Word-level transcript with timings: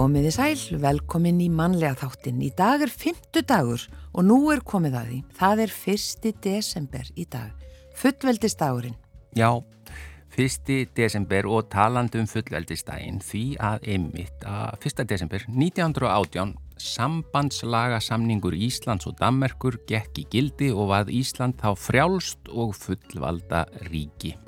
Komiði 0.00 0.30
sæl, 0.32 0.60
velkomin 0.80 1.42
í 1.44 1.50
mannlega 1.52 1.92
þáttin. 2.00 2.38
Í 2.40 2.48
dag 2.56 2.80
er 2.80 2.88
fymtu 2.88 3.42
dagur 3.44 3.82
og 4.16 4.24
nú 4.24 4.38
er 4.48 4.62
komið 4.64 4.96
að 4.96 5.10
því. 5.10 5.18
Það 5.36 5.60
er 5.66 5.74
fyrsti 5.76 6.32
desember 6.46 7.10
í 7.20 7.26
dag. 7.28 7.66
Fullveldistagurinn. 8.00 8.96
Já, 9.36 9.50
fyrsti 10.32 10.78
desember 10.96 11.50
og 11.52 11.68
talandum 11.68 12.24
fullveldistaginn 12.32 13.20
því 13.20 13.44
að 13.60 13.88
einmitt 13.92 14.48
að 14.48 14.80
fyrsta 14.86 15.04
desember 15.04 15.44
1918 15.52 16.56
sambandslaga 16.80 18.00
samningur 18.00 18.56
Íslands 18.56 19.04
og 19.04 19.20
Dammerkur 19.20 19.82
gekk 19.90 20.24
í 20.24 20.30
gildi 20.32 20.72
og 20.72 20.94
var 20.94 21.12
Ísland 21.12 21.60
þá 21.60 21.74
frjálst 21.76 22.48
og 22.48 22.72
fullvalda 22.72 23.66
ríki. 23.92 24.38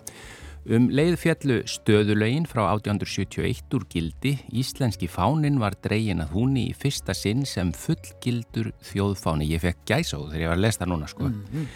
Um 0.62 0.84
leiðfjallu 0.94 1.64
stöðulögin 1.66 2.44
frá 2.46 2.68
1871 2.68 3.74
úr 3.74 3.86
gildi, 3.90 4.36
íslenski 4.54 5.08
fánin 5.10 5.58
var 5.58 5.74
dregin 5.82 6.22
að 6.22 6.36
húnni 6.36 6.68
í 6.70 6.76
fyrsta 6.78 7.16
sinn 7.18 7.42
sem 7.48 7.72
fullgildur 7.74 8.70
þjóðfáni. 8.86 9.48
Ég 9.50 9.64
fekk 9.64 9.82
gæsa 9.90 10.20
á 10.22 10.30
þegar 10.30 10.44
ég 10.44 10.52
var 10.52 10.60
að 10.60 10.62
lesta 10.62 10.86
núna 10.86 11.08
sko. 11.10 11.26
Mm 11.26 11.42
-hmm. 11.50 11.66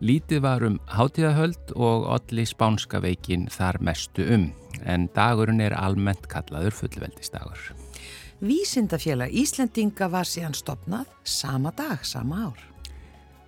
Lítið 0.00 0.40
var 0.40 0.64
um 0.64 0.80
hátíðahöld 0.88 1.76
og 1.76 2.08
allir 2.08 2.48
spánska 2.48 3.02
veikin 3.04 3.46
þar 3.52 3.76
mestu 3.80 4.24
um, 4.24 4.52
en 4.86 5.10
dagurinn 5.14 5.60
er 5.60 5.76
almennt 5.76 6.26
kallaður 6.26 6.72
fullveldistagur. 6.72 7.74
Vísindafélag 8.40 9.28
Íslendinga 9.28 10.08
var 10.08 10.24
síðan 10.24 10.56
stopnað 10.56 11.06
sama 11.24 11.72
dag, 11.76 12.00
sama 12.04 12.48
ár. 12.48 12.69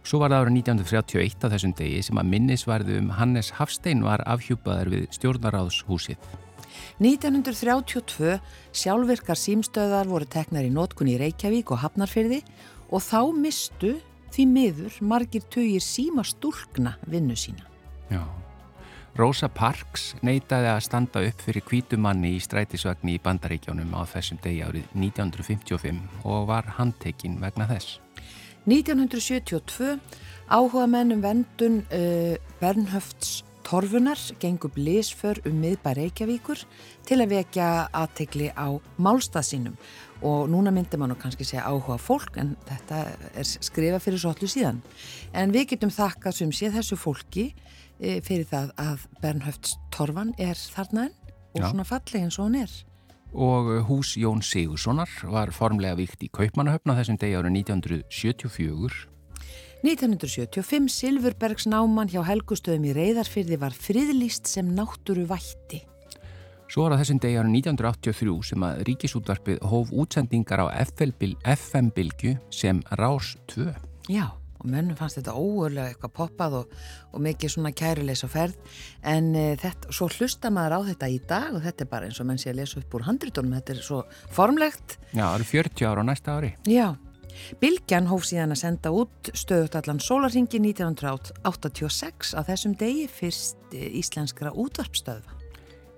Svo 0.02 0.18
var 0.18 0.32
það 0.32 0.42
árið 0.42 0.56
1931 0.58 1.44
á 1.46 1.52
þessum 1.52 1.74
degi 1.78 2.00
sem 2.02 2.18
að 2.18 2.30
minnisvarðu 2.32 2.96
um 2.98 3.10
Hannes 3.16 3.52
Hafstein 3.58 4.02
var 4.02 4.24
afhjúpaðar 4.26 4.90
við 4.90 5.06
stjórnaráðshúsið. 5.14 6.18
1932 7.02 8.36
sjálfvirkar 8.74 9.38
símstöðar 9.38 10.10
voru 10.10 10.26
teknar 10.26 10.66
í 10.66 10.72
nótkunni 10.74 11.16
í 11.16 11.20
Reykjavík 11.22 11.70
og 11.74 11.82
Hafnarfyrði 11.84 12.42
og 12.90 13.02
þá 13.04 13.20
mistu 13.36 13.96
því 14.32 14.46
miður 14.48 15.00
margir 15.04 15.44
tögir 15.52 15.84
síma 15.84 16.24
stúlkna 16.26 16.96
vinnu 17.06 17.36
sína. 17.38 17.68
Já. 18.10 18.24
Rosa 19.12 19.50
Parks 19.52 20.14
neytaði 20.24 20.70
að 20.72 20.84
standa 20.86 21.20
upp 21.28 21.42
fyrir 21.44 21.64
kvítumanni 21.68 22.30
í 22.38 22.40
strætisvagni 22.40 23.18
í 23.18 23.20
Bandaríkjónum 23.20 23.92
á 23.92 24.08
þessum 24.08 24.40
degi 24.40 24.62
árið 24.64 24.86
1955 24.96 26.24
og 26.24 26.48
var 26.48 26.70
handtekinn 26.78 27.36
vegna 27.42 27.68
þess. 27.68 28.00
1972 28.66 29.96
áhuga 30.52 30.86
mennum 30.86 31.22
vendun 31.22 31.80
uh, 31.90 32.36
Bernhöfts 32.60 33.42
Torfunar 33.62 34.18
gengur 34.42 34.70
blísför 34.74 35.38
um 35.46 35.60
miðbæ 35.62 35.94
Reykjavíkur 35.96 36.60
til 37.06 37.18
að 37.22 37.34
vekja 37.36 37.68
aðtegli 37.94 38.50
á 38.52 38.74
málstað 38.98 39.46
sínum 39.48 39.76
og 40.22 40.50
núna 40.50 40.70
myndir 40.74 41.00
mann 41.00 41.14
og 41.14 41.20
kannski 41.22 41.46
segja 41.46 41.64
áhuga 41.70 41.96
fólk 41.98 42.38
en 42.42 42.54
þetta 42.68 43.00
er 43.32 43.48
skrifa 43.48 43.98
fyrir 44.02 44.22
svo 44.22 44.34
allu 44.34 44.50
síðan. 44.50 44.82
En 45.34 45.54
við 45.54 45.72
getum 45.72 45.94
þakkað 45.94 46.38
sem 46.38 46.52
sé 46.54 46.70
þessu 46.74 46.98
fólki 47.00 47.48
e, 47.98 48.20
fyrir 48.22 48.46
það 48.50 48.74
að 48.82 49.06
Bernhöfts 49.22 49.78
Torfan 49.94 50.34
er 50.38 50.58
þarna 50.58 51.08
enn 51.08 51.18
og 51.52 51.62
Já. 51.62 51.68
svona 51.70 51.86
falleg 51.88 52.26
eins 52.26 52.38
og 52.38 52.50
hann 52.50 52.62
er 52.64 52.76
og 53.32 53.70
hús 53.88 54.16
Jón 54.20 54.42
Sigurssonar 54.44 55.10
var 55.32 55.52
formlega 55.54 55.96
vikt 55.98 56.24
í 56.24 56.30
Kaupmannahöfna 56.32 56.96
þessum 56.98 57.18
degi 57.20 57.38
árið 57.38 57.56
1974. 57.62 59.06
1975 59.82 60.90
Silfurbergs 60.94 61.66
náman 61.66 62.10
hjá 62.12 62.20
Helgustöðum 62.28 62.90
í 62.90 62.92
Reyðarfyrði 62.98 63.58
var 63.58 63.74
friðlýst 63.74 64.50
sem 64.50 64.68
náttúru 64.76 65.24
vætti. 65.30 65.82
Svo 66.70 66.86
var 66.86 66.94
það 66.94 67.02
þessum 67.02 67.22
degi 67.24 67.40
árið 67.40 67.56
1983 67.62 68.36
sem 68.52 68.68
að 68.68 68.84
ríkisútvarpið 68.90 69.64
hóf 69.72 69.90
útsendingar 69.92 70.64
á 70.64 70.66
FM-bilgu 70.84 72.36
sem 72.52 72.84
Rás 73.00 73.34
2. 73.56 73.72
Já 74.12 74.41
og 74.62 74.70
mönnum 74.70 74.98
fannst 74.98 75.18
þetta 75.18 75.34
óörlega 75.36 75.92
eitthvað 75.92 76.14
poppað 76.16 76.58
og, 76.60 76.74
og 77.12 77.24
mikið 77.26 77.54
svona 77.56 77.74
kærulegs 77.76 78.24
á 78.24 78.28
ferð. 78.30 78.74
En 79.14 79.32
e, 79.34 79.46
þetta, 79.60 79.92
svo 79.94 80.08
hlusta 80.12 80.52
maður 80.54 80.78
á 80.78 80.80
þetta 80.92 81.10
í 81.10 81.20
dag 81.28 81.50
og 81.56 81.64
þetta 81.66 81.84
er 81.84 81.92
bara 81.92 82.08
eins 82.08 82.22
og 82.22 82.28
menn 82.30 82.40
sé 82.40 82.52
að 82.52 82.60
lesa 82.62 82.82
upp 82.82 82.98
úr 82.98 83.06
handritunum, 83.08 83.56
þetta 83.58 83.74
er 83.74 83.82
svo 83.86 84.02
formlegt. 84.32 84.98
Já, 85.10 85.24
það 85.24 85.38
eru 85.40 85.50
40 85.52 85.90
ára 85.90 86.06
á 86.06 86.10
næsta 86.12 86.38
ári. 86.38 86.54
Já, 86.70 86.88
Bilgjan 87.62 88.08
hóf 88.10 88.26
síðan 88.28 88.54
að 88.54 88.62
senda 88.62 88.92
út 88.94 89.32
stöðut 89.36 89.76
allan 89.80 90.02
Sólarhingi 90.04 90.60
1986 90.62 92.34
á 92.36 92.40
þessum 92.46 92.76
degi 92.78 93.06
fyrst 93.10 93.72
íslenskra 93.72 94.52
útvarpstöðva 94.52 95.41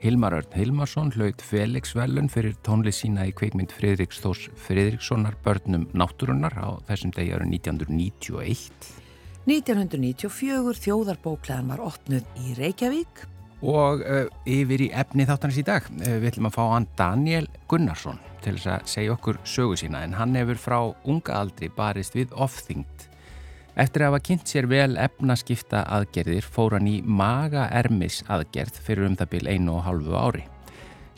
Hilmar 0.04 0.34
Örn 0.36 0.52
Hilmarsson 0.52 1.08
hlaut 1.14 1.40
Felix 1.40 1.94
Vellun 1.96 2.26
fyrir 2.28 2.52
tónlið 2.66 2.92
sína 2.92 3.22
í 3.24 3.30
kveikmynd 3.32 3.70
Fridriks 3.72 4.18
Þós 4.20 4.42
Fridrikssonar 4.60 5.38
börnum 5.46 5.86
náttúrunnar 5.96 6.52
á 6.60 6.76
þessum 6.90 7.14
degi 7.16 7.32
árið 7.32 7.54
1991. 7.54 8.90
1994 9.48 10.82
þjóðarbóklegan 10.84 11.72
var 11.72 11.80
opnuð 11.86 12.28
í 12.36 12.52
Reykjavík. 12.58 13.24
Og 13.64 14.04
uh, 14.04 14.28
yfir 14.44 14.84
í 14.84 14.90
efni 14.92 15.24
þáttanins 15.24 15.62
í 15.62 15.64
dag 15.70 15.88
uh, 15.88 16.04
við 16.20 16.34
ætlum 16.34 16.50
að 16.50 16.56
fá 16.58 16.62
hann 16.74 16.90
Daniel 17.00 17.48
Gunnarsson 17.72 18.20
til 18.44 18.58
þess 18.58 18.74
að 18.74 18.92
segja 18.98 19.16
okkur 19.16 19.40
sögu 19.48 19.80
sína 19.80 20.04
en 20.04 20.20
hann 20.20 20.36
hefur 20.36 20.60
frá 20.60 20.78
unga 21.08 21.40
aldri 21.40 21.72
barist 21.72 22.12
við 22.12 22.36
ofþyngd 22.36 23.08
Eftir 23.74 24.04
að 24.04 24.12
hafa 24.12 24.22
kynnt 24.22 24.46
sér 24.46 24.68
vel 24.70 24.92
efnaskipta 25.02 25.80
aðgerðir 25.96 26.46
fór 26.46 26.76
hann 26.76 26.86
í 26.86 27.00
maga-ermis 27.02 28.20
aðgerð 28.30 28.78
fyrir 28.86 29.08
um 29.08 29.16
það 29.18 29.32
byl 29.32 29.48
einu 29.50 29.74
og 29.74 29.82
halvu 29.88 30.14
ári. 30.14 30.44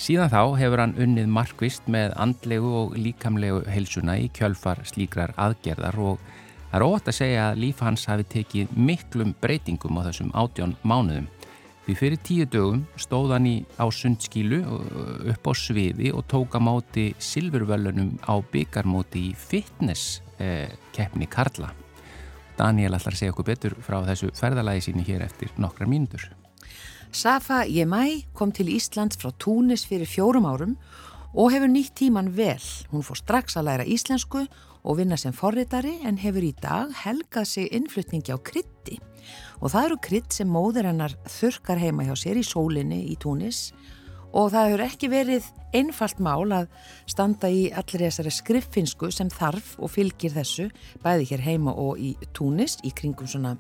Síðan 0.01 0.33
þá 0.33 0.41
hefur 0.61 0.81
hann 0.81 0.97
unnið 1.01 1.29
markvist 1.37 1.87
með 1.93 2.17
andlegu 2.21 2.73
og 2.81 2.97
líkamlegu 3.01 3.63
heilsuna 3.69 4.17
í 4.21 4.31
kjölfar 4.33 4.83
slíkrar 4.89 5.37
aðgerðar 5.37 6.01
og 6.01 6.27
það 6.73 6.81
er 6.81 6.87
ótt 6.89 7.13
að 7.13 7.19
segja 7.21 7.47
að 7.51 7.63
líf 7.67 7.85
hans 7.85 8.09
hafi 8.09 8.29
tekið 8.39 8.75
miklum 8.89 9.37
breytingum 9.41 10.01
á 10.01 10.09
þessum 10.09 10.33
átjón 10.33 10.77
mánuðum. 10.81 11.31
Því 11.87 12.01
fyrir 12.01 12.21
tíu 12.25 12.51
dögum 12.51 12.85
stóð 12.99 13.37
hann 13.37 13.53
í 13.53 13.57
á 13.77 13.85
sundskilu 13.93 14.65
upp 15.29 15.49
á 15.49 15.53
sviði 15.53 16.11
og 16.17 16.25
tók 16.29 16.57
að 16.57 16.69
máti 16.73 17.11
silfurvölunum 17.21 18.17
á 18.25 18.41
byggarmóti 18.41 19.29
í 19.31 19.35
fitness 19.37 20.23
eh, 20.41 20.73
keppni 20.97 21.29
Karla. 21.29 21.71
Daniel 22.57 22.97
að 22.97 23.17
segja 23.17 23.35
okkur 23.35 23.47
betur 23.51 23.77
frá 23.85 24.01
þessu 24.07 24.31
ferðalagi 24.37 24.87
síni 24.87 25.05
hér 25.07 25.25
eftir 25.27 25.53
nokkra 25.61 25.89
mínútur. 25.89 26.25
Safa 27.13 27.65
Jemai 27.69 28.27
kom 28.35 28.53
til 28.53 28.69
Ísland 28.73 29.17
frá 29.17 29.31
Túnis 29.39 29.87
fyrir 29.89 30.09
fjórum 30.09 30.49
árum 30.49 30.77
og 31.35 31.53
hefur 31.53 31.71
nýtt 31.71 31.95
tíman 32.01 32.33
vel. 32.37 32.63
Hún 32.93 33.05
fór 33.05 33.21
strax 33.21 33.57
að 33.57 33.69
læra 33.69 33.87
íslensku 33.89 34.47
og 34.87 34.99
vinna 34.99 35.19
sem 35.21 35.35
forritari 35.37 35.99
en 36.07 36.21
hefur 36.21 36.45
í 36.45 36.55
dag 36.63 36.93
helgað 37.05 37.51
sig 37.51 37.69
innflutningi 37.77 38.33
á 38.33 38.39
krytti. 38.39 39.01
Og 39.61 39.73
það 39.73 39.89
eru 39.89 40.01
krytt 40.03 40.33
sem 40.37 40.49
móður 40.49 40.89
hennar 40.91 41.17
þurkar 41.29 41.81
heima 41.83 42.07
hjá 42.07 42.15
sér 42.17 42.41
í 42.41 42.47
sólinni 42.47 43.05
í 43.11 43.17
Túnis 43.21 43.71
og 43.73 43.96
það 44.53 44.69
hefur 44.69 44.85
ekki 44.85 45.09
verið 45.13 45.47
einfalt 45.77 46.19
mál 46.23 46.53
að 46.55 46.69
standa 47.09 47.49
í 47.53 47.67
allir 47.73 48.07
þessari 48.07 48.33
skriffinsku 48.35 49.11
sem 49.15 49.31
þarf 49.33 49.75
og 49.81 49.93
fylgir 49.93 50.35
þessu 50.35 50.69
bæði 51.05 51.31
hér 51.31 51.45
heima 51.47 51.75
og 51.81 52.01
í 52.01 52.15
Túnis 52.37 52.77
í 52.87 52.93
kringum 52.97 53.29
svona 53.31 53.57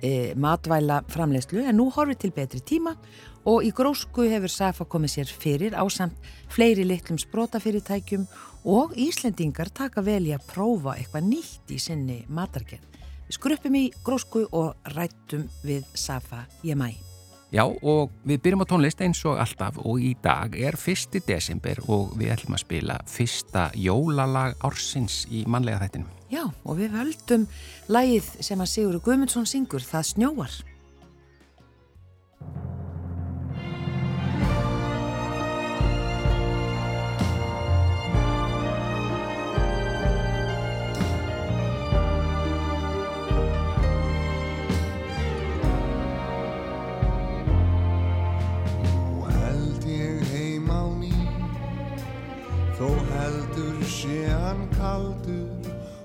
e, 0.00 0.32
matvæla 0.36 1.02
framlegslu 1.12 1.64
en 1.64 1.78
nú 1.80 1.90
horfið 1.94 2.20
til 2.24 2.32
betri 2.36 2.62
tíma 2.64 2.96
og 3.44 3.64
í 3.68 3.72
grósku 3.76 4.26
hefur 4.30 4.52
Safa 4.52 4.88
komið 4.88 5.16
sér 5.16 5.32
fyrir 5.44 5.76
á 5.76 5.84
samt 5.92 6.16
fleiri 6.52 6.86
litlum 6.88 7.20
sprótafyrirtækjum 7.20 8.26
og 8.64 8.96
Íslendingar 8.96 9.72
taka 9.76 10.04
vel 10.04 10.22
í 10.30 10.36
að 10.36 10.46
prófa 10.54 10.96
eitthvað 10.96 11.28
nýtt 11.28 11.74
í 11.74 11.80
sinni 11.80 12.22
matargerð. 12.28 12.86
Við 13.24 13.36
skrupum 13.38 13.76
í 13.76 13.88
grósku 14.04 14.46
og 14.52 14.94
rættum 14.96 15.48
við 15.64 15.84
Safa 15.96 16.46
Jemai. 16.64 17.13
Já 17.54 17.62
og 17.70 18.10
við 18.26 18.40
byrjum 18.42 18.64
á 18.66 18.70
tónlist 18.72 19.02
eins 19.04 19.20
og 19.30 19.38
alltaf 19.38 19.76
og 19.78 20.02
í 20.02 20.10
dag 20.24 20.56
er 20.58 20.74
fyrsti 20.74 21.20
desember 21.22 21.78
og 21.86 22.16
við 22.18 22.32
ætlum 22.34 22.56
að 22.56 22.64
spila 22.64 22.96
fyrsta 23.06 23.68
jólalag 23.78 24.56
ársins 24.66 25.20
í 25.30 25.44
manlega 25.46 25.84
þættinum. 25.84 26.10
Já 26.34 26.42
og 26.50 26.80
við 26.80 26.96
völdum 26.98 27.46
lagið 27.94 28.32
sem 28.42 28.58
að 28.58 28.72
Sigur 28.72 28.98
Guðmundsson 29.06 29.46
syngur 29.46 29.86
Það 29.86 30.08
snjóar. 30.10 30.56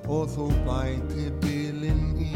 Og 0.09 0.25
þú 0.33 0.45
bæti 0.65 1.27
bilinn 1.43 2.17
í 2.25 2.31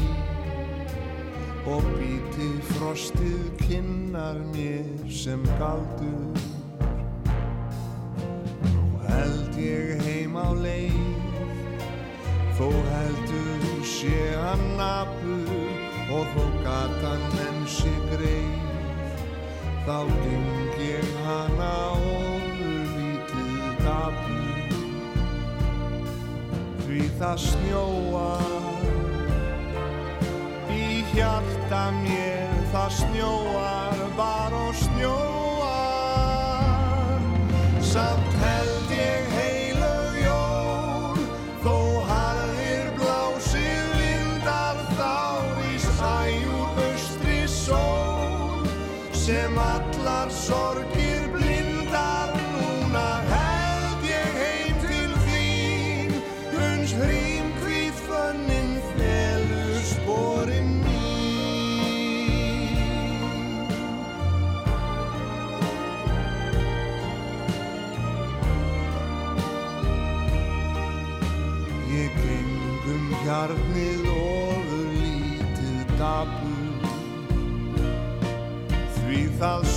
og 1.73 1.85
býti 1.97 2.49
frostið 2.73 3.47
kinnar 3.63 4.37
mér 4.51 4.89
sem 5.21 5.41
galdur. 5.57 6.41
Nú 8.73 8.85
held 9.07 9.57
ég 9.57 10.03
heim 10.05 10.37
Þó 12.53 12.67
heldur 12.91 13.63
sé 13.89 14.19
hann 14.37 14.65
napur 14.77 15.55
og 16.13 16.27
þó 16.35 16.45
gatan 16.67 17.25
enn 17.47 17.63
sé 17.77 17.95
greið. 18.11 18.61
Þá 19.87 19.97
geng 20.21 20.77
ég 20.83 21.09
hana 21.25 21.73
ofur 21.95 22.32
það 27.23 27.37
snjóar 27.39 28.41
Í 30.75 30.87
hjarta 31.13 31.83
mér 32.01 32.51
það 32.73 32.89
snjóar 32.99 33.82
Því 79.43 79.72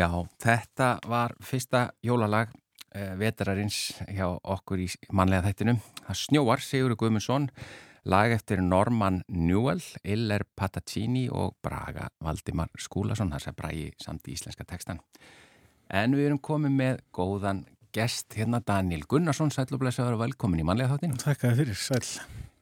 Já, 0.00 0.08
þetta 0.40 0.94
var 1.10 1.34
fyrsta 1.44 1.90
jólalag 2.06 2.48
uh, 2.54 3.12
vetrarins 3.20 3.90
hjá 4.08 4.30
okkur 4.30 4.80
í 4.80 4.86
manlega 5.12 5.50
þættinum. 5.50 5.80
Það 6.06 6.18
snjóar 6.22 6.62
Sigur 6.64 6.94
Guðmundsson, 6.96 7.50
lag 8.08 8.32
eftir 8.32 8.62
Norman 8.64 9.20
Newell, 9.28 9.82
Iller 10.00 10.46
Patacini 10.56 11.26
og 11.28 11.58
Braga 11.60 12.08
Valdimar 12.24 12.72
Skúlason, 12.80 13.34
það 13.34 13.44
sem 13.44 13.58
bragi 13.58 13.86
samt 14.00 14.30
í 14.30 14.38
íslenska 14.38 14.64
tekstan. 14.64 15.02
En 15.92 16.16
við 16.16 16.30
erum 16.30 16.40
komið 16.48 16.78
með 16.78 17.02
góðan 17.12 17.66
gest 17.92 18.38
hérna 18.38 18.62
Daniel 18.64 19.04
Gunnarsson, 19.10 19.52
sæl 19.52 19.66
og 19.68 19.82
að 19.84 20.06
vera 20.06 20.22
velkomin 20.24 20.62
í 20.62 20.70
manlega 20.70 20.94
þáttin. 20.94 21.18
Takk 21.20 21.44
að 21.50 21.60
fyrir, 21.60 21.76
sæl. 21.76 22.06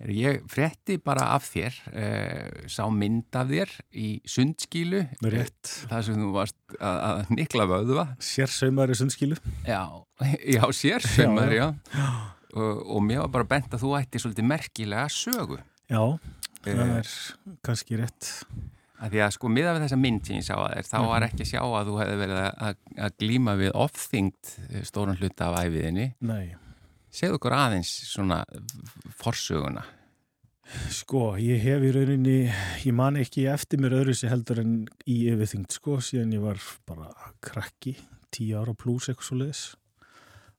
Ég 0.06 0.44
frétti 0.46 0.94
bara 1.02 1.24
af 1.34 1.48
þér, 1.50 1.74
uh, 1.90 2.66
sá 2.70 2.84
mynd 2.94 3.34
af 3.34 3.48
þér 3.50 3.72
í 3.98 4.08
sundskílu. 4.30 5.00
Rétt. 5.26 5.72
Það 5.90 6.04
sem 6.06 6.20
þú 6.22 6.28
varst 6.36 6.58
að, 6.78 6.98
að 7.08 7.32
nikla 7.34 7.66
vöðva. 7.66 8.04
Sérsaumari 8.22 8.94
sundskilu. 8.94 9.38
Já, 9.66 9.82
já 10.56 10.62
sér 10.78 11.02
sömur, 11.02 11.50
já. 11.50 11.72
Já. 11.96 12.08
Og, 12.54 12.78
og 12.96 13.02
mér 13.04 13.24
var 13.26 13.32
bara 13.40 13.48
bent 13.56 13.74
að 13.74 13.82
þú 13.82 13.90
ætti 13.98 14.22
svolítið 14.22 14.46
merkilega 14.54 15.08
sögu. 15.12 15.58
Já, 15.90 16.02
það 16.62 16.80
Eh. 16.84 16.96
er 16.98 17.10
kannski 17.66 17.96
rétt. 17.98 18.28
Að 18.98 19.12
því 19.14 19.20
að 19.22 19.34
sko 19.36 19.48
miða 19.50 19.74
við 19.76 19.84
þessa 19.86 19.98
mynd 20.02 20.24
sem 20.26 20.36
ég 20.40 20.46
sá 20.46 20.54
að 20.58 20.72
þér, 20.74 20.86
þá 20.90 20.96
var 21.06 21.26
ekki 21.28 21.44
að 21.44 21.50
sjá 21.52 21.60
að 21.62 21.90
þú 21.90 21.98
hefði 22.00 22.16
verið 22.22 22.38
að, 22.42 22.78
að, 23.06 23.12
glíma 23.22 23.52
við 23.60 23.70
ofþyngd 23.78 24.50
stóran 24.88 25.18
hluta 25.20 25.50
af 25.52 25.58
æfiðinni. 25.68 26.06
Nei, 26.26 26.48
Segðu 27.08 27.38
okkur 27.38 27.54
aðeins 27.56 27.90
svona 28.10 28.42
forsöguna. 29.16 29.84
sko, 30.92 31.38
ég 31.40 31.62
hef 31.64 31.84
í 31.86 31.92
rauninni, 31.94 32.52
ég 32.84 32.92
man 32.92 33.16
ekki 33.16 33.46
eftir 33.48 33.80
mér 33.80 33.94
öðru 34.02 34.14
sér 34.16 34.34
heldur 34.34 34.60
en 34.60 34.74
í 35.08 35.22
yfirþyngd, 35.32 35.72
sko, 35.72 35.96
síðan 36.04 36.34
ég 36.36 36.44
var 36.44 36.60
bara 36.88 37.08
krakki, 37.40 37.94
tíu 38.34 38.58
ára 38.60 38.74
pluss 38.76 39.08
eitthvað 39.08 39.28
svo 39.30 39.38
leiðis. 39.40 39.62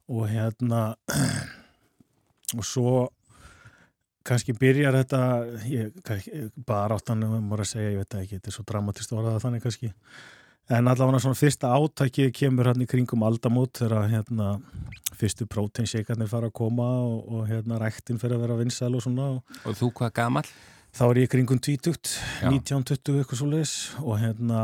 Og 0.10 0.26
hérna, 0.32 0.82
og 2.58 2.66
svo 2.66 2.94
kannski 4.26 4.58
byrjar 4.58 4.98
þetta, 5.04 5.22
ég, 5.70 6.02
bara 6.66 6.98
áttan, 6.98 7.22
maður 7.46 7.68
að 7.68 7.72
segja, 7.76 7.94
ég 7.94 8.02
veit 8.02 8.20
ekki, 8.24 8.40
þetta 8.40 8.52
er 8.52 8.58
svo 8.58 8.66
dramatist 8.74 9.14
orðað 9.14 9.42
þannig 9.46 9.66
kannski. 9.66 9.94
En 10.70 10.86
allavega 10.88 11.20
svona 11.24 11.38
fyrsta 11.38 11.72
átækið 11.74 12.28
kemur 12.38 12.68
hann 12.70 12.84
í 12.84 12.88
kringum 12.90 13.24
aldamót 13.26 13.80
þegar 13.82 14.10
hérna 14.12 14.50
fyrstu 15.18 15.48
próteinseikarnir 15.50 16.30
fara 16.30 16.52
að 16.52 16.58
koma 16.60 16.90
og, 17.08 17.24
og 17.26 17.48
hérna 17.50 17.80
ræktin 17.82 18.20
fyrir 18.22 18.38
að 18.38 18.44
vera 18.46 18.58
vinsæl 18.60 18.94
og 18.96 19.02
svona 19.04 19.26
og 19.36 19.64
Og 19.66 19.80
þú 19.80 19.90
hvað 19.98 20.14
gamall? 20.20 20.52
þá 20.94 21.04
er 21.10 21.20
ég 21.24 21.32
kringum 21.34 21.60
20, 21.62 22.14
Já. 22.44 22.50
19-20 22.54 23.18
eitthvað 23.22 23.42
svo 23.42 23.50
leis 23.50 23.74
og 24.02 24.16
hérna 24.22 24.62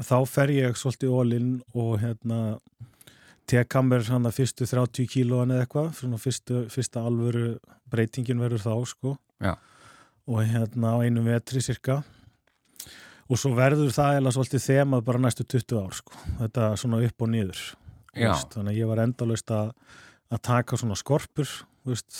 þá 0.00 0.16
fer 0.30 0.52
ég 0.54 0.78
svolítið 0.78 1.14
ólinn 1.14 1.50
og 1.74 1.96
hérna 2.02 2.40
teka 3.50 3.82
mér 3.82 4.04
fyrstu 4.34 4.66
30 4.66 5.08
kílóan 5.10 5.50
eða 5.54 5.66
eitthvað, 5.66 5.90
fyrstu, 6.22 6.64
fyrsta 6.70 7.02
alvöru 7.06 7.58
breytingin 7.90 8.38
verður 8.42 8.62
þá 8.66 8.74
sko 8.86 9.16
Já. 9.42 9.56
og 10.26 10.42
hérna 10.46 10.94
á 10.94 11.02
einu 11.02 11.22
vetri 11.26 11.62
cirka 11.62 12.02
og 13.30 13.38
svo 13.38 13.52
verður 13.54 13.92
það 13.94 14.18
eða 14.18 14.32
svolítið 14.34 14.64
þemað 14.66 15.04
bara 15.06 15.22
næstu 15.22 15.46
20 15.46 15.80
ár 15.80 15.96
sko, 16.00 16.20
þetta 16.40 16.68
svona 16.82 17.02
upp 17.06 17.24
og 17.26 17.30
niður 17.30 17.60
veist, 18.16 18.54
þannig 18.56 18.74
að 18.74 18.80
ég 18.80 18.90
var 18.90 19.02
endalaust 19.04 19.52
að, 19.54 19.72
að 20.34 20.42
taka 20.50 20.78
svona 20.80 20.98
skorpur 20.98 21.52
veist, 21.86 22.16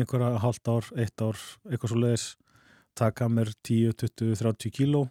einhverja 0.00 0.40
hálft 0.40 0.70
ár, 0.72 0.88
eitt 0.96 1.24
ár, 1.24 1.40
eitthvað 1.68 1.92
svo 1.92 2.00
leiðis 2.00 2.28
taka 2.98 3.28
mér 3.32 3.52
10, 3.66 3.92
20, 4.00 4.38
30 4.40 4.72
kíló 4.74 5.04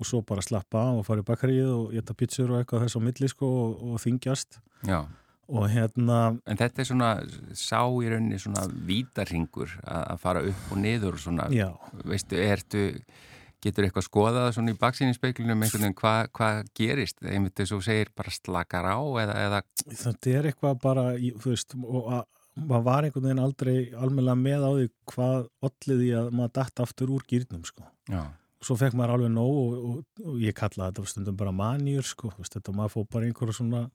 og 0.00 0.08
svo 0.08 0.22
bara 0.24 0.44
slappa 0.44 0.86
af 0.90 1.00
og 1.00 1.08
fara 1.08 1.24
í 1.24 1.26
bakarið 1.28 1.72
og 1.72 1.88
geta 1.96 2.16
pizzur 2.16 2.52
og 2.54 2.60
eitthvað 2.60 2.86
þess 2.86 3.00
á 3.00 3.00
milli 3.04 3.32
sko 3.32 3.48
og, 3.64 3.82
og 3.90 4.00
þingjast 4.04 4.60
Já. 4.88 5.00
og 5.48 5.66
hérna, 5.72 6.20
En 6.48 6.60
þetta 6.60 6.84
er 6.84 6.88
svona, 6.88 7.10
sá 7.56 7.80
í 7.84 8.12
rauninni 8.12 8.40
svona 8.40 8.64
vítarhingur 8.88 9.74
að 9.84 10.22
fara 10.22 10.44
upp 10.48 10.72
og 10.72 10.80
niður 10.80 11.18
og 11.18 11.24
svona, 11.26 11.50
já, 11.52 11.68
veistu, 12.04 12.40
ertu, 12.40 12.86
getur 13.64 13.86
eitthvað 13.86 14.06
skoðað 14.06 14.50
svona 14.56 14.74
í 14.74 14.78
baksýninspeglunum 14.80 15.64
einhvern 15.64 15.84
veginn 15.86 15.98
hvað 16.00 16.20
hva 16.38 16.50
gerist, 16.78 17.22
einmitt 17.22 17.56
þess 17.58 17.72
að 17.74 17.78
þú 17.78 17.86
segir 17.86 18.12
bara 18.16 18.34
slakar 18.34 18.88
á 18.88 18.98
eða, 19.24 19.38
eða 19.46 19.62
þetta 19.86 20.34
er 20.38 20.50
eitthvað 20.50 20.82
bara, 20.82 21.06
þú 21.18 21.52
veist, 21.52 21.76
og 21.84 22.12
að 22.18 22.24
maður 22.60 22.84
var 22.88 23.06
einhvern 23.06 23.26
veginn 23.28 23.44
aldrei 23.44 23.76
almennilega 23.94 24.40
með 24.40 24.66
á 24.66 24.70
því 24.74 24.86
hvað 25.12 25.48
olliði 25.68 26.10
að 26.18 26.30
maður 26.34 26.54
datt 26.60 26.82
aftur 26.84 27.14
úr 27.14 27.26
gýrnum 27.30 27.64
sko. 27.68 27.86
já, 28.10 28.22
Svo 28.60 28.74
fekk 28.76 28.92
maður 28.98 29.14
alveg 29.14 29.30
nóg 29.32 29.54
og, 29.56 29.76
og, 29.90 30.24
og 30.26 30.40
ég 30.42 30.56
kallaði 30.58 30.98
þetta 30.98 31.12
stundum 31.14 31.36
bara 31.40 31.54
manjur 31.56 32.04
sko, 32.04 32.32
veist, 32.36 32.56
þetta 32.58 32.74
maður 32.76 32.92
fór 32.96 33.06
bara 33.14 33.28
einhverja 33.30 33.56
svona, 33.56 33.86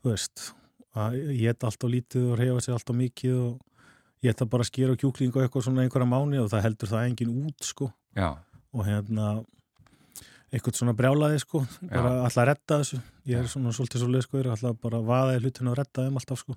þú 0.00 0.12
veist, 0.14 0.46
að 0.96 1.18
ég 1.18 1.42
geta 1.42 1.68
allt 1.68 1.84
og 1.84 1.92
lítið 1.92 2.30
og 2.30 2.40
reyfa 2.40 2.62
sig 2.64 2.76
allt 2.76 2.92
og 2.94 2.98
mikið 3.02 3.36
og 3.42 3.82
ég 4.22 4.30
geta 4.30 4.48
bara 4.48 4.64
að 4.64 4.70
skýra 4.70 4.96
kjúkling 5.02 5.34
og 5.34 5.44
eitthvað 5.44 5.66
svona 5.66 5.84
einhverja 5.84 6.08
mánu 6.08 6.40
og 6.40 6.48
það 6.54 6.64
heldur 6.68 6.92
það 6.94 7.06
engin 7.10 7.36
út 7.42 7.68
sko. 7.68 7.90
Já, 8.16 8.30
og 8.72 8.86
hérna 8.88 9.30
eitthvað 10.52 10.76
svona 10.80 10.96
brjálaði 10.96 11.40
sko 11.40 11.62
bara 11.88 12.18
alltaf 12.24 12.42
að 12.42 12.50
redda 12.50 12.82
þessu 12.82 13.00
ég 13.30 13.40
er 13.40 13.48
svona 13.48 13.72
svolítið 13.72 14.02
svo 14.02 14.10
leið 14.12 14.26
sko 14.26 14.38
ég 14.38 14.44
er 14.44 14.52
alltaf 14.56 14.82
bara 14.82 15.00
að 15.00 15.08
vaða 15.08 15.38
í 15.38 15.40
hlutinu 15.42 15.72
og 15.72 15.78
redda 15.80 16.06
þeim 16.06 16.20
alltaf 16.20 16.42
sko 16.42 16.56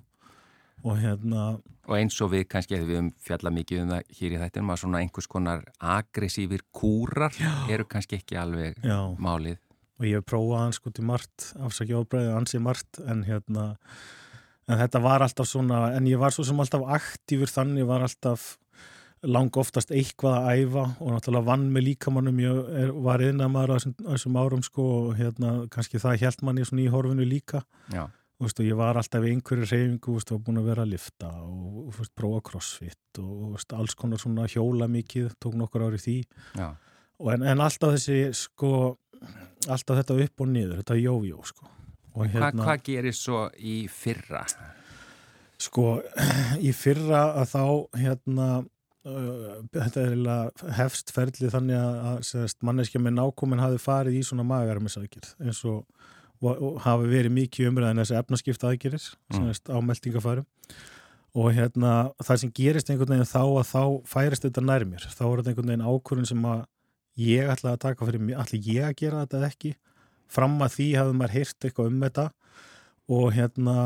og 0.84 0.98
hérna 1.00 1.46
Og 1.86 1.94
eins 1.94 2.16
og 2.24 2.32
við 2.32 2.48
kannski, 2.50 2.78
við 2.82 2.98
um 2.98 3.08
fjalla 3.22 3.52
mikið 3.54 3.84
um 3.84 3.92
það 3.94 4.08
hér 4.18 4.32
í 4.34 4.38
þættinum, 4.40 4.70
að 4.74 4.80
svona 4.82 5.00
einhvers 5.04 5.28
konar 5.30 5.62
aggressífir 5.78 6.64
kúrar 6.74 7.36
Já. 7.38 7.52
eru 7.70 7.86
kannski 7.86 8.18
ekki 8.18 8.38
alveg 8.40 8.80
Já. 8.82 8.98
málið. 9.22 9.60
Og 9.96 10.08
ég 10.08 10.18
hef 10.18 10.26
prófað 10.26 10.64
hans 10.64 10.80
sko 10.80 10.90
til 10.90 11.06
margt, 11.06 11.52
afsakja 11.62 12.00
ábreiðið, 12.02 12.32
ansið 12.40 12.64
margt, 12.66 13.00
en 13.06 13.22
hérna, 13.24 13.68
en 14.66 14.80
þetta 14.82 15.02
var 15.06 15.24
alltaf 15.24 15.46
svona, 15.48 15.84
en 15.94 16.10
ég 16.10 16.18
var 16.20 16.34
svo 16.34 16.44
sem 16.48 16.58
alltaf 16.60 16.84
aktífur 16.98 17.54
þannig, 17.54 17.86
var 17.86 18.02
alltaf 18.04 18.56
lang 19.24 19.56
oftast 19.56 19.90
eitthvað 19.94 20.36
að 20.36 20.60
æfa 20.60 20.84
og 21.00 21.14
náttúrulega 21.14 21.48
vann 21.48 21.66
með 21.72 21.86
líkamannum, 21.88 22.38
ég 22.42 22.70
er, 22.82 22.92
var 23.06 23.24
einamæður 23.24 23.72
á 23.72 23.76
þessum 24.12 24.38
árum 24.38 24.62
sko 24.66 24.86
og 24.98 25.16
hérna 25.18 25.56
kannski 25.72 26.00
það 26.02 26.20
held 26.26 26.44
manni 26.46 26.66
í 26.84 26.88
horfinu 26.92 27.26
líka. 27.26 27.64
Veist, 28.36 28.58
ég 28.60 28.76
var 28.76 28.98
alltaf 29.00 29.24
í 29.24 29.30
einhverju 29.32 29.64
reyfingu 29.64 30.18
og 30.20 30.40
búin 30.44 30.60
að 30.60 30.66
vera 30.68 30.84
að 30.84 30.90
lifta 30.92 31.30
og 31.40 31.94
veist, 31.96 32.12
prófa 32.12 32.42
crossfit 32.50 33.20
og 33.22 33.54
veist, 33.54 33.72
alls 33.72 33.96
konar 33.96 34.20
svona 34.20 34.44
hjóla 34.52 34.88
mikið, 34.92 35.30
tók 35.40 35.56
nokkur 35.56 35.86
ári 35.86 36.00
því 36.02 36.16
en, 36.60 37.46
en 37.48 37.64
alltaf 37.64 37.94
þessi 37.96 38.18
sko, 38.36 38.72
alltaf 39.64 40.02
þetta 40.02 40.18
upp 40.26 40.44
og 40.44 40.52
niður, 40.52 40.82
þetta 40.82 40.98
jójó 41.00 41.40
sko. 41.48 41.70
hérna, 42.26 42.50
Hvað 42.52 42.62
hva 42.68 42.76
gerir 42.84 43.16
svo 43.16 43.46
í 43.56 43.78
fyrra? 43.88 44.44
Sko, 45.56 46.02
í 46.68 46.76
fyrra 46.76 47.22
að 47.40 47.54
þá 47.54 47.64
hérna 48.02 48.48
þetta 49.06 50.02
er 50.02 50.74
hefst 50.80 51.12
ferli 51.14 51.50
þannig 51.52 51.78
að, 51.78 52.56
manneskja 52.66 53.00
með 53.02 53.18
nákomin 53.20 53.62
hafi 53.62 53.78
farið 53.82 54.20
í 54.20 54.26
svona 54.26 54.46
magarmiðsækir 54.48 55.32
eins 55.44 55.62
og 55.68 55.84
og 56.44 56.80
hafi 56.84 57.06
verið 57.08 57.32
mikið 57.32 57.70
umræðin 57.70 58.02
þessi 58.02 58.16
efnaskipta 58.18 58.68
aðgerir 58.68 59.04
mm. 59.32 59.46
á 59.72 59.78
meldingafærum 59.80 60.44
og 61.36 61.46
hérna 61.56 61.92
það 62.20 62.40
sem 62.42 62.52
gerist 62.58 62.90
einhvern 62.92 63.14
veginn 63.14 63.30
þá 63.30 63.40
að 63.44 63.70
þá 63.70 63.82
færist 64.10 64.44
þetta 64.44 64.64
nærmir 64.64 65.06
þá 65.06 65.24
er 65.26 65.40
þetta 65.40 65.52
einhvern 65.52 65.72
veginn 65.72 65.86
ákvörðin 65.86 66.28
sem 66.28 66.44
að 66.50 66.60
ég 67.20 67.50
ætla 67.50 67.74
að 67.74 67.82
taka 67.86 68.08
fyrir 68.08 68.22
mig, 68.22 68.36
ætla 68.36 68.60
ég 68.60 68.84
að 68.84 68.96
gera 69.00 69.24
þetta 69.24 69.48
ekki. 69.48 69.72
Fram 70.32 70.56
að 70.64 70.74
því 70.76 70.88
hafði 70.98 71.16
maður 71.16 71.36
heyrt 71.36 71.66
eitthvað 71.66 71.90
um 71.92 72.00
þetta 72.04 72.26
og 73.16 73.26
hérna 73.36 73.76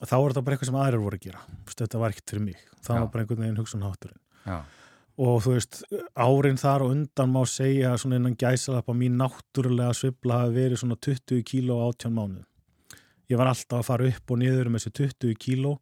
þá 0.00 0.16
er 0.16 0.32
þetta 0.32 0.44
bara 0.46 0.56
eitthvað 0.56 0.70
sem 0.70 0.82
aðrir 0.82 1.04
voru 1.04 1.18
að 1.18 1.26
gera. 1.26 1.46
Þetta 1.72 2.02
var 2.02 2.14
ekkert 2.14 2.34
fyrir 2.34 2.44
mig, 2.46 2.66
það 2.80 3.00
var 3.00 3.10
bara 3.12 3.24
einhvern 3.24 3.44
veginn 3.44 3.60
hugsunhátturinn 3.60 4.20
og 4.46 5.42
þú 5.44 5.56
veist, 5.56 5.82
árin 6.16 6.60
þar 6.60 6.86
og 6.86 6.94
undan 6.94 7.34
má 7.34 7.42
segja 7.48 7.92
svona 8.00 8.18
innan 8.18 8.38
gæsalappa 8.38 8.94
mín 8.96 9.18
náttúrulega 9.20 9.92
svibla 9.96 10.42
hafi 10.44 10.56
verið 10.56 10.80
svona 10.82 10.96
20 10.96 11.44
kíló 11.48 11.82
átján 11.84 12.16
mánu. 12.16 12.40
Ég 13.30 13.38
var 13.38 13.52
alltaf 13.52 13.82
að 13.82 13.86
fara 13.90 14.08
upp 14.08 14.32
og 14.32 14.40
niður 14.40 14.72
með 14.72 14.86
þessi 14.86 14.96
20 15.20 15.38
kíló 15.40 15.76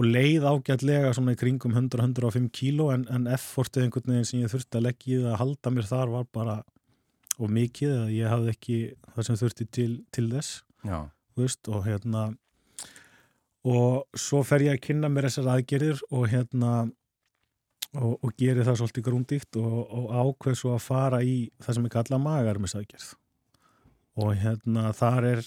og 0.00 0.06
leið 0.08 0.46
ágætlega 0.48 1.12
svona 1.16 1.34
í 1.34 1.38
kringum 1.40 1.74
100-105 1.76 2.50
kíló 2.56 2.90
en, 2.94 3.06
en 3.12 3.28
effortið 3.28 3.86
einhvern 3.86 4.14
veginn 4.14 4.28
sem 4.28 4.42
ég 4.42 4.52
þurfti 4.52 4.78
að 4.78 4.86
leggja 4.88 5.16
í 5.16 5.22
það 5.24 5.32
að 5.34 5.40
halda 5.42 5.72
mér 5.74 5.88
þar 5.90 6.12
var 6.14 6.28
bara 6.32 6.56
of 7.40 7.50
mikið 7.52 7.94
eða 7.94 8.06
ég 8.14 8.32
hafði 8.32 8.54
ekki 8.54 8.78
það 9.14 9.26
sem 9.26 9.40
þurfti 9.42 9.66
til, 9.76 9.90
til 10.14 10.26
þess 10.32 10.62
veist, 11.36 11.68
og 11.68 11.84
hérna 11.84 12.30
og 13.68 14.18
svo 14.18 14.40
fer 14.46 14.64
ég 14.64 14.78
að 14.78 14.84
kynna 14.86 15.10
mér 15.12 15.28
þessar 15.28 15.52
aðgerðir 15.56 16.00
og 16.08 16.28
hérna 16.32 16.72
og, 17.98 18.12
og 18.22 18.34
gerir 18.38 18.66
það 18.66 18.80
svolítið 18.80 19.06
grúndíkt 19.08 19.58
og, 19.60 19.78
og 19.90 20.12
ákveð 20.14 20.58
svo 20.60 20.74
að 20.76 20.84
fara 20.84 21.22
í 21.26 21.36
það 21.62 21.76
sem 21.76 21.88
er 21.88 21.94
kallað 21.96 22.24
magarmisaðgerð 22.26 23.08
og 24.20 24.34
hérna 24.38 24.90
þar 24.96 25.28
er 25.30 25.46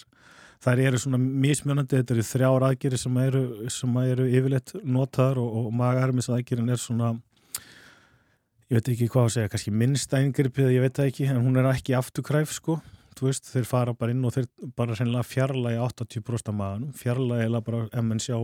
þar 0.64 0.80
eru 0.80 1.00
svona 1.02 1.20
mismjónandi 1.20 2.00
þetta 2.00 2.16
eru 2.16 2.26
þrjár 2.28 2.66
aðgerið 2.70 3.02
sem 3.02 3.20
eru, 3.24 3.44
sem 3.74 4.02
eru 4.04 4.28
yfirleitt 4.32 4.74
notaðar 4.84 5.42
og, 5.44 5.56
og 5.60 5.78
magarmisaðgerðin 5.80 6.74
er 6.74 6.82
svona 6.82 7.14
ég 8.72 8.80
veit 8.80 8.92
ekki 8.94 9.10
hvað 9.12 9.28
að 9.28 9.34
segja, 9.36 9.52
kannski 9.54 9.74
minnstængirpið 9.82 10.72
ég 10.74 10.86
veit 10.86 10.96
það 10.98 11.10
ekki, 11.12 11.28
en 11.30 11.42
hún 11.44 11.60
er 11.60 11.68
ekki 11.70 11.96
afturkræf 11.98 12.56
sko, 12.56 12.80
þú 13.18 13.28
veist, 13.28 13.52
þeir 13.52 13.68
fara 13.70 13.94
bara 13.98 14.16
inn 14.16 14.24
og 14.26 14.34
þeir 14.38 14.48
bara 14.78 14.96
sennilega 14.98 15.28
fjarlægi 15.28 15.82
80% 15.84 16.50
af 16.50 16.58
maðanum, 16.58 16.96
fjarlægi 16.98 17.50
eða 17.50 17.64
bara 17.68 17.84
MNC 18.02 18.34
á 18.34 18.42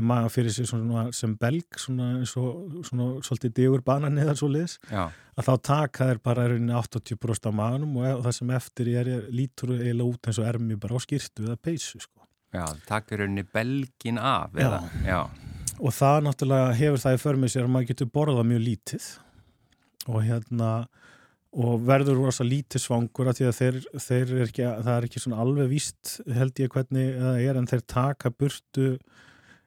maga 0.00 0.30
fyrir 0.32 0.52
sig 0.54 0.66
svona, 0.68 1.06
sem 1.12 1.34
belg 1.40 1.78
svona, 1.80 2.24
svona, 2.28 2.80
svona 2.86 3.08
svolítið 3.26 3.54
digur 3.58 3.84
banan 3.84 4.18
eða 4.20 4.34
svo 4.38 4.48
liðs 4.52 4.78
að 4.90 5.48
þá 5.48 5.52
taka 5.68 6.08
þér 6.10 6.20
bara 6.24 6.46
80% 6.48 7.48
af 7.50 7.56
maganum 7.56 7.98
og 8.00 8.24
það 8.24 8.36
sem 8.38 8.52
eftir 8.56 8.90
er, 8.94 9.10
er 9.18 9.28
lítur 9.34 9.74
eiginlega 9.76 10.08
út 10.08 10.30
eins 10.30 10.40
og 10.40 10.48
ermi 10.48 10.78
bara 10.80 10.96
á 10.96 11.04
skýrtu 11.04 11.46
eða 11.48 11.58
peysu 11.60 12.00
sko. 12.00 12.24
Já, 12.54 12.64
taka 12.88 13.18
rauninni 13.18 13.44
belgin 13.52 14.18
af 14.18 14.54
Já. 14.54 14.80
Já. 15.04 15.20
og 15.80 15.94
það 15.94 16.20
náttúrulega 16.28 16.74
hefur 16.78 17.02
það 17.02 17.16
í 17.16 17.22
förmið 17.24 17.54
sér 17.54 17.66
að 17.66 17.72
maður 17.74 17.90
getur 17.92 18.12
borðað 18.14 18.50
mjög 18.52 18.62
lítið 18.68 19.08
og 20.06 20.20
hérna 20.22 20.70
og 21.54 21.84
verður 21.86 22.18
rosa 22.18 22.44
lítið 22.46 22.82
svangur 22.82 23.28
að 23.30 23.38
því 23.38 23.46
að 23.48 23.58
þeir, 23.58 23.76
þeir 24.02 24.32
er 24.34 24.46
ekki, 24.48 24.64
það 24.64 24.94
er 24.94 25.06
ekki 25.06 25.22
svona 25.22 25.42
alveg 25.44 25.68
víst 25.70 26.16
held 26.34 26.62
ég 26.62 26.72
hvernig 26.74 27.12
það 27.20 27.42
er 27.44 27.60
en 27.60 27.68
þeir 27.70 27.84
taka 27.94 28.32
burtu 28.34 28.88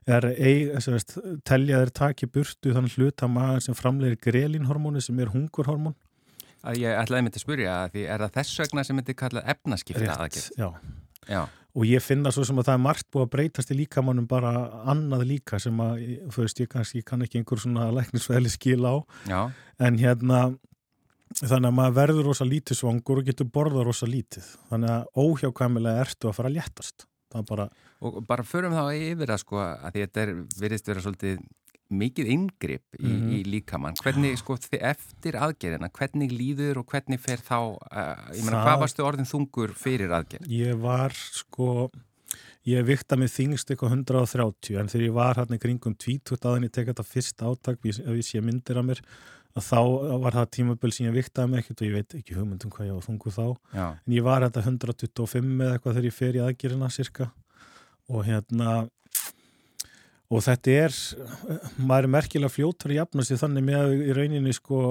er 0.07 0.27
eig, 0.33 0.73
telja 1.47 1.81
þeir 1.81 1.93
taki 1.99 2.29
burtu 2.31 2.73
þannig 2.75 2.97
hluta 2.97 3.29
maður 3.31 3.65
sem 3.67 3.77
framlegir 3.77 4.19
grelinhormóni 4.23 5.03
sem 5.03 5.19
er 5.19 5.33
hungurhormón 5.33 5.97
að 6.67 6.81
Ég 6.81 6.97
ætlaði 6.97 7.25
myndi 7.27 7.39
að 7.39 7.45
spyrja 7.45 7.75
að 7.83 7.93
því 7.95 8.03
er 8.13 8.23
það 8.23 8.35
þess 8.37 8.61
vegna 8.63 8.83
sem 8.87 8.97
myndi 8.97 9.15
kallað 9.17 9.49
efnaskipta 9.53 10.15
aðgjörð? 10.15 10.47
Já. 10.57 10.69
já, 11.29 11.41
og 11.77 11.87
ég 11.87 12.03
finna 12.03 12.33
svo 12.33 12.45
sem 12.47 12.59
að 12.59 12.69
það 12.69 12.77
er 12.77 12.83
margt 12.85 13.09
búið 13.13 13.25
að 13.25 13.33
breytast 13.35 13.73
í 13.73 13.79
líkamannum 13.81 14.29
bara 14.29 14.53
annað 14.93 15.25
líka 15.31 15.59
sem 15.61 15.83
að, 15.83 16.05
þú 16.33 16.45
veist, 16.45 16.63
ég 16.63 16.71
kannski 16.71 17.03
kann 17.07 17.25
ekki 17.25 17.41
einhver 17.41 17.61
svona 17.61 17.89
læknisfæli 17.95 18.53
skil 18.53 18.81
á 18.87 18.95
já. 19.29 19.41
en 19.83 19.99
hérna 20.01 20.41
þannig 21.43 21.69
að 21.69 21.77
maður 21.81 21.97
verður 21.99 22.31
rosa 22.31 22.47
lítið 22.47 22.81
svangur 22.81 23.21
og 23.21 23.27
getur 23.27 23.51
borðað 23.51 23.89
rosa 23.89 24.09
lítið 24.09 24.47
þannig 24.71 24.95
að 24.95 25.23
óhjákvæmilega 25.23 26.05
ertu 26.05 26.31
að 26.31 26.39
fara 26.39 26.51
að 26.51 26.59
léttast 26.59 27.07
bara... 27.47 27.67
og 28.01 28.19
bara 28.27 28.45
förum 28.45 28.75
þá 28.75 28.83
yfir 28.93 29.31
það 29.31 29.43
sko 29.43 29.61
að 29.63 30.01
þetta 30.01 30.25
er, 30.25 30.33
verðist 30.59 30.91
vera 30.91 31.05
svolítið 31.05 31.39
mikið 31.87 32.31
yngripp 32.33 32.97
í, 32.99 33.05
mm 33.05 33.13
-hmm. 33.13 33.29
í 33.37 33.39
líkamann 33.47 33.95
hvernig 34.03 34.35
sko 34.41 34.57
eftir 34.57 35.37
aðgerðina 35.39 35.89
hvernig 35.95 36.33
líður 36.35 36.81
og 36.81 36.91
hvernig 36.91 37.21
fer 37.23 37.39
þá 37.39 37.79
uh, 37.79 38.27
ég 38.35 38.43
meina 38.43 38.59
það... 38.59 38.65
hvað 38.67 38.81
varstu 38.83 39.05
orðin 39.07 39.29
þungur 39.29 39.73
fyrir 39.77 40.11
aðgerð? 40.11 40.49
Ég 40.51 40.75
var 40.83 41.15
sko 41.15 41.89
ég 42.67 42.83
vikta 42.83 43.15
með 43.15 43.31
þingst 43.37 43.71
eitthvað 43.71 43.95
130 44.01 44.81
en 44.81 44.91
þegar 44.91 45.07
ég 45.07 45.15
var 45.15 45.39
hann 45.39 45.55
í 45.55 45.61
kringum 45.63 45.95
20 45.95 46.43
aðeins 46.43 46.67
ég 46.67 46.75
tekja 46.75 46.93
þetta 46.93 47.07
fyrst 47.07 47.41
áttak 47.41 47.79
ef 47.87 48.01
ég 48.03 48.27
sé 48.27 48.43
myndir 48.43 48.81
af 48.81 48.87
mér 48.89 49.03
að 49.57 49.63
þá 49.63 49.81
var 50.21 50.35
það 50.35 50.51
tímaböl 50.57 50.91
sem 50.93 51.07
ég 51.07 51.15
viktaði 51.15 51.49
mig 51.49 51.63
ekkert 51.63 51.81
og 51.81 51.87
ég 51.87 51.95
veit 51.95 52.15
ekki 52.19 52.37
hugmyndum 52.37 52.73
hvað 52.73 52.89
ég 52.89 52.97
var 52.97 53.07
þungu 53.07 53.33
þá 53.33 53.45
Já. 53.73 53.85
en 53.95 54.13
ég 54.13 54.25
var 54.27 54.45
þetta 54.45 54.65
125 54.67 55.61
eða 55.63 55.77
eitthvað 55.77 55.97
þegar 55.97 56.09
ég 56.09 56.17
fer 56.17 56.37
í 56.37 56.43
aðgerina 56.43 56.89
cirka 56.93 57.29
og 58.07 58.25
hérna 58.27 58.75
og 60.27 60.43
þetta 60.43 60.75
er 60.83 60.97
maður 61.79 62.09
er 62.09 62.13
merkilega 62.17 62.51
fljóttur 62.51 62.91
í 62.91 62.99
jafnast 62.99 63.35
þannig 63.39 63.65
með 63.69 63.95
í 64.09 64.15
rauninni 64.15 64.53
sko 64.55 64.81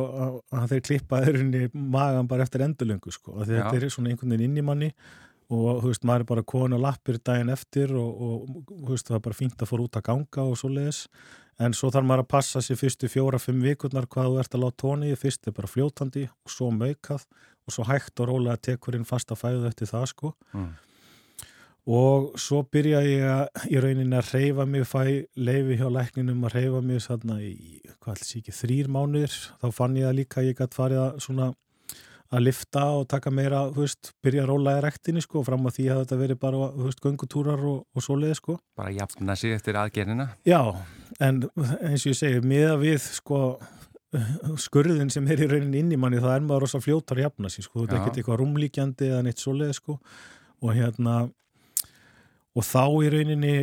að 0.54 0.72
þeir 0.72 0.84
klippaði 0.88 1.62
magan 1.74 2.28
bara 2.30 2.46
eftir 2.46 2.64
endurlöngu 2.64 3.12
sko 3.12 3.36
að 3.40 3.56
þetta 3.56 3.76
er 3.76 3.88
svona 3.92 4.12
einhvern 4.12 4.32
veginn 4.32 4.50
inn 4.50 4.62
í 4.62 4.66
manni 4.66 4.92
og 5.46 5.82
þú 5.82 5.90
veist, 5.92 6.06
maður 6.08 6.24
er 6.24 6.28
bara 6.30 6.42
konu 6.42 6.78
lappir 6.82 7.18
daginn 7.22 7.52
eftir 7.54 7.92
og, 7.94 8.22
og 8.26 8.88
veist, 8.88 9.06
það 9.06 9.18
er 9.20 9.26
bara 9.28 9.38
fínt 9.38 9.60
að 9.60 9.70
fóra 9.70 9.84
út 9.84 9.98
að 10.00 10.06
ganga 10.08 10.46
og 10.46 10.56
svo 10.58 10.70
leiðis 10.72 11.04
en 11.62 11.76
svo 11.76 11.90
þarf 11.92 12.08
maður 12.08 12.24
að 12.24 12.32
passa 12.32 12.62
sér 12.64 12.80
fyrstu 12.80 13.08
fjóra-fimm 13.12 13.60
vikurnar 13.64 14.08
hvað 14.10 14.32
þú 14.32 14.40
ert 14.42 14.56
að 14.56 14.64
láta 14.64 14.80
tóni 14.82 15.12
í 15.12 15.20
fyrst 15.20 15.46
er 15.46 15.54
bara 15.56 15.70
fljótandi 15.70 16.26
og 16.28 16.52
svo 16.52 16.72
maukað 16.74 17.22
og 17.66 17.74
svo 17.76 17.86
hægt 17.88 18.20
og 18.20 18.30
rólega 18.30 18.58
tekur 18.70 18.98
inn 18.98 19.06
fasta 19.08 19.38
fæðu 19.38 19.64
eftir 19.70 19.90
það 19.90 20.04
sko. 20.12 20.32
Mm. 20.52 20.68
Og 21.86 22.32
svo 22.40 22.64
byrja 22.72 23.02
ég 23.06 23.26
að 23.30 23.68
í 23.70 23.82
rauninni 23.82 24.18
að 24.18 24.32
reyfa 24.34 24.66
mig 24.66 24.86
fæ 24.90 25.02
leifi 25.38 25.76
hjá 25.78 25.86
lækninum 25.92 26.48
að 26.48 26.56
reyfa 26.58 26.80
mig 26.82 27.04
svona 27.04 27.38
í, 27.42 27.78
hvað 28.00 28.16
helst 28.16 28.34
ekki, 28.40 28.56
þrýr 28.56 28.90
mánuðir 28.90 29.36
þá 29.62 29.68
fann 29.74 29.96
ég 30.00 30.08
að 30.08 30.18
líka 30.20 30.44
ég 30.46 30.58
gæti 30.58 30.80
farið 30.80 31.04
að 31.04 31.22
svona 31.26 31.52
að 32.34 32.42
lifta 32.42 32.82
og 32.98 33.06
taka 33.06 33.30
meira, 33.30 33.60
veist, 33.70 34.10
byrja 34.24 34.42
að 34.42 34.50
róla 34.50 34.76
í 34.80 34.82
rektinni 34.82 35.22
sko, 35.22 35.44
fram 35.46 35.68
að 35.68 35.76
því 35.76 35.86
að 35.92 36.00
þetta 36.02 36.18
veri 36.18 36.36
bara, 36.42 36.70
veist, 36.74 37.02
göngutúrar 37.04 37.62
og, 37.70 37.84
og 37.94 38.02
svoleiði 38.02 38.38
sko. 38.40 38.56
Bara 38.78 38.90
jafna 38.96 39.36
sig 39.38 39.54
eftir 39.54 39.78
aðgerðina? 39.78 40.26
Já, 40.48 40.58
en 41.22 41.44
eins 41.46 42.02
og 42.02 42.10
ég 42.10 42.18
segi, 42.18 42.42
miða 42.42 42.74
við 42.82 42.98
sko 43.04 43.40
skurðin 44.62 45.10
sem 45.12 45.26
er 45.30 45.42
í 45.44 45.48
rauninni 45.50 45.82
inn 45.82 45.94
í 45.94 46.00
manni, 46.00 46.18
það 46.22 46.34
er 46.34 46.46
maður 46.46 46.66
rosa 46.66 46.82
fljótar 46.82 47.20
jafna 47.20 47.50
sig 47.52 47.66
sko, 47.66 47.82
þetta 47.84 47.96
er 47.96 48.02
ekkert 48.02 48.20
eitthvað 48.20 48.40
rúmlíkjandi 48.42 49.10
eða 49.10 49.24
neitt 49.26 49.42
svoleiði 49.42 49.76
sko 49.78 49.98
og 50.64 50.70
hérna 50.72 51.18
og 52.56 52.64
þá 52.64 52.84
í 53.04 53.10
rauninni 53.12 53.56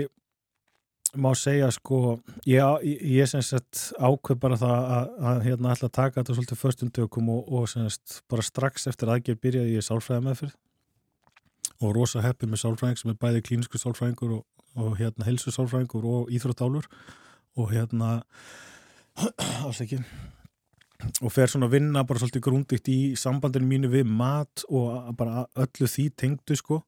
má 1.13 1.29
segja 1.37 1.69
sko 1.73 2.19
ég, 2.49 2.85
ég 2.85 3.29
sem 3.29 3.43
sagt 3.45 3.91
ákveð 4.01 4.39
bara 4.41 4.57
það 4.57 4.77
að, 4.97 5.11
að 5.29 5.43
hérna 5.47 5.73
ætla 5.75 5.89
að 5.89 5.97
taka 5.99 6.19
þetta 6.19 6.37
svolítið 6.37 6.61
förstumtökum 6.61 7.29
og, 7.33 7.51
og 7.53 7.67
sem 7.69 7.85
sagt 7.89 8.23
bara 8.31 8.45
strax 8.45 8.87
eftir 8.89 9.11
aðgerð 9.13 9.43
byrjaði 9.43 9.77
ég 9.77 9.85
sálfræði 9.85 10.25
meðfyrð 10.29 10.57
og 11.83 11.93
rosa 11.97 12.23
heppið 12.23 12.49
með 12.49 12.63
sálfræðing 12.63 12.99
sem 13.01 13.11
er 13.13 13.19
bæði 13.21 13.43
klínisku 13.45 13.81
sálfræðingur 13.81 14.39
og 14.39 14.43
og 14.75 14.97
hérna 14.97 15.27
helsusálfræðingur 15.27 16.05
og 16.05 16.31
íþróttálur 16.33 16.87
og 17.57 17.71
hérna 17.71 18.23
ásækki 19.67 19.99
og 21.21 21.33
fer 21.35 21.51
svona 21.51 21.67
að 21.67 21.75
vinna 21.77 22.05
bara 22.07 22.21
svolítið 22.21 22.45
grúndikt 22.45 22.89
í 22.89 23.13
sambandinu 23.19 23.67
mínu 23.69 23.91
við 23.91 24.09
mat 24.09 24.63
og 24.69 25.11
bara 25.19 25.45
öllu 25.53 25.89
því 25.89 26.07
tengdu 26.17 26.57
sko 26.57 26.81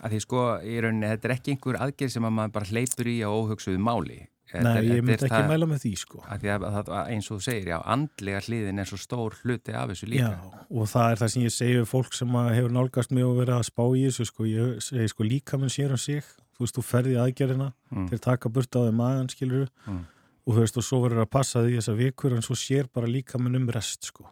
að 0.00 0.14
því 0.14 0.20
sko 0.24 0.42
í 0.64 0.76
rauninni 0.82 1.08
þetta 1.12 1.28
er 1.28 1.34
ekki 1.36 1.54
einhver 1.54 1.78
aðgerð 1.86 2.12
sem 2.16 2.28
að 2.28 2.36
maður 2.38 2.54
bara 2.58 2.70
hleypur 2.70 3.10
í 3.10 3.16
á 3.24 3.28
óhugsuðu 3.30 3.80
máli. 3.84 4.20
Þetta 4.50 4.70
Nei, 4.74 4.86
ég 4.88 5.04
myndi 5.06 5.26
ekki 5.28 5.46
mæla 5.46 5.66
með 5.70 5.82
því 5.84 5.90
sko. 6.00 6.20
Að 6.26 6.40
því 6.42 6.48
að, 6.50 6.64
að, 6.66 6.88
að 6.90 7.10
eins 7.14 7.28
og 7.30 7.36
þú 7.38 7.44
segir, 7.46 7.68
já, 7.70 7.76
andlega 7.94 8.40
hliðin 8.48 8.82
er 8.82 8.88
svo 8.90 8.96
stór 8.98 9.36
hluti 9.44 9.74
af 9.78 9.92
þessu 9.92 10.08
líka. 10.10 10.30
Já, 10.32 10.62
og 10.74 10.88
það 10.90 11.10
er 11.12 11.20
það 11.20 11.30
sem 11.34 11.44
ég 11.44 11.76
við 11.76 11.86
fólk 11.86 12.16
sem 12.18 12.38
að 12.40 12.48
hefur 12.56 12.74
nálgast 12.74 13.14
mig 13.14 13.26
og 13.28 13.36
verið 13.38 13.54
að 13.60 13.68
spá 13.68 13.84
í 13.94 14.02
þessu 14.08 14.26
sko, 14.26 14.48
ég 14.50 14.80
segi 14.82 15.12
sko 15.12 15.28
líka 15.28 15.60
minn 15.60 15.70
sér 15.70 15.94
um 15.94 16.00
sig. 16.02 16.26
Þú 16.56 16.64
veist, 16.66 16.76
þú 16.80 16.84
ferði 16.88 17.14
aðgerðina. 17.22 17.68
Mm. 17.94 18.08
þeir 18.10 18.24
taka 18.26 18.50
burt 18.50 18.74
á 18.74 18.80
þeim 18.88 18.98
maðan, 18.98 19.30
skilur 19.30 19.68
Mm. 19.86 20.02
og 20.46 20.54
þú 20.56 20.60
veist, 20.64 20.76
og 20.82 20.88
svo 20.88 20.98
verður 21.04 21.22
að 21.24 21.30
passa 21.30 21.62
því 21.62 21.78
þessar 21.78 22.00
vikur 22.02 22.34
en 22.34 22.42
svo 22.42 22.58
sér 22.58 22.90
bara 22.92 23.06
líka 23.06 23.38
minn 23.38 23.54
um 23.56 23.70
rest 23.70 24.10
sko, 24.10 24.26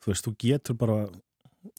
þú 0.00 0.14
veist, 0.14 0.24
þú 0.24 0.32
getur 0.40 0.80
bara 0.80 1.02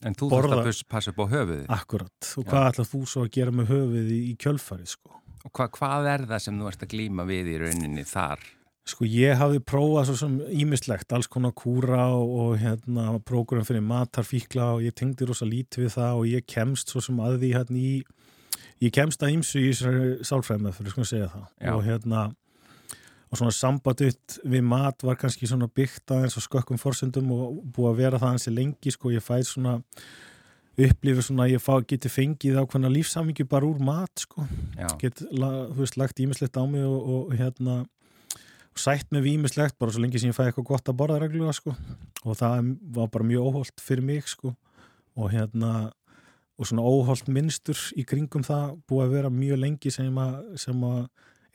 en 0.06 0.16
þú 0.18 0.30
þarfst 0.30 0.56
að 0.56 0.88
passa 0.92 1.12
upp 1.12 1.20
á 1.22 1.26
höfuðið. 1.32 1.66
Akkurat, 1.76 2.30
og 2.38 2.48
hvað 2.48 2.66
ætlað 2.70 2.90
þú 2.92 3.02
svo 3.10 3.26
að 3.26 3.30
gera 3.36 3.54
með 3.54 3.70
höfuð 3.72 4.10
í, 4.14 4.22
kjölfarið 4.42 4.90
sko? 4.94 5.20
Og 5.42 5.52
hva, 5.58 5.68
hvað 5.74 6.08
er 6.12 6.26
það 6.30 6.42
sem 6.44 6.58
þú 6.60 6.68
ert 6.70 6.84
að 6.86 6.92
glíma 6.92 7.26
við 7.28 7.52
í 7.52 7.56
rauninni 7.62 8.04
þar? 8.06 8.44
Sko 8.92 9.06
ég 9.06 9.38
hafði 9.38 9.60
prófað 9.62 10.08
svo 10.08 10.16
sem 10.18 10.38
ímislegt, 10.58 11.12
alls 11.14 11.30
konar 11.30 11.54
kúra 11.54 12.08
og, 12.16 12.32
og 12.42 12.56
hérna 12.58 13.12
prógram 13.26 13.66
fyrir 13.66 13.84
matarfíkla 13.86 14.72
og 14.76 14.82
ég 14.82 14.94
tengdi 14.98 15.26
rosa 15.28 15.46
lítið 15.46 15.86
við 15.86 15.94
það 15.94 16.18
og 16.18 16.30
ég 16.30 16.46
kemst 16.50 16.90
svo 16.90 17.02
sem 17.02 17.20
að 17.22 17.38
því 17.42 17.52
hérna 17.54 17.78
í, 17.78 17.92
ég 18.82 18.94
kemst 18.94 19.22
að 19.22 19.36
ýmsu 19.36 19.62
í 19.62 19.68
þessari 19.70 20.26
sálfræðmeð 20.26 20.78
fyrir 20.78 20.94
sko 20.94 21.04
að 21.04 21.10
segja 21.12 21.30
það. 21.30 21.46
Já. 21.62 21.72
og 21.76 21.84
hérna 21.86 22.24
og 23.32 23.40
svona 23.40 23.54
sambandutt 23.56 24.36
við 24.44 24.66
mat 24.68 25.02
var 25.06 25.16
kannski 25.20 25.48
svona 25.48 25.70
byggt 25.72 26.12
aðeins 26.12 26.36
og 26.36 26.44
skökkum 26.44 26.80
forsendum 26.80 27.30
og 27.32 27.62
búið 27.72 27.88
að 27.88 28.02
vera 28.02 28.20
það 28.20 28.34
hansi 28.34 28.52
lengi 28.52 28.92
sko, 28.92 29.12
ég 29.14 29.24
fæð 29.24 29.46
svona 29.48 29.78
upplifið 30.82 31.26
svona 31.26 31.46
að 31.46 31.54
ég 31.54 31.62
fá, 31.64 31.72
geti 31.88 32.10
fengið 32.12 32.60
ákveðna 32.60 32.90
lífsamingju 32.92 33.46
bara 33.48 33.68
úr 33.68 33.80
mat 33.84 34.24
sko. 34.24 34.44
Já, 34.76 34.88
get, 35.00 35.24
la, 35.32 35.50
þú 35.72 35.80
veist, 35.80 35.98
lagt 36.00 36.20
ímislegt 36.20 36.60
á 36.60 36.64
mig 36.68 36.84
og, 36.84 37.08
og 37.16 37.34
hérna 37.36 37.82
og 38.72 38.80
sætt 38.80 39.10
með 39.12 39.30
ímislegt 39.34 39.76
bara 39.80 39.92
svo 39.92 40.04
lengi 40.04 40.20
sem 40.20 40.32
ég 40.32 40.36
fæði 40.36 40.52
eitthvað 40.52 40.68
gott 40.70 40.92
að 40.92 40.98
borða 41.00 41.18
reglulega 41.20 41.56
sko. 41.56 41.74
Og 42.24 42.38
það 42.40 42.70
var 42.96 43.10
bara 43.12 43.28
mjög 43.28 43.50
óholt 43.50 43.84
fyrir 43.84 44.06
mig 44.06 44.28
sko. 44.32 44.54
Og 45.20 45.32
hérna 45.32 45.90
og 46.56 46.68
svona 46.68 46.84
óholt 46.84 47.28
minnstur 47.32 47.76
í 47.98 48.04
kringum 48.08 48.44
það 48.46 48.78
búið 48.88 49.04
að 49.04 49.14
vera 49.16 49.32
mjög 49.34 49.60
lengi 49.60 49.92
sem 49.92 50.18
að, 50.20 50.38
sem 50.60 50.88
að 50.88 51.04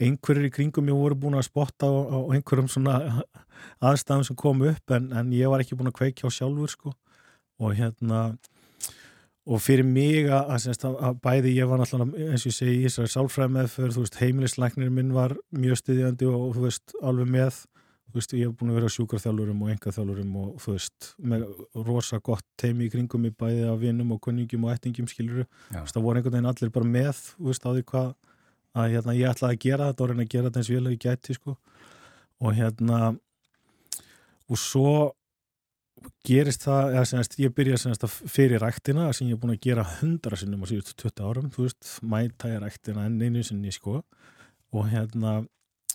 einhverjir 0.02 0.50
í 0.50 0.54
kringum 0.54 0.92
ég 0.92 1.00
voru 1.00 1.18
búin 1.18 1.38
að 1.38 1.48
spotta 1.48 1.90
á, 1.90 1.94
á 1.94 2.18
einhverjum 2.36 2.70
svona 2.72 2.98
aðstæðum 3.82 4.28
sem 4.28 4.38
kom 4.38 4.62
upp 4.68 4.94
en, 4.98 5.10
en 5.16 5.34
ég 5.36 5.50
var 5.52 5.64
ekki 5.64 5.78
búin 5.78 5.92
að 5.92 5.98
kveikja 6.02 6.30
á 6.30 6.36
sjálfur 6.36 6.74
sko. 6.74 6.94
Og 7.58 7.74
hérna 7.78 8.38
og 9.48 9.64
fyrir 9.64 9.88
mig 9.88 10.28
að, 10.28 10.68
að, 10.68 10.86
að, 10.92 11.18
bæði 11.24 11.56
ég 11.56 11.70
var 11.70 11.80
náttúrulega 11.80 12.34
eins 12.34 12.44
og 12.44 12.52
ég 12.52 12.58
segi 12.58 12.76
í 12.76 12.84
þessari 12.86 13.14
sálfræði 13.14 13.54
meðferð, 13.56 13.96
þú 13.96 14.04
veist, 14.04 14.20
heimilislæknir 14.20 14.92
minn 14.94 15.16
var 15.16 15.38
mjög 15.56 15.80
styðjandi 15.82 16.30
og, 16.30 16.48
þú 16.58 16.66
veist, 16.68 16.96
alveg 17.00 17.32
með 17.32 17.62
þú 18.08 18.20
veist, 18.20 18.36
ég 18.36 18.50
hef 18.50 18.56
búin 18.60 18.74
að 18.74 18.80
vera 18.80 18.92
á 18.92 18.96
sjúkarþjálfurum 18.96 19.64
og 19.64 19.72
engaþjálfurum 19.74 20.36
og 20.42 20.52
þú 20.64 20.76
veist, 20.76 21.10
með 21.32 21.46
rosa 21.88 22.20
gott 22.24 22.46
teimi 22.60 22.88
í 22.88 22.92
kringum 22.92 23.28
í 23.28 23.34
bæði 23.40 23.66
af 23.72 23.80
vinum 23.82 24.14
og 24.16 24.22
kunningjum 24.28 24.68
og 24.68 24.76
ættingum 24.76 25.08
skiluru, 25.12 25.48
þú 25.70 25.80
veist, 25.80 25.96
það 25.96 26.08
voru 26.08 26.22
einhvern 26.22 26.38
veginn 26.38 26.52
allir 26.52 26.74
bara 26.76 26.92
með, 26.98 27.24
þú 27.38 27.50
veist, 27.52 27.68
á 27.68 27.72
því 27.72 27.86
hvað 27.92 28.14
að 28.84 28.96
hérna, 28.96 29.16
ég 29.18 29.32
ætlaði 29.32 29.58
að 29.58 29.64
gera 29.66 29.92
þetta 29.92 30.04
og 30.04 30.12
reyna 30.12 30.26
að 30.26 30.34
gera 30.34 30.50
þetta 30.50 30.62
eins 30.62 30.72
og 30.72 30.78
ég 30.78 31.00
gæti, 31.06 31.38
sko. 31.38 31.56
Og 32.38 32.58
hérna 32.58 33.00
og 34.48 34.62
svo 34.62 34.92
gerist 36.28 36.64
það, 36.64 36.94
eða 36.94 37.06
semast, 37.10 37.36
ég 37.42 37.54
byrja 37.58 37.82
semast 37.82 38.06
að 38.06 38.16
fyrir 38.30 38.62
ræktina 38.62 39.10
sem 39.16 39.28
ég 39.28 39.36
er 39.36 39.42
búin 39.42 39.56
að 39.56 39.64
gera 39.66 39.86
hundra 39.98 40.38
sinnum 40.40 40.64
á 40.64 40.70
síðustu 40.70 40.96
20 41.04 41.26
árum, 41.26 41.52
þú 41.52 41.66
veist, 41.66 41.94
mæta 42.06 42.52
ég 42.54 42.62
ræktina 42.64 43.08
enn 43.10 43.22
einu 43.22 43.44
sinni, 43.44 43.74
sko. 43.74 44.02
Og 44.76 44.90
hérna 44.92 45.42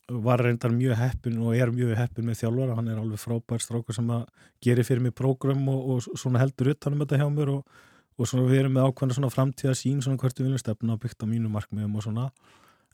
var 0.08 0.42
reyndar 0.42 0.72
mjög 0.74 0.96
heppin 0.98 1.38
og 1.38 1.56
er 1.56 1.70
mjög 1.72 1.94
heppin 1.96 2.26
með 2.26 2.42
þjálfara, 2.42 2.76
hann 2.76 2.90
er 2.90 2.98
alveg 3.00 3.20
frábær 3.20 3.62
strákur 3.62 3.96
sem 3.96 4.10
að 4.12 4.26
geri 4.64 4.84
fyrir 4.84 5.04
mig 5.04 5.14
prógram 5.14 5.62
og, 5.70 5.86
og 5.94 6.18
svona 6.18 6.42
heldur 6.42 6.72
utanum 6.74 7.04
þetta 7.04 7.20
hjá 7.22 7.28
mér 7.32 7.52
og, 7.54 7.78
og 8.18 8.28
svona 8.28 8.48
við 8.50 8.64
erum 8.64 8.76
með 8.76 8.88
ákveðna 8.88 9.16
svona 9.18 9.32
framtíða 9.32 9.76
sín 9.78 10.02
svona 10.02 10.20
hvert 10.20 10.40
við 10.40 10.48
viljum 10.48 10.62
stefna 10.62 10.98
byggt 11.00 11.22
á 11.22 11.26
mínu 11.30 11.52
markmiðum 11.52 11.96
og 11.96 12.06
svona 12.08 12.26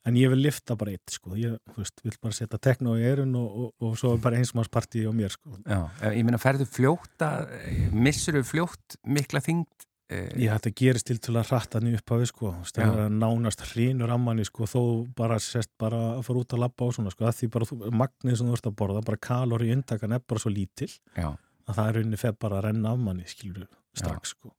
en 0.06 0.18
ég 0.18 0.30
vil 0.32 0.40
lifta 0.44 0.76
bara 0.78 0.94
eitt 0.94 1.14
sko, 1.14 1.34
ég 1.38 1.56
veist, 1.76 2.00
vil 2.04 2.14
bara 2.22 2.36
setja 2.36 2.60
tekno 2.62 2.94
í 2.98 3.04
erun 3.08 3.34
og, 3.38 3.48
og, 3.48 3.68
og 3.88 3.98
svo 4.00 4.14
er 4.14 4.22
bara 4.22 4.38
einsmannsparti 4.40 5.04
á 5.08 5.12
mér 5.14 5.34
sko. 5.34 5.56
Já, 5.64 5.80
ég 6.14 6.24
meina 6.26 6.40
ferðu 6.42 6.68
fljótt 6.68 7.24
að 7.24 7.52
missuru 7.94 8.44
fljótt 8.46 8.98
mikla 9.08 9.42
þyngd 9.44 9.86
eh, 10.14 10.30
Ég 10.44 10.52
hætti 10.54 10.72
að 10.72 10.78
gerist 10.82 11.08
til 11.10 11.18
til 11.24 11.34
að 11.36 11.50
ratta 11.52 11.80
hann 11.80 11.98
upp 11.98 12.14
af 12.14 12.22
við 12.22 12.30
sko, 12.32 12.54
Já. 12.78 12.92
nánast 13.12 13.66
hrínur 13.72 14.14
ammanni 14.14 14.46
sko, 14.48 14.68
þó 14.70 14.80
bara 15.18 15.40
sest 15.42 15.74
bara 15.80 16.00
að 16.16 16.24
fara 16.28 16.44
út 16.44 16.56
að 16.56 16.64
labba 16.64 16.88
á 16.88 16.94
svona 16.96 17.12
sko, 17.14 17.28
að 17.28 17.42
því 17.42 17.50
bara 17.56 17.92
magnið 18.04 18.40
sem 18.40 18.48
þú 18.48 18.56
ert 18.58 18.70
að 18.70 18.78
borða, 18.80 19.04
bara 19.10 19.24
kalori 19.28 19.72
inntakan 19.74 20.16
er 20.16 20.24
bara 20.24 20.44
svo 20.44 20.54
lítil 20.54 20.90
já, 21.16 21.28
að 21.68 21.74
það 21.74 21.84
er 21.84 21.98
rauninni 21.98 22.22
feð 22.22 22.40
bara 22.46 22.60
að 22.60 22.68
renna 22.70 22.94
af 22.94 23.02
manni 23.02 23.28
skilur 23.28 23.68
strax 23.98 24.36
sko. 24.36 24.54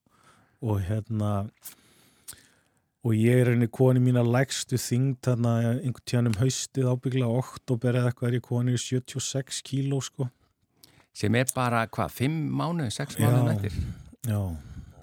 Og 0.59 0.81
hérna 0.83 1.29
og 3.05 3.15
ég 3.15 3.39
er 3.39 3.47
rauninni 3.47 3.69
koni 3.71 4.01
mína 4.03 4.23
lægstu 4.25 4.79
þyngd 4.79 5.21
þarna 5.23 5.53
einhvern 5.77 6.05
tíðan 6.09 6.31
um 6.31 6.37
haustið 6.41 6.89
ábyggla 6.91 7.29
oktober 7.39 7.95
eða 7.95 8.11
eitthvað 8.11 8.29
er 8.29 8.37
ég 8.39 8.47
koni 8.49 8.75
76 8.75 9.61
kíló 9.67 10.01
sko. 10.03 10.27
Sem 11.15 11.35
er 11.35 11.47
bara, 11.55 11.85
hvað, 11.87 12.11
5 12.19 12.35
mánuð, 12.59 12.91
6 12.95 13.17
Já. 13.19 13.29
mánuð 13.29 13.53
eftir 13.55 13.79
Já, 14.27 14.41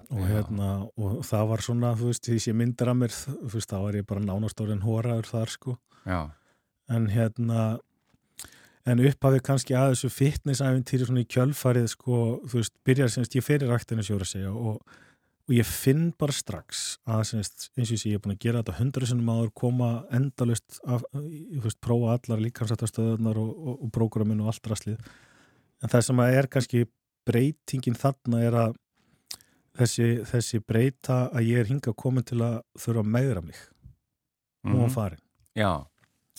og 0.07 0.21
Já. 0.21 0.27
hérna 0.29 0.69
og 0.95 1.25
það 1.25 1.49
var 1.49 1.65
svona, 1.65 1.95
þú 1.97 2.11
veist, 2.11 2.29
því 2.29 2.37
sem 2.45 2.57
myndar 2.57 2.93
að 2.93 2.99
mér 3.01 3.15
þú 3.17 3.51
veist, 3.55 3.73
þá 3.73 3.77
var 3.81 3.97
ég 3.99 4.07
bara 4.07 4.23
nánast 4.23 4.61
orðin 4.63 4.85
hóraður 4.85 5.27
þar 5.33 5.51
sko, 5.51 5.77
já, 6.05 6.21
en 6.89 7.09
hérna 7.11 7.65
en 8.87 9.03
upphafið 9.03 9.43
kannski 9.43 9.75
að 9.75 9.95
þessu 9.95 10.13
fitnessæfintýri 10.15 11.09
svona 11.09 11.25
í 11.25 11.27
kjölfarið 11.33 11.89
sko, 11.91 12.21
þú 12.47 12.61
veist, 12.61 12.73
byrjar 12.87 13.11
semst 13.11 13.35
ég 13.35 13.43
fyrir 13.43 13.67
ræktinu 13.73 14.05
sjóra 14.05 14.23
að 14.23 14.31
segja 14.31 14.53
og, 14.53 14.79
og 15.47 15.53
ég 15.55 15.65
finn 15.69 16.09
bara 16.19 16.33
strax 16.35 16.97
að 17.07 17.21
semst, 17.29 17.69
eins 17.77 17.87
og 17.91 17.95
ég 17.95 18.01
sé, 18.01 18.09
ég 18.11 18.19
er 18.19 18.23
búin 18.25 18.35
að 18.35 18.41
gera 18.43 18.63
þetta 18.63 18.79
hundra 18.81 19.07
sinnum 19.07 19.29
áður, 19.31 19.53
koma 19.55 19.91
endalust 20.11 20.79
af, 20.85 21.05
veist, 21.13 21.79
prófa 21.83 22.17
allar 22.17 22.41
líkamsættastöðunar 22.43 23.39
og, 23.39 23.53
og, 23.55 23.77
og 23.85 23.91
prógramin 23.95 24.41
og 24.43 24.51
allt 24.51 24.67
rastlið 24.73 24.99
en 25.83 25.93
það 25.93 26.05
sem 26.09 26.19
er 26.25 26.49
kannski 26.51 26.83
breytingin 27.27 27.95
þarna 27.99 28.41
er 28.43 28.59
að 28.65 28.75
þessi, 29.77 30.07
þessi 30.25 30.59
breyta 30.65 31.27
að 31.31 31.49
ég 31.51 31.59
er 31.61 31.69
hingað 31.71 31.95
komin 32.01 32.25
til 32.25 32.39
að 32.41 32.61
þurfa 32.81 33.03
að 33.03 33.11
meðra 33.13 33.43
mig. 33.45 33.59
Og 34.65 34.73
Mhm. 34.73 34.89
farin. 34.91 35.19
Já 35.55 35.85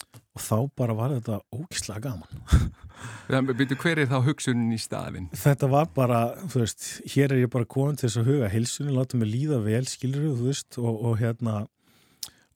og 0.06 0.42
þá 0.42 0.56
bara 0.78 0.94
var 0.98 1.14
þetta 1.16 1.40
ógislega 1.54 2.04
gaman 2.11 2.44
Þannig, 3.28 3.54
byrju, 3.61 3.76
hver 3.82 4.00
er 4.02 4.08
þá 4.11 4.18
hugsunin 4.26 4.72
í 4.74 4.78
staðin? 4.82 5.26
þetta 5.38 5.68
var 5.70 5.88
bara, 5.94 6.20
þú 6.50 6.62
veist, 6.64 6.87
hér 7.14 7.34
er 7.37 7.42
ég 7.44 7.50
bara 7.52 7.68
komin 7.70 7.98
til 8.00 8.08
þess 8.08 8.20
að 8.22 8.30
huga 8.32 8.48
heilsunni, 8.52 8.94
láta 8.96 9.18
mig 9.20 9.28
líða 9.30 9.61
vel 9.62 9.84
skilur 9.87 10.24
þú 10.38 10.48
veist, 10.48 10.78
og, 10.80 11.02
og 11.11 11.18
hérna 11.20 11.61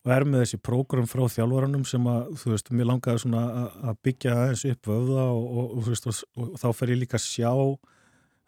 og 0.02 0.10
er 0.10 0.24
með 0.26 0.42
þessi 0.42 0.58
prógram 0.66 1.06
frá 1.06 1.22
þjálfaranum 1.30 1.84
sem 1.86 2.06
að, 2.10 2.32
þú 2.42 2.50
veist, 2.56 2.72
mér 2.74 2.88
langaði 2.90 3.22
svona 3.22 3.42
að- 3.60 3.76
að 3.92 3.98
byggja 4.08 4.32
aðeins 4.34 4.64
upp 4.72 4.88
vöfða 4.90 5.26
og, 5.30 5.44
og, 5.46 5.66
og, 5.76 5.84
þú 5.86 5.92
veist, 5.94 6.08
og, 6.42 6.48
þá 6.58 6.66
fer 6.80 6.90
ég 6.96 7.00
líka 7.04 7.20
að 7.20 7.26
sjá 7.28 7.52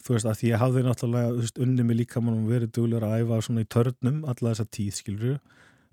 þú 0.04 0.16
veist, 0.16 0.26
að 0.32 0.40
því 0.40 0.50
ég 0.50 0.60
hafði 0.64 0.82
náttúrulega, 0.88 1.30
þú 1.36 1.44
veist, 1.44 1.60
unni 1.68 1.86
mig 1.86 2.00
líka 2.00 2.20
mann 2.24 2.40
og 2.42 2.50
verið 2.50 2.72
duglegur 2.74 3.06
að 3.06 3.22
æfa 3.22 3.38
svona 3.46 3.62
í 3.62 3.68
törnum 3.76 4.18
alla 4.26 4.50
þessa 4.50 4.66
tíð, 4.74 4.98
skilur 4.98 5.38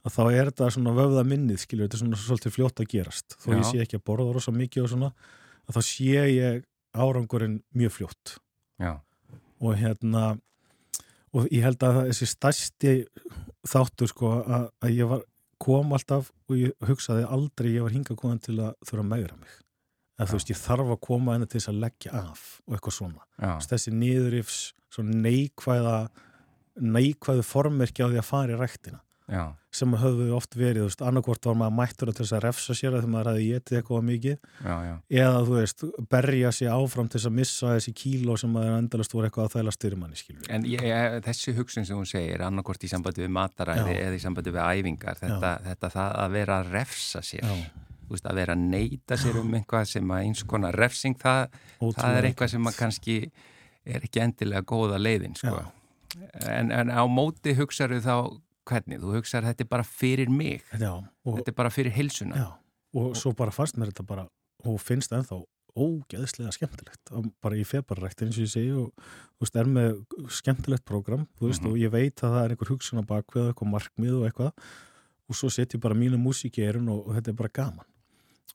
að 0.01 0.15
þá 0.15 0.21
er 0.31 0.49
þetta 0.49 0.69
svona 0.75 0.93
vöfða 0.97 1.23
minnið, 1.27 1.61
skilur 1.61 1.87
þetta 1.87 1.97
er 1.97 2.03
svona 2.03 2.19
svolítið 2.21 2.55
fljótt 2.55 2.81
að 2.81 2.91
gerast, 2.93 3.35
þó 3.37 3.47
ég 3.53 3.61
Já. 3.61 3.67
sé 3.69 3.81
ekki 3.83 3.99
að 3.99 4.05
borða 4.09 4.35
rosa 4.35 4.53
mikið 4.55 4.85
og 4.85 4.93
svona, 4.93 5.11
að 5.67 5.77
þá 5.77 5.81
sé 5.87 6.23
ég 6.31 6.63
árangurinn 6.91 7.59
mjög 7.77 7.93
fljótt. 7.99 8.37
Já, 8.81 8.93
og 9.61 9.75
hérna 9.77 10.23
og 11.31 11.47
ég 11.53 11.63
held 11.63 11.83
að 11.85 12.01
þessi 12.09 12.27
stærsti 12.27 12.95
þáttur 13.69 14.09
sko 14.11 14.31
að, 14.41 14.65
að 14.83 14.95
ég 14.97 15.11
var 15.11 15.21
kom 15.61 15.93
alltaf 15.93 16.31
og 16.49 16.57
ég 16.57 16.87
hugsaði 16.89 17.27
aldrei 17.29 17.75
ég 17.75 17.85
var 17.85 17.93
hingað 17.93 18.17
komin 18.19 18.41
til 18.41 18.57
að 18.57 18.73
þurfa 18.81 19.03
að 19.03 19.11
megra 19.11 19.37
mig. 19.37 19.53
Að 20.17 20.31
þú 20.31 20.37
veist 20.37 20.51
ég 20.51 20.59
þarf 20.59 20.91
að 20.93 20.99
koma 21.05 21.35
henni 21.35 21.47
til 21.49 21.59
þess 21.59 21.71
að 21.71 21.79
leggja 21.81 22.11
af 22.17 22.41
og 22.65 22.75
eitthvað 22.75 22.97
svona. 22.97 23.23
Þessi 23.69 23.93
niðurifs 23.93 24.59
svona 24.91 25.21
neikvæða 25.21 25.95
neikvæðu 26.81 27.45
formerki 27.45 28.03
á 28.05 28.09
því 28.09 28.19
að 28.21 28.27
fara 28.27 28.55
í 28.55 28.59
ræktina 28.59 29.01
Já, 29.31 29.43
sem 29.71 29.93
höfðu 29.95 30.25
oft 30.35 30.55
verið, 30.59 30.81
þú 30.81 30.87
veist, 30.89 31.01
annarkvort 31.07 31.47
var 31.47 31.55
maður 31.55 31.75
mættur 31.77 32.09
til 32.11 32.25
þess 32.25 32.33
að 32.35 32.41
refsa 32.43 32.73
sér 32.75 32.97
að 32.97 33.05
þegar 33.05 33.11
maður 33.13 33.29
hefði 33.31 33.45
getið 33.47 33.77
eitthvað 33.77 34.01
mikið. 34.09 34.49
Já, 34.65 34.73
já, 34.83 34.95
eða 35.21 35.37
þú 35.47 35.55
veist, 35.55 35.85
berja 36.11 36.51
sig 36.57 36.71
áfram 36.71 37.07
til 37.07 37.19
þess 37.21 37.29
að 37.29 37.37
missa 37.37 37.75
þessi 37.77 37.93
kíló 38.01 38.35
sem 38.41 38.51
maður 38.51 38.75
endalast 38.81 39.15
voru 39.15 39.29
eitthvað 39.29 39.47
að 39.47 39.55
þæla 39.55 39.75
styrmanni, 39.77 40.19
skilur 40.19 40.51
En 40.51 40.67
ég, 40.67 40.83
ég, 40.91 41.15
þessi 41.29 41.55
hugsun 41.61 41.87
sem 41.87 42.01
hún 42.01 42.11
segir, 42.11 42.43
annarkort 42.43 42.83
í 42.83 42.91
sambandi 42.91 43.23
við 43.23 43.33
mataræði 43.39 43.95
eða 44.01 44.19
í 44.19 44.21
sambandi 44.25 44.55
við 44.57 44.67
æfingar, 44.67 45.23
þetta, 45.23 45.53
þetta 45.69 45.93
það 45.95 46.19
að 46.25 46.35
vera 46.35 46.59
að 46.59 46.75
refsa 46.75 47.23
sér, 47.23 47.49
veist, 48.11 48.27
að 48.27 48.43
vera 48.43 48.59
að 48.59 48.67
neyta 48.75 49.21
sér 49.23 49.39
um 49.39 49.55
eitthvað 49.55 49.87
sem 49.95 50.11
að 50.11 50.27
eins 50.27 50.43
konar 50.43 50.75
refsing, 50.83 51.15
það, 51.23 51.59
það 51.79 52.19
er 52.19 52.31
eitthvað 52.33 52.55
sem 52.57 52.67
að 52.67 52.79
kannski 52.83 53.19
er 53.87 54.03
ekki 54.03 54.27
endilega 54.27 54.67
góða 54.67 54.99
leiðin, 54.99 55.39
sko. 55.39 55.61
En, 56.43 56.73
en 56.75 56.91
á 56.91 57.07
móti 57.07 57.55
hugsaðu 57.55 58.01
þá 58.03 58.15
hvernig, 58.69 58.99
þú 59.01 59.15
hugsaðu 59.17 59.47
þetta 59.51 59.65
er 59.65 59.69
bara 59.71 59.83
fyrir 59.87 60.29
mig, 60.29 60.61
Já, 60.77 60.91
og, 60.93 61.37
þetta 61.39 61.49
er 61.53 61.57
bara 61.57 61.69
fyrir 61.73 61.91
heilsuna. 61.95 62.35
já, 62.35 62.47
og 62.95 63.15
svo 63.15 63.33
bara 63.35 63.51
fannst 63.51 63.77
mér 63.77 63.91
þetta 63.91 64.05
bara, 64.07 64.27
og 64.65 64.79
finnst 64.81 65.11
ennþá 65.11 65.41
ógeðslega 65.71 66.51
skemmtilegt. 66.51 67.11
Og 67.15 67.29
bara 67.41 67.55
ég 67.55 67.85
bara 67.87 68.01
rækt 68.03 68.21
eins 68.25 68.35
og 68.37 68.43
ég 68.43 68.51
segi 68.51 68.71
og 68.75 68.91
þú 69.39 69.45
veist, 69.45 69.55
er 69.55 69.69
með 69.71 70.01
skemmtilegt 70.29 70.83
prógram 70.85 71.27
þú 71.39 71.47
veist, 71.47 71.61
Mhm. 71.63 71.71
og 71.71 71.77
ég 71.79 71.91
veit 71.91 72.15
að 72.15 72.31
það 72.35 72.43
er 72.45 72.49
einhver 72.55 72.67
hugsun 72.73 72.99
á 72.99 73.03
bakvið 73.07 73.53
eitthvað 73.53 73.71
markmið 73.71 74.13
og 74.19 74.25
eitthvað 74.27 74.51
og 75.31 75.35
svo 75.35 75.49
set 75.49 75.69
ég 75.73 75.79
bara 75.79 75.95
mínu 75.95 76.19
músík 76.19 76.59
í 76.59 76.67
erun 76.67 76.89
og, 76.89 77.07
og 77.07 77.15
þetta 77.15 77.29
er 77.29 77.33
bara 77.39 77.49
gaman. 77.53 77.85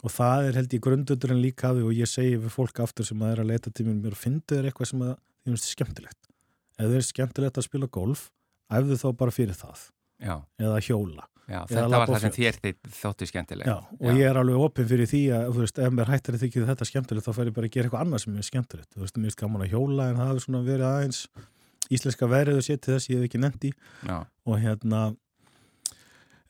Og 0.04 0.10
það 0.12 0.48
er 0.48 0.52
held 0.60 0.68
ég 0.76 0.80
grundundurinn 0.84 1.40
líka 1.40 1.70
að 1.72 1.80
því 1.80 1.84
og 1.88 1.94
ég 1.96 2.06
segi 2.06 2.36
við 2.36 2.50
fólk 2.52 2.80
aftur 2.84 3.06
sem 3.06 3.18
að 3.18 3.32
er 3.32 3.40
að 3.40 3.46
leita 3.48 3.72
til 3.72 3.86
mér 3.86 4.12
og 4.12 4.20
fyndu 4.20 4.52
þér 4.52 4.68
eitthvað 4.70 4.86
sem 4.90 5.00
að 5.00 5.16
því 5.16 5.48
finnst 5.56 5.72
skemmtilegt. 5.72 6.22
Ef 6.78 6.84
þið 6.84 6.96
er 7.00 7.06
skemmtilegt 7.08 7.56
að 7.56 7.64
spila 7.64 7.86
golf 7.88 8.30
æfðu 8.70 8.98
þá 9.00 9.16
bara 9.16 9.30
fyrir 9.32 9.56
það 9.56 9.90
Já, 10.22 10.36
eða 10.62 10.78
hjóla. 10.84 11.26
Já, 11.46 11.60
Eða 11.60 11.82
þetta 11.82 11.98
var 12.00 12.10
það 12.10 12.22
sem 12.24 12.32
þér 12.34 12.56
þóttu 12.90 13.26
skemmtileg. 13.30 13.68
Og 14.00 14.16
ég 14.18 14.24
er 14.26 14.38
alveg 14.40 14.62
opinn 14.66 14.88
fyrir 14.90 15.06
því 15.06 15.20
að, 15.36 15.44
þú 15.54 15.62
veist, 15.62 15.76
ef 15.78 15.92
mér 15.94 16.10
hættir 16.10 16.34
að 16.34 16.42
þykja 16.42 16.70
þetta 16.72 16.88
skemmtilegt 16.88 17.28
þá 17.28 17.36
fer 17.36 17.50
ég 17.50 17.54
bara 17.54 17.68
að 17.68 17.76
gera 17.76 17.86
eitthvað 17.86 18.02
annað 18.02 18.22
sem 18.24 18.40
er 18.40 18.46
skemmtilegt. 18.48 18.88
Þú 18.96 19.04
veist, 19.04 19.20
mér 19.22 19.30
er 19.30 19.38
gaman 19.42 19.62
að 19.62 19.76
hjóla 19.76 20.08
en 20.10 20.18
það 20.18 20.32
hefur 20.32 20.44
svona 20.46 20.62
verið 20.66 20.88
aðeins 20.88 21.20
íslenska 21.92 22.28
verið 22.30 22.60
og 22.60 22.66
setið 22.66 22.96
þess 22.96 23.10
ég 23.12 23.22
hef 23.22 23.28
ekki 23.28 23.72
Já, 24.06 24.16
og 24.46 24.58
hérna 24.58 25.02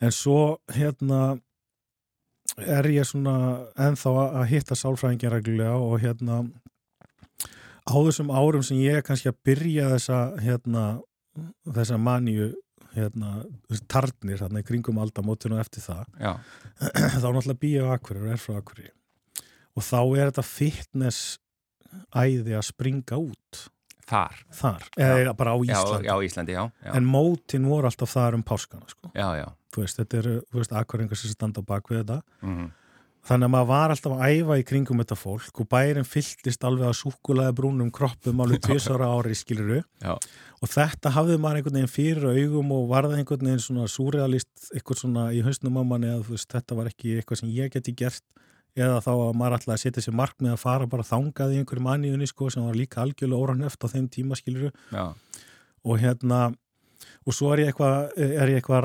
en 0.01 0.13
svo 0.13 0.59
hérna 0.73 1.21
er 2.57 2.89
ég 2.89 3.05
svona 3.05 3.67
ennþá 3.77 4.13
að 4.13 4.37
að 4.41 4.51
hitta 4.53 4.79
sálfræðingin 4.79 5.33
reglulega 5.33 5.77
og 5.77 6.01
hérna 6.01 6.45
á 7.87 7.95
þessum 7.95 8.33
árum 8.33 8.65
sem 8.65 8.81
ég 8.81 9.01
er 9.01 9.05
kannski 9.05 9.29
að 9.29 9.41
byrja 9.45 9.91
þessa 9.95 10.21
hérna 10.41 10.85
þessa 11.69 11.99
maníu 12.01 12.55
hérna, 12.97 13.33
tarnir 13.91 14.41
þarna 14.41 14.63
í 14.63 14.67
kringum 14.67 15.01
aldamótinu 15.03 15.59
og 15.59 15.65
eftir 15.65 15.85
það 15.85 16.05
þá 17.23 17.29
náttúrulega 17.29 17.63
býja 17.63 17.87
á 17.87 17.95
Akureyri 17.97 18.29
og 18.29 18.35
er 18.35 18.43
frá 18.43 18.59
Akureyri 18.61 18.93
og 19.77 19.85
þá 19.85 20.01
er 20.03 20.31
þetta 20.31 20.47
fitness 20.49 21.23
æði 22.17 22.57
að 22.57 22.67
springa 22.69 23.19
út 23.21 23.63
þar. 24.07 24.41
þar, 24.55 24.89
eða 25.03 25.37
bara 25.39 25.55
á 25.55 25.59
Íslandi 25.59 26.09
já, 26.09 26.17
Íslandi, 26.29 26.57
já. 26.57 26.65
Já, 26.85 26.91
en 26.95 27.07
mótin 27.11 27.69
voru 27.69 27.89
alltaf 27.89 28.13
þar 28.13 28.39
um 28.39 28.45
páskana 28.47 28.89
sko. 28.91 29.13
já, 29.13 29.29
já. 29.41 29.47
þú 29.75 29.85
veist, 29.85 30.01
þetta 30.03 30.21
eru, 30.23 30.35
þú 30.51 30.61
veist, 30.63 30.75
Akureyringar 30.81 31.21
sem 31.21 31.33
standa 31.35 31.65
á 31.65 31.69
bak 31.69 31.89
við 31.93 32.05
þetta 32.05 32.21
Mm 32.43 32.67
þannig 33.27 33.49
að 33.49 33.53
maður 33.53 33.69
var 33.71 33.93
alltaf 33.93 34.15
að 34.15 34.35
æfa 34.37 34.57
í 34.61 34.65
kringum 34.67 35.01
þetta 35.03 35.19
fólk 35.19 35.61
og 35.63 35.69
bærin 35.73 36.07
fylltist 36.07 36.67
alveg 36.67 36.91
að 36.91 36.99
súkulaði 37.01 37.57
brúnum 37.59 37.91
kroppum 37.95 38.43
alveg 38.45 38.63
tvisara 38.67 39.09
ári 39.11 39.37
skiluru 39.39 39.81
Já. 40.03 40.15
og 40.15 40.73
þetta 40.73 41.13
hafði 41.17 41.39
maður 41.43 41.61
einhvern 41.61 41.79
veginn 41.81 41.93
fyrir 41.93 42.29
augum 42.31 42.75
og 42.77 42.89
varði 42.93 43.21
einhvern 43.21 43.51
veginn 43.51 43.65
svona 43.65 43.89
súrealist 43.91 44.71
eitthvað 44.73 45.03
svona 45.03 45.29
í 45.35 45.43
hausnum 45.47 45.81
á 45.81 45.83
manni 45.83 46.13
að 46.13 46.31
veist, 46.31 46.51
þetta 46.53 46.79
var 46.79 46.93
ekki 46.93 47.17
eitthvað 47.19 47.43
sem 47.43 47.55
ég 47.55 47.73
geti 47.75 47.97
gert. 47.97 48.25
Eða 48.77 49.01
þá 49.01 49.13
að 49.15 49.37
maður 49.41 49.55
alltaf 49.57 49.73
að 49.73 49.79
setja 49.81 50.03
sér 50.05 50.15
markmið 50.19 50.53
að 50.53 50.59
fara 50.61 50.87
bara 50.93 51.05
þangað 51.09 51.55
í 51.55 51.61
einhverju 51.63 51.85
manniðunni 51.87 52.27
sko 52.29 52.51
sem 52.53 52.61
var 52.67 52.77
líka 52.77 53.01
algjörlega 53.01 53.41
óranöft 53.41 53.81
á 53.81 53.89
þeim 53.89 54.11
tíma 54.13 54.37
skiluru 54.37 54.69
Já, 54.93 55.17
og 55.81 56.03
hérna 56.03 56.41
og 57.25 57.33
svo 57.33 57.55
er 57.55 57.63
ég 57.63 57.71
eitthvað, 57.73 58.13
er 58.21 58.53
ég 58.53 58.61
eitthvað 58.61 58.85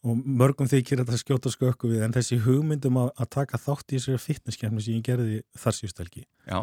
að 0.00 0.10
og 0.10 0.14
og 0.14 0.22
mörgum 0.24 0.68
þykir 0.70 1.02
þetta 1.02 1.18
skjóta 1.20 1.50
skökku 1.52 1.90
við 1.90 2.04
en 2.06 2.14
þessi 2.14 2.40
hugmyndum 2.40 2.96
að, 2.96 3.10
að 3.20 3.30
taka 3.36 3.58
þátt 3.60 3.92
í 3.92 3.98
þessari 3.98 4.22
fitnesskefni 4.24 4.84
sem 4.84 4.94
ég 4.96 5.04
gerði 5.04 5.40
þar 5.60 5.76
síðustelgi 5.76 6.22
já, 6.24 6.58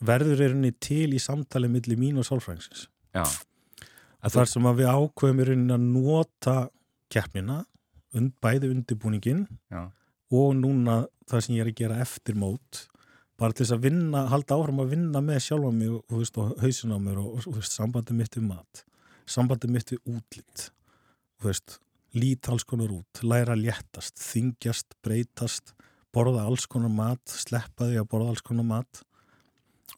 verður 0.00 0.42
er 0.44 0.54
henni 0.54 0.70
til 0.78 1.08
í 1.10 1.18
samtali 1.18 1.68
milli 1.68 1.96
mín 1.98 2.20
og 2.20 2.28
að 4.22 4.36
þar 4.36 4.50
sem 4.50 4.68
að 4.70 4.78
við 4.82 4.92
ákveðum 4.94 5.40
í 5.42 5.48
rauninni 5.48 5.74
að 5.74 5.88
nota 5.88 6.56
keppnina 7.10 7.58
und, 8.14 8.34
bæði 8.42 8.70
undirbúningin 8.74 9.46
Já. 9.70 9.90
og 10.34 10.54
núna 10.58 11.00
það 11.28 11.44
sem 11.44 11.56
ég 11.56 11.64
er 11.64 11.72
að 11.72 11.80
gera 11.82 11.98
eftir 12.04 12.38
mót 12.38 12.84
bara 13.38 13.54
til 13.54 13.64
þess 13.64 13.76
að 13.76 13.84
vinna, 13.86 14.24
halda 14.30 14.58
áfram 14.58 14.82
að 14.82 14.94
vinna 14.94 15.22
með 15.22 15.42
sjálfa 15.44 15.74
mig 15.74 15.92
og, 15.94 16.14
veist, 16.14 16.38
og 16.38 16.54
hausin 16.62 16.94
á 16.94 16.98
mér 16.98 17.20
og, 17.22 17.38
og, 17.38 17.50
og 17.54 17.66
sambandi 17.66 18.16
mitt 18.18 18.38
við 18.38 18.48
mat 18.48 18.84
sambandi 19.28 19.70
mitt 19.70 19.92
við 19.94 20.14
útlitt 20.14 20.70
þú 21.38 21.50
veist, 21.50 21.78
lít 22.16 22.48
alls 22.48 22.64
konar 22.68 22.92
út 22.94 23.22
læra 23.22 23.56
léttast, 23.58 24.16
þingjast, 24.20 24.96
breytast 25.04 25.74
borða 26.14 26.46
alls 26.48 26.66
konar 26.70 26.92
mat 26.92 27.20
sleppa 27.28 27.90
því 27.90 28.00
að 28.00 28.08
borða 28.12 28.32
alls 28.32 28.44
konar 28.44 28.66
mat 28.68 29.02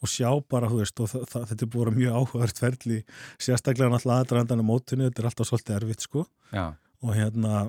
og 0.00 0.08
sjá 0.08 0.30
bara, 0.48 0.70
þú 0.70 0.80
veist, 0.80 1.00
og 1.02 1.10
þetta 1.12 1.56
er 1.66 1.68
búin 1.70 1.96
mjög 1.98 2.14
áhugavert 2.16 2.60
ferli, 2.62 3.02
sérstaklega 3.42 3.92
náttúrulega 3.92 4.24
aðdraðandan 4.24 4.62
á 4.64 4.70
mótinu, 4.70 5.08
þetta 5.08 5.20
er 5.20 5.28
alltaf 5.28 5.48
svolítið 5.50 5.76
erfitt 5.76 6.06
sko, 6.06 6.24
já. 6.54 6.64
og 7.04 7.16
hérna 7.18 7.66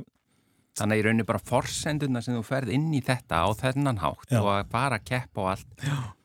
Þannig 0.79 0.95
að 0.95 1.01
í 1.01 1.03
rauninni 1.03 1.27
bara 1.27 1.43
forsenduna 1.43 2.21
sem 2.23 2.37
þú 2.37 2.41
ferð 2.47 2.71
inn 2.77 2.87
í 2.95 3.01
þetta 3.03 3.41
á 3.43 3.47
þennan 3.59 3.99
hátt 3.99 4.29
Já. 4.31 4.39
og 4.39 4.69
bara 4.71 5.01
keppa 5.03 5.43
og 5.43 5.49
allt 5.51 5.81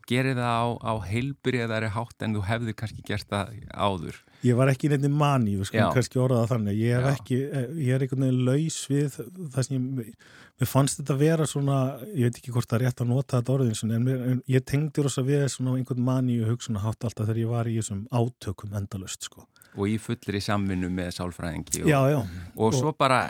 gerir 0.09 0.39
það 0.39 0.57
á, 0.63 0.67
á 0.87 0.93
heilbriðari 1.09 1.91
hátt 1.95 2.25
en 2.25 2.37
þú 2.37 2.43
hefði 2.47 2.75
kannski 2.79 3.05
gert 3.07 3.29
það 3.31 3.53
áður. 3.75 4.21
ég 4.47 4.59
var 4.59 4.71
ekki 4.71 4.91
nefnir 4.93 5.13
mani, 5.13 5.57
við 5.59 5.71
skulum 5.71 5.95
kannski 5.97 6.21
orða 6.23 6.43
það 6.45 6.53
þannig, 6.55 6.81
ég 6.81 6.97
er 6.99 7.07
Já. 7.07 7.13
ekki, 7.17 7.39
ég 7.83 7.97
er 7.97 8.05
einhvern 8.05 8.27
veginn 8.27 8.45
laus 8.47 8.79
við 8.91 9.17
það 9.19 9.67
sem 9.67 9.89
ég, 10.05 10.13
mér 10.61 10.71
fannst 10.71 11.01
þetta 11.01 11.19
vera 11.21 11.49
svona, 11.51 11.81
ég 12.13 12.29
veit 12.31 12.41
ekki 12.41 12.55
hvort 12.55 12.71
það 12.71 12.79
er 12.79 12.87
rétt 12.87 13.03
að 13.03 13.11
nota 13.11 13.41
þetta 13.41 13.55
orðin, 13.57 13.75
svona, 13.81 13.99
en, 13.99 14.07
mér, 14.07 14.23
en 14.31 14.41
ég 14.55 14.65
tengdi 14.69 15.05
rosa 15.07 15.27
við 15.27 15.49
svona 15.53 15.75
einhvern 15.81 16.07
mani 16.07 16.39
og 16.45 16.55
hugsun 16.55 16.81
hátt 16.85 17.05
alltaf 17.05 17.27
þegar 17.27 17.43
ég 17.43 17.53
var 17.57 17.69
í 17.73 17.77
þessum 17.81 18.07
átökum 18.15 18.79
endalust 18.79 19.27
sko. 19.29 19.49
Og 19.77 19.91
í 19.93 19.99
fullri 20.01 20.41
samvinnu 20.41 20.89
með 20.89 21.19
sálfræðingi 21.19 21.83
og, 21.83 21.91
Já, 21.91 22.01
já, 22.15 22.21
og 22.57 22.73
svo 22.79 22.95
bara 22.97 23.27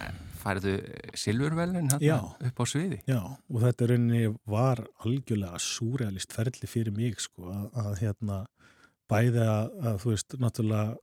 færðu 0.47 0.75
silfurvelun 1.19 1.91
Já. 2.03 2.17
upp 2.23 2.63
á 2.63 2.65
sviði. 2.69 3.01
Já, 3.09 3.21
og 3.27 3.59
þetta 3.65 3.91
rauninni 3.91 4.31
var 4.47 4.85
algjörlega 5.05 5.61
súrealist 5.63 6.37
ferli 6.37 6.71
fyrir 6.71 6.95
mig 6.97 7.19
sko, 7.23 7.51
að, 7.51 7.67
að 7.83 7.93
hérna 8.05 8.41
bæði 9.11 9.45
að, 9.45 9.77
að 9.91 10.01
þú 10.03 10.15
veist, 10.15 10.39
náttúrulega 10.43 10.97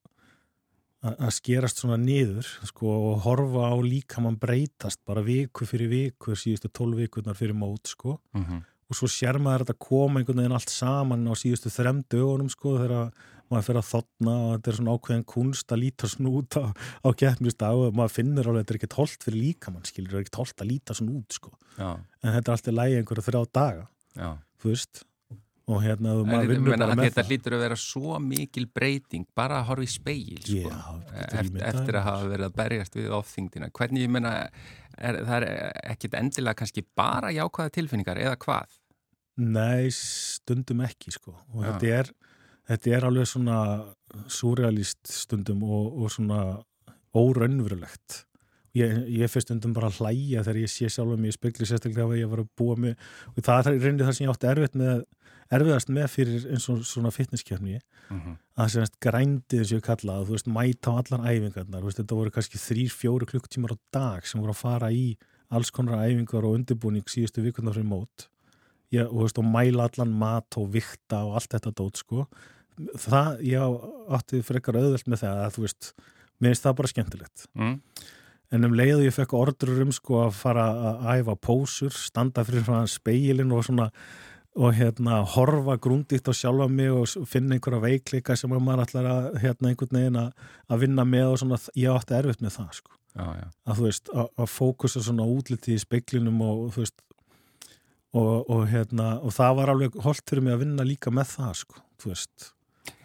að, 1.03 1.15
að 1.15 1.33
skerast 1.37 1.83
svona 1.83 1.99
niður 1.99 2.51
sko, 2.69 2.97
og 3.11 3.23
horfa 3.27 3.71
á 3.71 3.75
líkamann 3.83 4.39
breytast 4.39 5.03
bara 5.07 5.23
viku 5.25 5.67
fyrir 5.67 5.91
viku 5.91 6.37
síðustu 6.39 6.71
tólf 6.71 6.99
vikurnar 7.03 7.37
fyrir 7.39 7.57
mót 7.57 7.91
sko 7.91 8.19
Mm 8.33 8.63
og 8.93 8.97
svo 8.97 9.09
sér 9.09 9.39
maður 9.41 9.65
þetta 9.65 9.81
koma 9.81 10.21
einhvern 10.21 10.43
veginn 10.43 10.55
allt 10.57 10.71
saman 10.71 11.25
á 11.25 11.33
síðustu 11.39 11.71
þrem 11.73 12.03
dögunum 12.11 12.49
sko 12.51 12.75
þegar 12.77 13.13
maður 13.53 13.67
fyrir 13.69 13.81
að 13.81 13.89
þotna 13.91 14.35
og 14.41 14.51
þetta 14.55 14.71
er 14.71 14.79
svona 14.79 14.97
ákveðin 14.97 15.25
kunst 15.33 15.73
að 15.73 15.81
líta 15.83 16.11
svona 16.11 16.33
út 16.41 16.59
á, 16.59 16.65
á 16.73 17.09
keppnisdag 17.23 17.79
og 17.79 17.97
maður 17.99 18.15
finnur 18.17 18.51
alveg 18.51 18.59
að 18.59 18.65
þetta 18.65 18.75
er 18.75 18.81
ekkert 18.81 18.99
holdt 18.99 19.25
fyrir 19.27 19.39
líkamann 19.39 19.87
skilur, 19.87 20.11
þetta 20.11 20.19
er 20.19 20.27
ekkert 20.27 20.41
holdt 20.41 20.65
að 20.65 20.71
líta 20.73 20.97
svona 20.99 21.17
út 21.21 21.39
sko 21.39 21.55
en 21.79 22.29
þetta 22.29 22.43
er 22.43 22.53
alltaf 22.57 22.77
lægi 22.77 22.99
einhverja 22.99 23.27
þrjá 23.29 23.41
daga 23.59 23.87
já. 24.17 24.29
þú 24.61 24.73
veist 24.73 25.03
og 25.63 25.79
hérna 25.79 26.11
En 26.11 26.27
maður 26.27 26.41
þetta, 26.41 26.51
vinnur 26.51 26.75
bara 26.75 26.95
með 26.97 27.05
þetta 27.07 27.21
það 27.21 27.29
hlýtur 27.31 27.55
að 27.55 27.61
vera 27.63 27.77
svo 27.79 28.17
mikil 28.19 28.65
breyting 28.75 29.27
bara 29.37 29.59
að 29.61 29.67
horfa 29.69 29.85
í 29.85 29.91
speil 29.93 30.39
sko. 30.43 30.57
Já, 30.59 30.79
eftir, 31.29 31.61
eftir 31.69 31.97
að 31.99 32.07
hafa 32.09 32.31
verið 32.33 32.47
að 32.49 32.57
berjast 32.57 32.97
við 32.97 33.13
ofþyngdina. 33.15 33.69
Hvernig, 33.79 34.03
ég 34.03 34.11
menna, 34.11 34.33
er, 34.97 35.19
það 35.23 35.37
er 35.37 35.45
ekkit 35.93 36.17
endilega 36.19 36.59
kannski 36.59 36.83
bara 36.99 37.31
jákvæða 37.31 37.75
tilfinningar 37.79 38.19
eða 38.25 38.35
hvað? 38.43 38.75
Nei, 39.43 39.87
stundum 39.95 40.83
ekki 40.85 41.15
sko 41.15 41.33
og 41.33 41.63
þetta 41.63 41.95
er, 42.01 42.11
þetta 42.69 42.93
er 42.97 43.07
alveg 43.07 43.29
svona 43.29 43.57
súrealist 44.31 45.09
stundum 45.09 45.63
og, 45.65 45.89
og 46.03 46.13
svona 46.13 46.43
óraunverulegt. 47.13 48.23
Ég, 48.73 49.03
ég 49.19 49.29
fyrir 49.29 49.45
stundum 49.45 49.73
bara 49.75 49.91
að 49.91 49.99
hlæja 50.01 50.41
þegar 50.45 50.63
ég 50.63 50.71
sé 50.71 50.87
sjálf 50.89 51.19
mig 51.19 51.29
í 51.29 51.35
spekli 51.35 51.67
sérstaklega 51.69 52.07
að 52.09 52.23
ég 52.23 52.31
var 52.31 52.41
að 52.41 52.53
búa 52.57 52.77
með 52.79 52.95
og 53.29 53.43
það 53.45 53.69
er 53.69 53.83
reyndið 53.83 54.07
það 54.07 54.15
sem 54.17 54.25
ég 54.25 54.33
átti 54.33 54.49
erfitt 54.49 54.79
með 54.81 55.03
erfiðast 55.53 55.91
með 55.93 56.07
fyrir 56.09 56.47
eins 56.55 56.65
og 56.71 56.79
svona 56.87 57.11
fitnesskefni 57.13 57.77
Mm 58.09 58.19
-hmm. 58.19 58.35
að 58.61 58.67
semst 58.69 58.99
grændið 58.99 59.61
og 59.61 59.71
ég 59.71 59.81
kalla 59.81 60.13
það, 60.13 60.25
þú 60.27 60.33
veist, 60.35 60.47
mæta 60.47 60.91
á 60.91 60.93
allar 60.99 61.21
æfingarnar, 61.31 61.81
þú 61.81 61.87
veist, 61.87 61.99
þetta 61.99 62.15
voru 62.15 62.31
kannski 62.31 62.57
þrýr, 62.57 62.91
fjóru 62.91 63.25
klukkutímar 63.25 63.73
á 63.75 63.77
dag 63.93 64.27
sem 64.27 64.41
voru 64.41 64.51
að 64.51 64.63
fara 64.65 64.91
í 64.91 65.17
alls 65.49 65.71
konar 65.71 66.03
æfingar 66.03 66.43
og 66.43 66.55
undirbúning 66.57 67.07
síðustu 67.07 67.41
vikurnar 67.41 67.73
fyrir 67.73 67.87
mót 67.87 68.27
ég, 68.93 69.05
og, 69.09 69.23
veist, 69.25 69.39
og 69.41 69.47
mæla 69.49 69.87
allan 69.89 70.17
mat 70.23 70.59
og 70.61 70.71
vikta 70.73 71.23
og 71.27 71.39
allt 71.39 71.55
þetta 71.55 71.73
dót, 71.79 72.01
sko 72.03 72.27
það, 72.97 73.39
ég 73.45 73.61
á- 73.61 74.17
átti 74.17 74.41
frekar 74.45 74.79
auðvelt 74.79 75.07
með 75.09 75.25
það 75.25 75.39
að, 75.43 75.55
þú 75.55 75.65
veist, 75.67 75.93
mér 76.39 76.53
finnst 76.53 76.67
það 76.67 76.77
bara 76.79 76.91
skemmtilegt 76.91 77.47
mm. 77.53 77.73
en 78.55 78.67
um 78.69 78.77
leiðu 78.77 79.07
ég 79.07 79.15
fekk 79.15 79.35
ordur 79.37 79.81
um 79.85 79.93
sko 79.93 80.23
að 80.25 80.37
fara 80.41 80.67
að 80.73 81.09
æfa 81.19 81.37
pósur 81.47 81.95
standa 81.95 82.45
fyrir 82.47 82.65
svona 82.65 82.89
speilin 82.89 83.53
og 83.53 83.65
svona 83.67 83.89
og 84.53 84.75
hérna 84.77 85.23
horfa 85.33 85.79
grúnditt 85.81 86.27
á 86.29 86.33
sjálfa 86.33 86.67
mig 86.69 86.91
og 86.93 87.07
finna 87.25 87.55
einhverja 87.55 87.81
veikleika 87.81 88.35
sem 88.37 88.51
að 88.53 88.61
maður 88.61 88.83
ætlar 88.85 89.07
að 89.09 89.29
hérna 89.41 89.71
einhvern 89.71 89.97
veginn 89.97 90.19
að, 90.21 90.83
vinna 90.83 91.05
með 91.09 91.31
og 91.31 91.39
svona 91.41 91.57
ég 91.79 91.95
átti 91.95 92.17
erfitt 92.19 92.43
með 92.43 92.59
það 92.59 92.75
sko 92.77 92.93
já, 92.93 93.25
já. 93.39 93.47
að 93.65 93.79
þú 93.79 93.87
veist, 93.87 94.11
að, 94.13 94.29
að 94.37 94.51
fókusa 94.53 95.01
svona 95.01 95.25
útliti 95.25 95.73
í 95.73 95.81
speiklinum 95.81 96.45
og 96.45 96.61
þú 96.75 96.85
veist 96.85 97.01
og, 98.13 98.49
og 98.49 98.67
hérna 98.71 99.15
og 99.21 99.33
það 99.35 99.55
var 99.59 99.73
alveg 99.73 100.01
holdt 100.05 100.27
fyrir 100.29 100.45
mig 100.45 100.55
að 100.55 100.65
vinna 100.65 100.85
líka 100.87 101.13
með 101.13 101.31
það 101.37 101.55
sko, 101.63 101.81
þú 102.01 102.13
veist. 102.13 102.51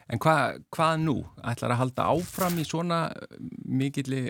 En 0.08 0.20
hvað, 0.24 0.62
hvað 0.72 1.00
nú? 1.02 1.14
Ætlar 1.44 1.74
að 1.74 1.80
halda 1.82 2.04
áfram 2.14 2.56
í 2.56 2.64
svona 2.64 2.98
mikilli, 3.68 4.22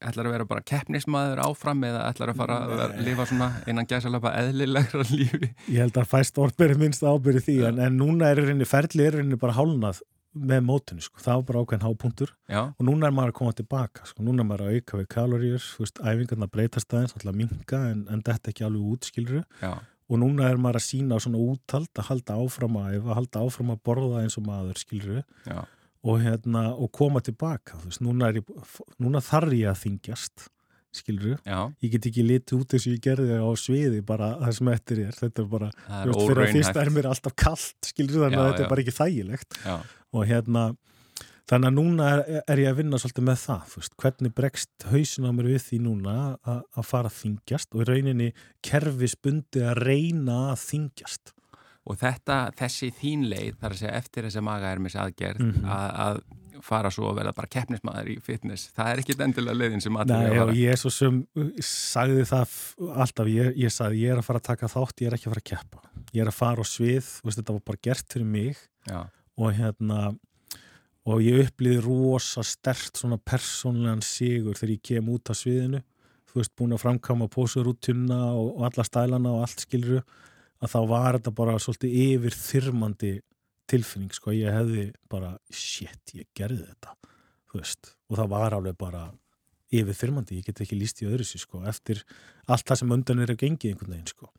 ætlar 0.00 0.30
að 0.30 0.32
vera 0.32 0.46
bara 0.48 0.64
keppnismæður 0.64 1.42
áfram 1.44 1.82
eða 1.84 2.06
ætlar 2.08 2.32
að 2.32 2.38
fara 2.40 2.56
að 2.86 2.94
lifa 3.04 3.26
svona 3.28 3.50
innan 3.68 3.88
gæsalapa 3.90 4.32
eðlilegra 4.40 5.04
lífi? 5.10 5.50
ég 5.68 5.82
held 5.84 6.00
að 6.00 6.08
fæst 6.14 6.40
orðberi 6.40 6.78
minnst 6.80 7.04
ábyrði 7.04 7.42
því 7.50 7.56
en, 7.68 7.82
en 7.84 7.98
núna 8.00 8.30
er 8.32 8.40
reyni 8.46 8.68
ferli 8.68 9.04
er 9.04 9.18
reyni 9.20 9.36
bara 9.40 9.58
hálnað 9.58 10.00
með 10.36 10.64
mótinu 10.68 11.04
sko, 11.04 11.20
það 11.20 11.38
var 11.38 11.44
bara 11.50 11.60
ákveðin 11.64 11.84
hápunktur. 11.84 12.32
Já, 12.52 12.60
og 12.68 12.82
núna 12.84 13.08
er 13.08 13.14
maður 13.16 13.32
að 13.32 13.38
koma 13.38 13.54
tilbaka 13.56 14.08
sko. 14.08 14.24
núna 14.24 14.42
er 14.42 14.48
maður 14.48 14.64
að 14.66 14.78
auka 14.78 15.00
við 15.00 15.06
kaloríur 15.12 15.62
þú 15.64 15.84
veist, 15.84 16.00
æfingarna 16.00 16.48
breytast 16.52 16.96
aðeins, 16.96 17.16
alltaf 17.16 17.36
minka 17.36 17.82
en, 17.90 18.02
en 18.12 18.24
þetta 18.24 18.52
ekki 18.52 18.66
alveg 18.68 18.90
útskilru 18.96 19.44
já, 19.62 19.72
og 20.06 20.20
núna 20.22 20.50
er 20.50 20.60
maður 20.60 20.80
að 20.80 20.86
sína 20.86 21.20
svona 21.22 21.40
úthald 21.42 21.90
að 21.98 22.10
halda 22.10 22.36
áfram 22.42 22.76
að 22.80 22.90
æfa, 22.96 23.06
að 23.08 23.16
halda 23.20 23.46
áfram 23.46 23.72
að 23.74 23.80
borða 23.88 24.20
eins 24.22 24.36
og 24.38 24.46
maður 24.46 24.82
skilru 24.82 25.22
já, 25.22 25.62
og, 26.06 26.20
hérna, 26.22 26.66
og 26.74 26.92
koma 26.94 27.22
tilbaka 27.26 27.80
veist, 27.84 28.02
núna, 28.04 28.30
ég, 28.36 28.46
núna 29.02 29.22
þarf 29.24 29.56
ég 29.56 29.72
að 29.72 29.82
þingjast 29.82 30.46
skilru, 30.96 31.34
já, 31.44 31.58
ég 31.84 31.92
get 31.92 32.06
ekki 32.08 32.22
litið 32.24 32.60
út 32.62 32.72
eins 32.76 32.86
og 32.86 32.94
ég 32.94 33.02
gerði 33.04 33.36
á 33.36 33.50
sviði 33.60 34.00
bara 34.06 34.30
það 34.40 34.54
sem 34.58 34.70
eftir 34.72 35.02
er, 35.04 35.18
þetta 35.18 35.42
er 35.42 35.50
bara 35.50 35.70
er 35.74 36.12
fyrir 36.14 36.42
að 36.46 36.54
fyrsta 36.54 36.82
er 36.82 36.92
mér 36.94 37.08
alltaf 37.10 37.34
kallt 37.36 37.90
skilru 37.90 38.22
þannig 38.22 38.38
Já, 38.38 38.42
að 38.44 38.48
þetta 38.52 38.62
já. 38.62 38.66
er 38.66 38.72
bara 38.72 38.84
ekki 38.84 38.96
þægilegt. 38.96 39.58
Já, 39.66 39.76
og 40.16 40.30
hérna 40.30 40.62
þannig 41.46 41.68
að 41.70 41.76
núna 41.78 42.06
er, 42.16 42.22
er 42.50 42.58
ég 42.64 42.70
að 42.72 42.78
vinna 42.80 42.98
svolítið 42.98 43.26
með 43.28 43.38
það 43.44 43.66
þú 43.72 43.80
veist, 43.82 43.96
hvernig 44.02 44.34
bregst 44.34 44.86
hausin 44.90 45.28
á 45.28 45.30
mér 45.36 45.50
við 45.52 45.62
því 45.68 45.78
núna 45.84 46.14
að 46.46 46.82
fara 46.88 47.10
að 47.12 47.18
þingjast 47.20 47.74
og 47.76 47.84
í 47.84 47.88
rauninni 47.90 48.30
kerfisbundi 48.66 49.62
að 49.66 49.78
reyna 49.86 50.38
að 50.52 50.64
þingjast 50.66 51.32
og 51.86 52.00
þetta, 52.00 52.36
þessi 52.58 52.88
þín 52.98 53.28
leið, 53.30 53.52
þar 53.60 53.70
að 53.76 53.78
segja 53.84 53.94
eftir 54.00 54.26
þessi 54.26 54.42
maga 54.42 54.72
er 54.74 54.80
með 54.82 54.96
aðgerð, 55.04 55.38
Mhm. 55.44 55.68
að, 55.70 55.92
að 56.06 56.18
fara 56.66 56.88
svo 56.90 57.10
að 57.12 57.18
verða 57.20 57.32
bara 57.36 57.50
keppnismæður 57.52 58.08
í 58.10 58.16
fitness, 58.24 58.70
það 58.74 58.88
er 58.90 59.00
ekki 59.02 59.14
endilega 59.22 59.54
leiðin 59.60 59.82
sem 59.84 59.92
eiga 60.00 60.16
að 60.16 60.38
fara. 60.40 60.54
ég 60.56 60.72
er 60.72 60.80
svo 60.80 60.90
sem 60.90 61.20
sagði 61.62 62.24
það 62.26 62.54
alltaf, 63.04 63.26
ég, 63.30 63.52
ég 63.60 63.70
sagði 63.70 64.00
ég 64.02 64.14
er 64.16 64.18
að 64.22 64.24
fara 64.26 64.40
að 64.40 64.48
taka 64.50 64.70
þátt, 64.72 65.02
ég 65.04 65.06
er 65.12 65.16
ekki 65.18 65.28
að 65.28 65.34
fara 65.36 65.44
að 65.44 65.50
keppa 65.52 65.82
ég 66.16 66.22
er 66.24 66.30
að 66.32 66.38
fara 66.40 66.64
á 66.64 66.66
svið, 66.66 67.10
veist, 67.22 67.38
þetta 67.38 67.52
var 67.58 67.64
bara 67.70 67.82
gert 67.86 68.08
fyrir 68.16 68.26
mig 68.26 68.56
Já, 68.88 69.00
og 69.36 69.52
hérna 69.60 70.00
og 71.06 71.22
ég 71.22 71.46
upplýði 71.46 71.82
rosa 71.84 72.42
stert 72.46 72.98
svona 72.98 73.18
persónlegan 73.22 74.02
sigur 74.04 74.58
þegar 74.58 74.74
ég 74.74 74.84
kem 74.90 75.10
út 75.14 75.30
af 75.30 75.38
sviðinu. 75.38 75.82
Þú 76.26 76.40
veist, 76.40 76.54
búin 76.58 76.74
að 76.74 76.82
framkama 76.82 77.28
pósurútuna 77.32 78.20
og, 78.34 78.56
og 78.58 78.66
alla 78.68 78.84
stælana 78.84 79.36
og 79.36 79.46
allt 79.46 79.62
skiluru 79.64 80.02
að 80.60 80.72
þá 80.72 80.80
var 80.90 81.18
þetta 81.18 81.36
bara 81.36 81.58
svolítið 81.62 81.98
yfir 82.02 82.38
þyrmandi 82.40 83.12
tilfinning, 83.70 84.14
sko, 84.14 84.34
ég 84.34 84.54
hefði 84.54 84.88
bara, 85.10 85.34
shit, 85.50 86.14
ég 86.14 86.28
gerði 86.36 86.64
þetta 86.68 86.96
þú 87.56 87.62
veist, 87.62 87.94
og 88.10 88.20
það 88.20 88.32
var 88.34 88.56
alveg 88.56 88.76
bara 88.78 89.02
yfir 89.74 89.98
þyrmandi, 89.98 90.38
ég 90.40 90.46
get 90.46 90.62
ekki 90.62 90.78
líst 90.78 91.02
í 91.02 91.08
öðru 91.08 91.26
sér, 91.26 91.42
sko, 91.42 91.62
eftir 91.68 92.02
allt 92.46 92.66
það 92.68 92.80
sem 92.82 92.94
undan 92.96 93.22
er 93.22 93.32
að 93.32 93.42
gengi 93.42 93.72
einhvern 93.72 93.96
veginn, 93.96 94.10
sko. 94.12 94.30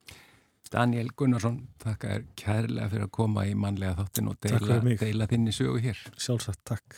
Daniel 0.74 1.12
Gunnarsson, 1.18 1.60
þakka 1.84 2.14
er 2.16 2.26
kærlega 2.40 2.90
fyrir 2.92 3.08
að 3.08 3.14
koma 3.18 3.46
í 3.48 3.54
mannlega 3.58 4.02
þáttin 4.02 4.32
og 4.32 4.40
deila, 4.44 4.80
deila 5.02 5.28
þinni 5.30 5.54
sögu 5.56 5.82
hér. 5.84 6.02
Sjálfsagt, 6.18 6.64
takk. 6.68 6.98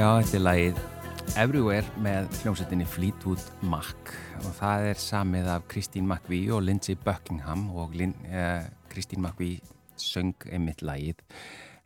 Já, 0.00 0.14
þetta 0.16 0.36
er 0.38 0.40
lagið 0.46 0.78
Everywhere 1.36 1.98
með 2.00 2.28
hljómsettinni 2.40 2.86
Fleetwood 2.88 3.42
Mac. 3.68 4.12
Og 4.40 4.54
það 4.56 4.84
er 4.88 5.00
samið 5.02 5.48
af 5.52 5.66
Kristín 5.68 6.06
McVie 6.06 6.54
og 6.56 6.62
Lindsey 6.64 6.96
Buckingham 6.96 7.66
og 7.76 7.92
Kristín 7.92 9.18
eh, 9.20 9.26
McVie 9.26 9.58
söng 10.00 10.46
einmitt 10.48 10.80
lagið. 10.80 11.20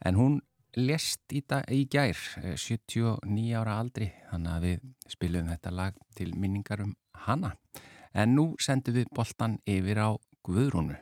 En 0.07 0.15
hún 0.15 0.37
lest 0.79 1.35
í, 1.35 1.43
í 1.75 1.81
gær 1.91 2.21
79 2.55 3.19
eh, 3.19 3.59
ára 3.59 3.81
aldri. 3.83 4.13
Þannig 4.31 4.53
að 4.53 4.69
við 4.69 4.85
spilum 5.17 5.51
þetta 5.51 5.73
lag 5.75 5.99
til 6.15 6.31
minningar 6.39 6.85
um 6.87 6.93
hana. 7.25 7.57
En 8.15 8.37
nú 8.39 8.53
sendum 8.63 8.95
við 8.95 9.11
boltan 9.11 9.59
yfir 9.67 10.05
á 10.07 10.15
Guðrúnu. 10.47 11.01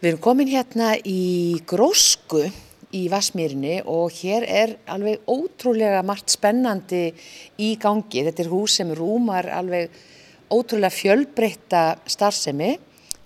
Við 0.00 0.14
erum 0.14 0.24
komin 0.24 0.48
hérna 0.56 0.94
í 1.04 1.60
Grósku 1.68 2.46
í 2.94 3.06
Vasmýrinni 3.10 3.80
og 3.90 4.14
hér 4.14 4.46
er 4.46 4.74
alveg 4.92 5.24
ótrúlega 5.26 6.02
margt 6.06 6.30
spennandi 6.34 7.08
í 7.58 7.74
gangi. 7.82 8.22
Þetta 8.28 8.44
er 8.44 8.52
hús 8.52 8.76
sem 8.78 8.92
rúmar 8.94 9.48
alveg 9.50 9.90
ótrúlega 10.52 10.94
fjölbreytta 10.94 11.86
starfsemi 12.06 12.76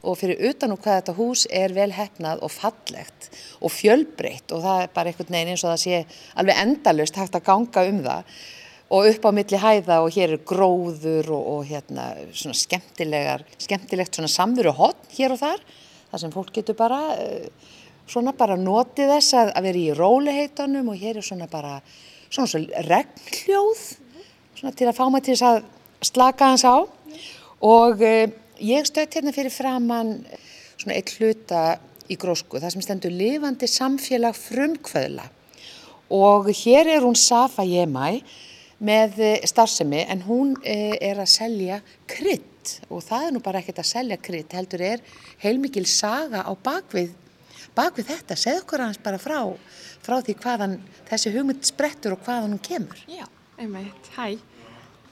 og 0.01 0.17
fyrir 0.17 0.41
utan 0.49 0.73
og 0.73 0.81
hvað 0.81 1.01
þetta 1.01 1.17
hús 1.19 1.45
er 1.53 1.75
vel 1.77 1.91
hefnað 1.93 2.41
og 2.47 2.53
fallegt 2.55 3.29
og 3.61 3.73
fjölbreytt 3.75 4.55
og 4.57 4.65
það 4.65 4.85
er 4.85 4.95
bara 4.95 5.13
einhvern 5.13 5.35
veginn 5.35 5.53
eins 5.53 5.65
og 5.67 5.75
það 5.75 5.83
sé 5.83 6.01
alveg 6.41 6.63
endalust 6.63 7.21
hægt 7.21 7.37
að 7.37 7.47
ganga 7.51 7.85
um 7.91 8.01
það 8.07 8.41
og 8.91 9.11
upp 9.13 9.29
á 9.29 9.31
milli 9.37 9.61
hæða 9.61 10.01
og 10.03 10.15
hér 10.17 10.35
er 10.35 10.47
gróður 10.47 11.29
og, 11.37 11.45
og 11.53 11.69
hérna 11.69 12.09
svona 12.33 12.57
skemmtilegt 12.57 14.17
svona 14.17 14.33
samveru 14.33 14.73
hotn 14.81 15.13
hér 15.19 15.37
og 15.37 15.43
þar 15.43 15.61
þar 16.11 16.25
sem 16.25 16.35
fólk 16.35 16.55
getur 16.57 16.79
bara 16.79 17.03
uh, 17.15 17.77
svona 18.11 18.35
bara 18.37 18.59
notið 18.59 19.15
þess 19.15 19.37
að, 19.39 19.53
að 19.57 19.67
vera 19.69 19.81
í 19.81 19.97
róliheitunum 19.97 20.91
og 20.93 21.01
hér 21.01 21.21
er 21.21 21.27
svona 21.27 21.49
bara 21.51 21.79
svona 22.31 22.51
svona 22.51 22.85
regnhljóð 22.87 23.85
svona 24.61 24.75
til 24.77 24.89
að 24.91 24.97
fá 24.99 25.05
maður 25.07 25.27
til 25.29 25.37
þess 25.37 25.49
að 25.49 25.61
slaka 26.11 26.51
hans 26.53 26.65
á. 26.67 26.77
Og 27.61 28.03
uh, 28.05 28.27
ég 28.65 28.89
stöðt 28.89 29.19
hérna 29.19 29.35
fyrir 29.37 29.53
framann 29.55 30.21
svona 30.77 30.97
eitt 30.97 31.15
hluta 31.19 31.65
í 32.11 32.17
grósku 32.21 32.61
það 32.61 32.75
sem 32.75 32.85
stendur 32.85 33.15
lifandi 33.15 33.69
samfélag 33.71 34.39
frumkvöðla. 34.39 35.27
Og 36.11 36.51
hér 36.63 36.97
er 36.97 37.05
hún 37.05 37.19
Safa 37.19 37.63
Jemæ 37.63 38.19
með 38.81 39.19
eh, 39.21 39.43
starfsemi 39.47 40.07
en 40.09 40.23
hún 40.25 40.55
uh, 40.57 40.95
er 40.97 41.21
að 41.21 41.29
selja 41.31 41.83
krydd. 42.11 42.47
Og 42.91 43.05
það 43.05 43.27
er 43.27 43.35
nú 43.35 43.43
bara 43.45 43.61
ekkert 43.61 43.83
að 43.83 43.91
selja 43.91 44.17
krydd 44.21 44.55
heldur 44.57 44.83
er 44.85 45.03
heilmikil 45.43 45.85
saga 45.89 46.43
á 46.45 46.53
bakvið 46.57 47.13
bak 47.81 47.97
við 47.97 48.13
þetta, 48.13 48.37
segð 48.37 48.63
okkur 48.67 48.85
hans 48.85 49.01
bara 49.01 49.21
frá, 49.21 49.41
frá 50.05 50.21
því 50.21 50.37
hvaðan 50.45 50.79
þessi 51.09 51.35
hugmynd 51.35 51.67
sprettur 51.69 52.17
og 52.17 52.25
hvaðan 52.27 52.55
hún 52.55 52.65
kemur. 52.69 53.05
Já, 53.09 53.25
einmitt, 53.59 54.13
hæ. 54.19 54.37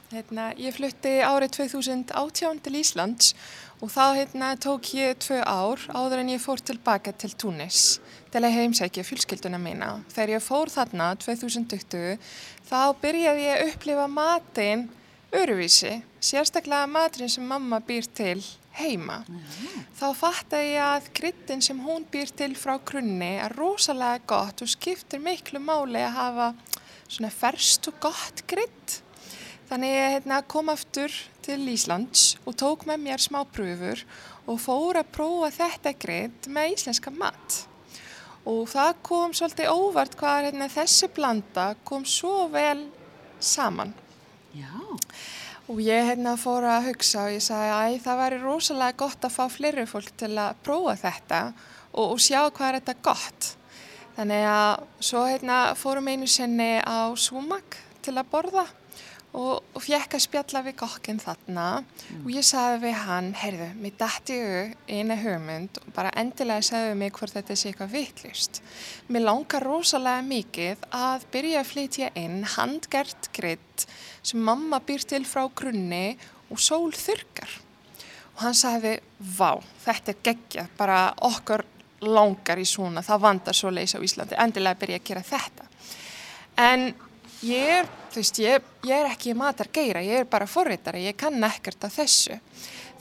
Hérna, 0.08 0.54
ég 0.56 0.72
flutti 0.72 1.18
árið 1.20 1.58
2018 1.58 2.62
til 2.64 2.76
Íslands 2.80 3.34
og 3.84 3.90
þá 3.92 4.04
hérna, 4.16 4.54
tók 4.56 4.88
ég 4.96 5.18
tvö 5.20 5.42
ár 5.44 5.82
áður 5.92 6.22
en 6.22 6.30
ég 6.32 6.40
fór 6.40 6.62
tilbaka 6.64 7.12
til 7.12 7.34
Túnis 7.36 7.98
til 8.32 8.40
að 8.40 8.56
heimsækja 8.56 9.04
fjölskylduna 9.04 9.60
mína. 9.60 9.98
Þegar 10.14 10.32
ég 10.38 10.44
fór 10.44 10.72
þarna 10.72 11.10
2020 11.20 12.16
þá 12.70 12.80
byrjaði 13.02 13.44
ég 13.44 13.58
að 13.58 13.74
upplifa 13.74 14.06
matinn 14.08 14.86
öruvísi, 15.36 15.98
sérstaklega 16.24 16.88
maturinn 16.88 17.32
sem 17.32 17.44
mamma 17.44 17.82
býr 17.84 18.08
til 18.08 18.40
heima. 18.78 19.18
Mm. 19.28 19.82
Þá 19.98 20.06
fattaði 20.16 20.70
ég 20.72 20.84
að 20.84 21.10
kryttin 21.18 21.64
sem 21.64 21.80
hún 21.82 22.06
býr 22.10 22.32
til 22.38 22.52
frá 22.58 22.76
grunni 22.78 23.34
er 23.42 23.54
rosalega 23.58 24.22
gott 24.30 24.64
og 24.64 24.70
skiptir 24.72 25.22
miklu 25.22 25.60
máli 25.62 26.02
að 26.04 26.16
hafa 26.18 26.48
svona 27.08 27.30
ferst 27.32 27.90
og 27.90 28.00
gott 28.02 28.44
krytt. 28.50 29.00
Þannig 29.68 29.92
ég 29.92 30.14
hérna, 30.16 30.40
kom 30.48 30.70
aftur 30.72 31.12
til 31.44 31.60
Íslands 31.68 32.38
og 32.48 32.56
tók 32.56 32.86
með 32.88 33.02
mér 33.04 33.20
smá 33.20 33.42
pröfur 33.44 34.04
og 34.48 34.60
fór 34.62 35.02
að 35.02 35.10
prófa 35.12 35.50
þetta 35.58 35.92
krytt 36.00 36.48
með 36.52 36.78
íslenska 36.78 37.12
mat. 37.12 37.64
Og 38.48 38.64
það 38.72 38.94
kom 39.04 39.34
svolítið 39.36 39.72
óvart 39.74 40.16
hvað 40.16 40.46
hérna, 40.48 40.70
þessi 40.72 41.10
blanda 41.12 41.74
kom 41.84 42.06
svo 42.08 42.46
vel 42.52 42.86
saman. 43.44 43.92
Já. 44.56 44.87
Og 45.68 45.82
ég 45.84 46.06
hérna 46.08 46.32
fór 46.40 46.64
að 46.64 46.86
hugsa 46.88 47.26
og 47.26 47.34
ég 47.34 47.44
sagði 47.44 47.72
að 47.76 47.98
það 48.00 48.20
væri 48.22 48.40
rosalega 48.40 48.96
gott 49.02 49.26
að 49.28 49.34
fá 49.34 49.42
fleiri 49.52 49.84
fólk 49.88 50.14
til 50.16 50.32
að 50.40 50.56
prófa 50.64 50.94
þetta 51.02 51.40
og, 51.92 52.04
og 52.06 52.22
sjá 52.24 52.40
hvað 52.46 52.68
er 52.68 52.78
þetta 52.78 52.94
gott. 53.04 53.50
Þannig 54.16 54.46
að 54.48 54.86
svo 55.10 55.26
hérna 55.28 55.58
fórum 55.78 56.08
einu 56.08 56.26
senni 56.30 56.78
á 56.80 57.12
Súmak 57.20 57.76
til 58.00 58.16
að 58.16 58.30
borða 58.32 58.64
og, 59.36 59.60
og 59.76 59.84
fjekk 59.84 60.16
að 60.16 60.24
spjalla 60.24 60.62
við 60.64 60.76
kokkinn 60.80 61.20
þarna 61.20 61.66
mm. 61.82 62.22
og 62.22 62.30
ég 62.32 62.46
sagði 62.48 62.80
við 62.86 62.96
hann, 63.04 63.30
heyrðu, 63.36 63.68
mér 63.82 63.96
dætti 64.00 64.38
eina 64.88 65.18
hugmynd 65.20 65.80
og 65.82 65.92
bara 65.96 66.14
endilega 66.18 66.64
segðu 66.64 66.96
mig 66.98 67.12
hvort 67.18 67.36
þetta 67.36 67.56
sé 67.58 67.72
eitthvað 67.72 67.94
vittlust. 67.94 68.62
Mér 69.12 69.26
langar 69.28 69.68
rosalega 69.68 70.24
mikið 70.26 70.86
að 70.96 71.28
byrja 71.34 71.62
að 71.62 71.72
flytja 71.74 72.12
inn 72.18 72.40
handgert 72.56 73.30
gritt 73.36 73.88
sem 74.22 74.40
mamma 74.42 74.80
býr 74.84 75.04
til 75.08 75.24
frá 75.28 75.44
grunni 75.54 76.18
og 76.52 76.60
sól 76.60 76.92
þurkar. 76.96 77.50
Og 78.36 78.44
hann 78.46 78.54
sagði, 78.54 78.98
vá, 79.18 79.58
þetta 79.82 80.12
er 80.12 80.22
geggjað, 80.28 80.70
bara 80.78 80.98
okkur 81.26 81.64
langar 82.06 82.60
í 82.62 82.66
svona, 82.68 83.02
það 83.02 83.24
vandar 83.24 83.56
svo 83.58 83.72
leys 83.74 83.96
á 83.98 84.00
Íslandi, 84.04 84.38
endilega 84.38 84.78
byrja 84.78 85.00
að 85.00 85.08
gera 85.08 85.24
þetta. 85.26 85.66
En 86.62 86.84
ég 87.46 87.72
er, 87.80 87.88
þú 88.12 88.20
veist, 88.20 88.38
ég, 88.42 88.68
ég 88.86 88.94
er 88.94 89.10
ekki 89.10 89.34
matar 89.38 89.70
geira, 89.74 90.04
ég 90.06 90.22
er 90.22 90.30
bara 90.30 90.46
forritari, 90.46 91.06
ég 91.08 91.18
kann 91.18 91.42
ekkert 91.48 91.88
af 91.88 91.98
þessu. 91.98 92.38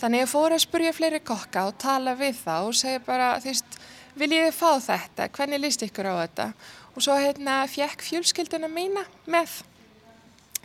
Þannig 0.01 0.25
ég 0.25 0.32
fór 0.32 0.53
að 0.53 0.65
spurja 0.65 0.93
fleiri 0.93 1.21
kokka 1.25 1.67
og 1.69 1.77
tala 1.82 2.13
við 2.17 2.41
það 2.43 2.71
og 2.71 2.77
segja 2.77 3.06
bara, 3.06 3.32
þú 3.41 3.51
veist, 3.51 3.80
viljið 4.17 4.45
þið 4.47 4.58
fá 4.58 4.69
þetta, 4.89 5.32
hvernig 5.38 5.63
líst 5.63 5.86
ykkur 5.86 6.10
á 6.10 6.13
þetta? 6.23 6.51
Og 6.97 7.06
svo 7.06 7.17
hérna 7.21 7.63
fjekk 7.69 8.06
fjölskylduna 8.06 8.69
mína 8.73 9.06
með 9.30 9.60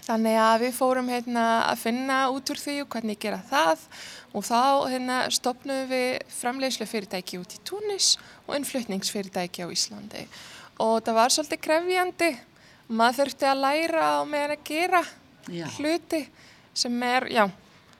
Þannig 0.02 0.36
að 0.42 0.64
við 0.64 0.72
fórum 0.74 1.10
hérna, 1.12 1.44
að 1.70 1.82
finna 1.84 2.16
út 2.34 2.50
úr 2.50 2.58
því 2.58 2.74
og 2.82 2.88
hvernig 2.90 3.20
gera 3.22 3.38
það 3.46 3.84
og 4.34 4.46
þá 4.48 4.62
hérna, 4.90 5.18
stopnum 5.30 5.84
við 5.90 6.16
framleiðslu 6.34 6.88
fyrirtæki 6.90 7.38
út 7.38 7.54
í 7.54 7.60
Túnis 7.68 8.16
og 8.48 8.56
innflutningsfyrirtæki 8.58 9.62
á 9.62 9.68
Íslandi. 9.70 10.24
Og 10.82 11.04
það 11.06 11.18
var 11.20 11.34
svolítið 11.34 11.62
krefjandi 11.68 12.30
og 12.88 12.96
maður 12.98 13.20
þurfti 13.20 13.50
að 13.52 13.62
læra 13.62 14.08
á 14.18 14.20
meðan 14.26 14.56
að 14.56 14.66
gera 14.72 15.04
já. 15.46 15.66
hluti 15.76 16.24
sem 16.74 17.06
er, 17.06 17.28
já, 17.30 17.44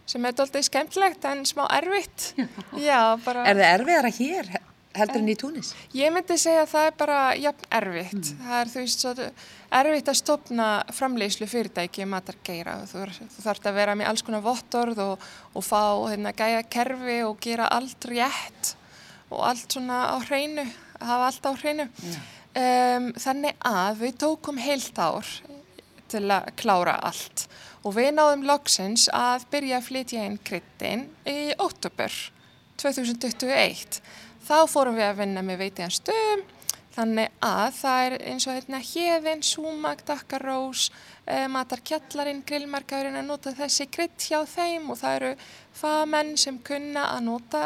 sem 0.09 0.26
er 0.26 0.37
doldið 0.43 0.66
skemmtilegt 0.66 1.31
en 1.31 1.47
smá 1.47 1.68
erfitt. 1.79 2.33
Já, 2.89 3.14
bara... 3.22 3.47
Er 3.47 3.61
það 3.61 3.74
erfiðara 3.76 4.14
hér 4.16 4.55
heldur 4.97 5.22
en 5.22 5.30
í 5.32 5.36
Túnis? 5.38 5.72
Ég 5.97 6.12
myndi 6.14 6.36
segja 6.40 6.64
að 6.64 6.70
það 6.72 6.88
er 6.88 6.97
bara 7.01 7.18
jafn 7.38 7.68
erfitt. 7.78 8.18
Mm. 8.18 8.43
Það 8.43 8.59
er 8.59 8.72
þú 8.72 8.82
veist 8.82 9.05
svo 9.05 9.14
erfitt 9.78 10.11
að 10.12 10.18
stopna 10.20 10.68
framleiðslu 10.93 11.49
fyrirtæki 11.51 12.07
matargeira. 12.09 12.76
Þú, 12.90 13.07
þú 13.36 13.47
þarf 13.47 13.70
að 13.70 13.80
vera 13.80 13.97
með 13.99 14.11
alls 14.12 14.26
konar 14.26 14.45
vottorð 14.45 15.03
og, 15.07 15.26
og 15.53 15.66
fá 15.66 15.82
hérna, 16.11 16.34
gæja 16.36 16.62
kerfi 16.76 17.18
og 17.26 17.40
gera 17.43 17.70
allt 17.72 18.09
rétt 18.11 18.74
og 19.32 19.40
allt 19.49 19.72
svona 19.72 20.05
á 20.12 20.16
hreinu, 20.28 20.66
hafa 21.01 21.30
allt 21.30 21.49
á 21.49 21.53
hreinu. 21.57 21.88
Yeah. 22.05 22.30
Um, 22.53 23.12
þannig 23.16 23.57
að 23.64 24.03
við 24.03 24.16
tókum 24.20 24.59
heilt 24.61 24.99
ár 25.01 25.28
til 26.12 26.26
að 26.28 26.51
klára 26.61 26.99
allt 27.01 27.47
og 27.82 27.97
við 27.97 28.11
náðum 28.18 28.45
loksins 28.47 29.07
að 29.16 29.47
byrja 29.55 29.78
að 29.78 29.86
flytja 29.88 30.26
inn 30.28 30.36
kryttin 30.45 31.07
í 31.24 31.55
óttubur 31.57 32.12
2021. 32.82 34.03
Þá 34.43 34.59
fórum 34.68 34.99
við 34.99 35.07
að 35.07 35.22
vinna 35.22 35.47
með 35.47 35.64
veitiðan 35.66 35.97
stöðum 35.97 36.45
Þannig 36.93 37.30
að 37.40 37.70
það 37.78 38.03
er 38.05 38.14
eins 38.28 38.47
og 38.47 38.57
hérna 38.59 38.80
hérðin, 38.84 39.43
súmag, 39.47 40.03
dakkarós, 40.09 40.90
eh, 41.24 41.47
matarkjallarinn, 41.49 42.43
grillmarkaðurinn 42.45 43.16
að 43.16 43.30
nota 43.30 43.53
þessi 43.57 43.86
krydd 43.88 44.18
hjá 44.20 44.43
þeim 44.45 44.90
og 44.93 45.01
það 45.01 45.16
eru 45.16 45.30
famenn 45.72 46.36
sem 46.36 46.59
kunna 46.61 47.07
að 47.14 47.24
nota 47.30 47.62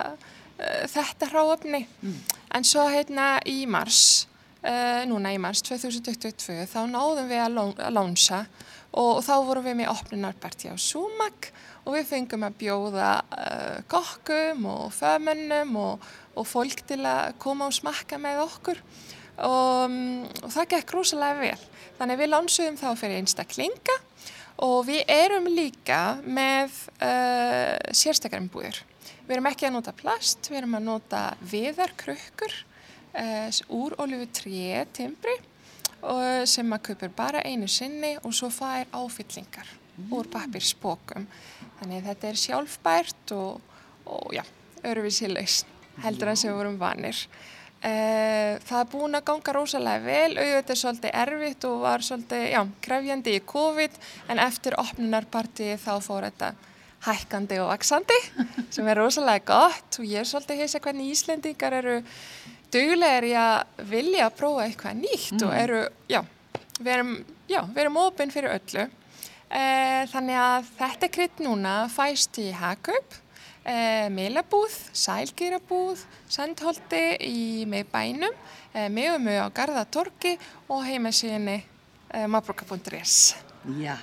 eh, 0.59 0.87
þetta 0.93 1.31
hráöfni. 1.33 1.83
Mm. 2.03 2.21
En 2.55 2.65
svo 2.65 2.87
hérna 2.87 3.41
í 3.51 3.67
mars, 3.67 4.29
eh, 4.63 5.03
núna 5.11 5.35
í 5.35 5.43
mars 5.43 5.65
2022, 5.67 6.63
þá 6.71 6.81
náðum 6.87 7.27
við 7.27 7.43
að, 7.43 7.61
lánsa 7.91 8.45
og, 8.93 9.17
og 9.17 9.25
þá 9.27 9.35
vorum 9.43 9.67
við 9.67 9.81
með 9.83 9.95
opnunarparti 9.97 10.71
á 10.71 10.79
súmag 10.79 11.51
og 11.51 11.66
við 11.95 12.09
fengum 12.09 12.47
að 12.47 12.59
bjóða 12.61 13.11
uh, 13.23 13.79
kokkum 13.91 14.67
og 14.71 14.89
fömennum 14.97 15.77
og, 15.79 16.09
og 16.35 16.49
fólk 16.49 16.83
til 16.89 17.03
að 17.07 17.37
koma 17.43 17.69
og 17.71 17.77
smakka 17.77 18.19
með 18.19 18.43
okkur 18.47 18.83
og, 19.47 19.97
og 20.43 20.51
það 20.53 20.71
gekk 20.75 20.97
rosalega 20.97 21.41
vel. 21.45 21.65
Þannig 21.97 22.21
við 22.21 22.33
lánsuðum 22.33 22.79
þá 22.81 22.89
fyrir 22.99 23.21
einstaklinga 23.21 23.97
og 24.67 24.87
við 24.89 25.03
erum 25.13 25.49
líka 25.53 26.19
með 26.25 26.75
uh, 26.99 27.77
sérstakarinnbúður. 27.93 28.83
Við 29.27 29.37
erum 29.37 29.51
ekki 29.51 29.69
að 29.69 29.77
nota 29.77 29.95
plast, 29.97 30.49
við 30.51 30.63
erum 30.63 30.79
að 30.79 30.87
nota 30.87 31.23
viðarkrukkur 31.51 32.55
uh, 32.57 33.51
úr 33.77 33.97
olifu 34.03 34.31
3 34.43 34.87
timbri 34.97 35.37
og 36.07 36.47
sem 36.49 36.67
maður 36.69 36.93
kaupir 36.93 37.13
bara 37.17 37.43
einu 37.47 37.69
sinni 37.71 38.15
og 38.23 38.35
svo 38.37 38.51
fær 38.53 38.87
áfyllingar 38.95 39.69
úr 40.13 40.29
pappirsbókum. 40.31 41.25
Þannig 41.81 41.99
að 42.01 42.09
þetta 42.11 42.29
er 42.29 42.41
sjálfbært 42.43 43.35
og, 43.37 43.81
og 44.09 44.35
já, 44.37 44.43
öruvísi 44.87 45.29
lausn 45.31 45.75
heldur 46.05 46.33
en 46.33 46.39
sem 46.39 46.51
við 46.51 46.59
vorum 46.61 46.79
vanir. 46.81 47.21
Uh, 47.77 48.57
það 48.67 48.79
er 48.81 48.89
búin 48.91 49.15
að 49.19 49.27
ganga 49.29 49.53
rosalega 49.55 50.03
vel, 50.03 50.39
auðvitað 50.41 50.73
er 50.73 50.81
svolítið 50.81 51.19
erfitt 51.23 51.67
og 51.69 51.83
var 51.85 52.05
svolítið, 52.05 52.45
já, 52.51 52.61
krefjandi 52.87 53.35
í 53.37 53.43
COVID 53.53 53.99
en 54.33 54.41
eftir 54.43 54.77
opnunarpartíi 54.81 55.77
þá 55.79 55.93
fór 56.03 56.27
þetta 56.27 56.55
hækkandi 57.07 57.61
og 57.63 57.71
vaksandi 57.71 58.17
sem 58.75 58.89
er 58.89 58.99
rosalega 58.99 59.45
gott 59.53 60.01
og 60.01 60.09
ég 60.09 60.25
er 60.25 60.29
svolítið 60.29 60.63
heisa 60.65 60.81
hvernig 60.83 61.13
Íslendingar 61.13 61.77
eru 61.79 61.99
duglegir 62.75 63.29
í 63.29 63.35
að 63.39 63.85
vilja 63.93 64.27
að 64.27 64.39
prófa 64.41 64.67
eitthvað 64.67 65.03
nýtt 65.05 65.37
mm. 65.37 65.47
og 65.47 65.57
eru, 65.61 65.83
já, 66.11 66.21
við 66.81 66.93
erum, 66.97 67.13
já, 67.47 67.61
við 67.69 67.83
erum 67.85 68.01
ofinn 68.03 68.35
fyrir 68.35 68.57
öllu. 68.57 68.87
Uh, 69.47 70.03
þannig 70.11 70.41
að 70.43 70.73
þetta 70.81 71.13
krydd 71.15 71.45
núna 71.47 71.77
fæst 71.93 72.41
í 72.43 72.51
Hagkaup 72.51 73.23
eh, 73.67 74.09
meilabúð, 74.13 74.75
sælgýrabúð, 74.97 76.05
sandholti 76.31 77.03
í 77.27 77.65
með 77.69 77.91
bænum, 77.93 78.37
eh, 78.73 78.89
með 78.93 79.17
um 79.17 79.29
á 79.43 79.49
Garðatorki 79.55 80.37
og 80.69 80.85
heimasíðinni 80.87 81.59
eh, 81.59 82.27
mabrúka.is. 82.27 83.35
Já. 83.83 83.97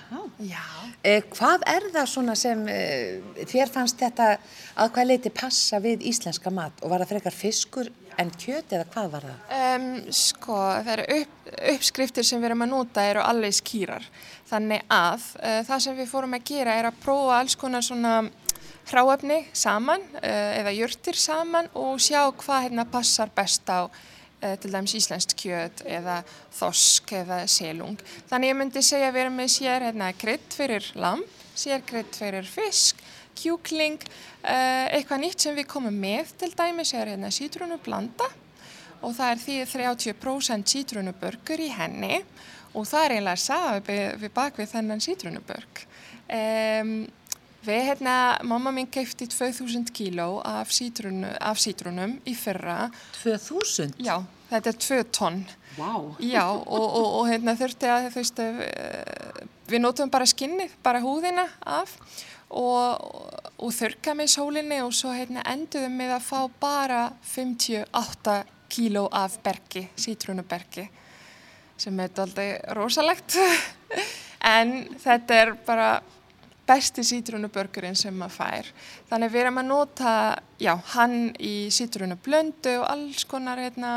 Já. 0.43 0.63
Eh, 1.07 1.23
hvað 1.31 1.63
er 1.71 1.85
það 1.93 2.07
svona 2.11 2.35
sem 2.35 2.65
eh, 2.67 3.21
þér 3.47 3.71
fannst 3.71 4.01
þetta 4.01 4.33
að 4.75 4.89
hvað 4.95 5.07
leiti 5.07 5.31
passa 5.31 5.79
við 5.79 6.03
íslenska 6.11 6.51
mat 6.51 6.83
og 6.83 6.91
var 6.91 7.05
það 7.05 7.13
frekar 7.13 7.37
fiskur 7.37 7.91
en 8.21 8.31
kjöt 8.39 8.73
eða 8.75 8.85
hvað 8.93 9.09
var 9.13 9.25
það? 9.27 9.51
Um, 9.57 9.89
sko, 10.13 10.59
það 10.85 10.93
eru 10.93 11.17
upp, 11.17 11.35
uppskriftir 11.73 12.27
sem 12.27 12.41
við 12.41 12.51
erum 12.51 12.65
að 12.65 12.71
nota 12.73 13.05
eru 13.09 13.25
alveg 13.25 13.57
skýrar. 13.57 14.07
Þannig 14.49 14.85
að 14.93 15.27
uh, 15.39 15.59
það 15.67 15.83
sem 15.85 15.99
við 15.99 16.09
fórum 16.11 16.37
að 16.37 16.47
gera 16.51 16.77
er 16.79 16.89
að 16.89 16.99
prófa 17.03 17.37
alls 17.39 17.57
konar 17.59 17.85
svona 17.85 18.15
hráefni 18.89 19.39
saman 19.55 20.03
uh, 20.19 20.51
eða 20.59 20.75
jörtir 20.75 21.19
saman 21.19 21.69
og 21.79 22.01
sjá 22.03 22.21
hvað 22.31 22.67
hérna 22.67 22.87
passar 22.89 23.31
best 23.35 23.69
á 23.71 23.87
uh, 23.87 24.55
til 24.61 24.73
dæmis 24.73 24.95
íslenskt 24.99 25.35
kjöt 25.39 25.85
eða 25.87 26.21
þosk 26.57 27.15
eða 27.23 27.43
selung. 27.51 27.99
Þannig 28.31 28.53
ég 28.53 28.59
myndi 28.59 28.85
segja 28.85 29.11
að 29.11 29.17
við 29.17 29.25
erum 29.25 29.39
með 29.41 29.53
sér 29.57 29.87
hérna 29.89 30.11
krydd 30.17 30.49
fyrir 30.55 30.91
lamp, 30.99 31.39
sér 31.55 31.83
krydd 31.87 32.15
fyrir 32.17 32.47
fisk, 32.49 33.02
kjúkling, 33.39 34.03
uh, 34.43 34.85
eitthvað 34.93 35.23
nýtt 35.23 35.45
sem 35.45 35.57
við 35.57 35.69
komum 35.71 35.97
með 35.99 36.35
til 36.41 36.51
dæmis 36.57 36.93
er 36.97 37.13
hérna 37.13 37.31
sítrúnublanda 37.33 38.29
og 39.03 39.15
það 39.17 39.31
er 39.31 39.41
því 39.43 39.57
30% 39.73 40.75
sítrúnubörgur 40.75 41.63
í 41.63 41.71
henni 41.75 42.21
og 42.73 42.87
það 42.89 43.05
er 43.05 43.17
einlega 43.17 43.41
sagða 43.41 43.81
við, 43.89 44.05
við 44.21 44.33
bakvið 44.37 44.71
þennan 44.77 45.03
sítrúnubörg. 45.03 45.83
Um, 46.33 46.95
Við, 47.63 47.79
hérna, 47.87 48.13
mamma 48.43 48.73
minn 48.75 48.89
keipti 48.91 49.23
2000 49.31 49.87
kíló 49.95 50.41
af, 50.43 50.71
sítrunu, 50.75 51.29
af 51.39 51.61
sítrunum 51.63 52.17
í 52.27 52.33
fyrra. 52.35 52.89
2000? 53.21 53.93
Já, 54.03 54.17
þetta 54.49 54.73
er 54.73 54.79
2 54.83 54.97
tonn. 55.15 55.37
Vá. 55.77 55.93
Wow. 55.93 56.09
Já, 56.19 56.43
og, 56.51 56.83
og, 56.83 57.07
og 57.21 57.29
hérna 57.31 57.55
þurfti 57.59 57.87
að, 57.87 58.09
þú 58.11 58.19
veist, 58.19 58.41
eh, 58.43 59.47
við 59.71 59.83
nótum 59.85 60.11
bara 60.11 60.27
skinnið, 60.27 60.75
bara 60.83 60.99
húðina 61.05 61.47
af 61.63 61.95
og, 62.49 63.05
og 63.57 63.75
þurka 63.75 64.15
með 64.17 64.33
sólinni 64.35 64.81
og 64.83 64.93
svo 64.95 65.13
hérna 65.15 65.45
enduðum 65.53 65.99
við 66.01 66.15
að 66.17 66.27
fá 66.27 66.39
bara 66.61 67.03
58 67.33 68.37
kíló 68.73 69.05
af 69.13 69.37
bergi, 69.45 69.85
sítrunubergi, 69.95 70.87
sem 71.77 71.99
er 71.99 72.11
alltaf 72.23 72.75
rosalegt. 72.77 73.37
en 74.57 74.75
þetta 74.99 75.39
er 75.39 75.53
bara 75.65 75.93
besti 76.67 77.03
sítrúnubörgurinn 77.05 77.97
sem 77.97 78.15
maður 78.15 78.35
fær. 78.37 78.69
Þannig 79.09 79.33
við 79.33 79.41
erum 79.43 79.61
að 79.61 79.69
nota, 79.69 80.11
já, 80.61 80.73
hann 80.95 81.33
í 81.43 81.69
sítrúnublöndu 81.73 82.77
og 82.79 82.87
alls 82.87 83.25
konar 83.29 83.61
hérna, 83.61 83.95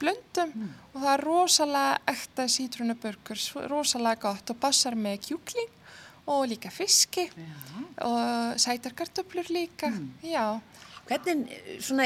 blöndum 0.00 0.52
mm. 0.54 0.70
og 0.94 1.02
það 1.02 1.12
er 1.12 1.24
rosalega 1.26 1.98
ekta 2.08 2.46
sítrúnubörgur, 2.48 3.42
rosalega 3.70 4.22
gott 4.22 4.52
og 4.54 4.58
passar 4.62 4.96
með 4.96 5.20
kjúkling 5.28 5.68
og 6.30 6.46
líka 6.50 6.70
fiski 6.70 7.26
já. 7.26 8.04
og 8.06 8.60
sætarkartöflur 8.60 9.50
líka, 9.50 9.90
mm. 9.90 10.10
já. 10.22 10.60
Hvernig, 11.10 11.50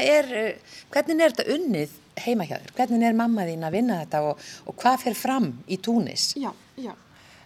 er, 0.01 0.57
hvernig 0.89 1.21
er 1.21 1.33
þetta 1.35 1.53
unnið 1.53 1.91
heima 2.25 2.45
hjá 2.47 2.55
þér? 2.57 2.71
Hvernig 2.79 3.05
er 3.05 3.17
mamma 3.17 3.43
þín 3.45 3.65
að 3.67 3.75
vinna 3.77 3.97
þetta 4.01 4.21
og, 4.25 4.45
og 4.65 4.77
hvað 4.81 5.03
fer 5.03 5.17
fram 5.19 5.51
í 5.69 5.77
túnis? 5.77 6.31
Já, 6.41 6.49
já. 6.81 6.95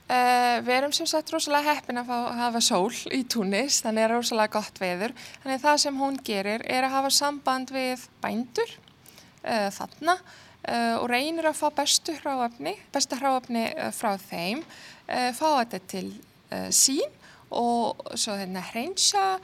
Uh, 0.10 0.58
við 0.66 0.74
erum 0.74 0.94
sem 0.96 1.06
sagt 1.06 1.30
rosalega 1.30 1.76
heppin 1.76 2.00
að, 2.02 2.08
fá, 2.08 2.16
að 2.32 2.40
hafa 2.40 2.62
sól 2.66 2.94
í 3.14 3.20
túnis, 3.30 3.82
þannig 3.86 4.08
er 4.08 4.14
rosalega 4.16 4.56
gott 4.56 4.80
veður. 4.82 5.12
Þannig 5.44 5.60
það 5.66 5.82
sem 5.84 6.00
hún 6.00 6.22
gerir 6.26 6.64
er 6.66 6.88
að 6.88 6.96
hafa 6.96 7.12
samband 7.14 7.74
við 7.76 8.08
bændur 8.24 8.72
uh, 8.72 9.68
þarna 9.76 10.16
uh, 10.16 10.96
og 10.96 11.06
reynir 11.12 11.52
að 11.52 11.60
fá 11.60 11.68
bestu 11.84 12.16
hráöfni, 12.24 12.74
bestu 12.96 13.20
hráöfni 13.20 13.68
frá 14.00 14.16
þeim, 14.30 14.64
fá 15.10 15.46
þetta 15.60 15.80
til 15.90 16.08
sín 16.76 17.18
og 17.50 18.04
svo 18.14 18.36
hérna 18.38 18.62
hreinsa, 18.70 19.40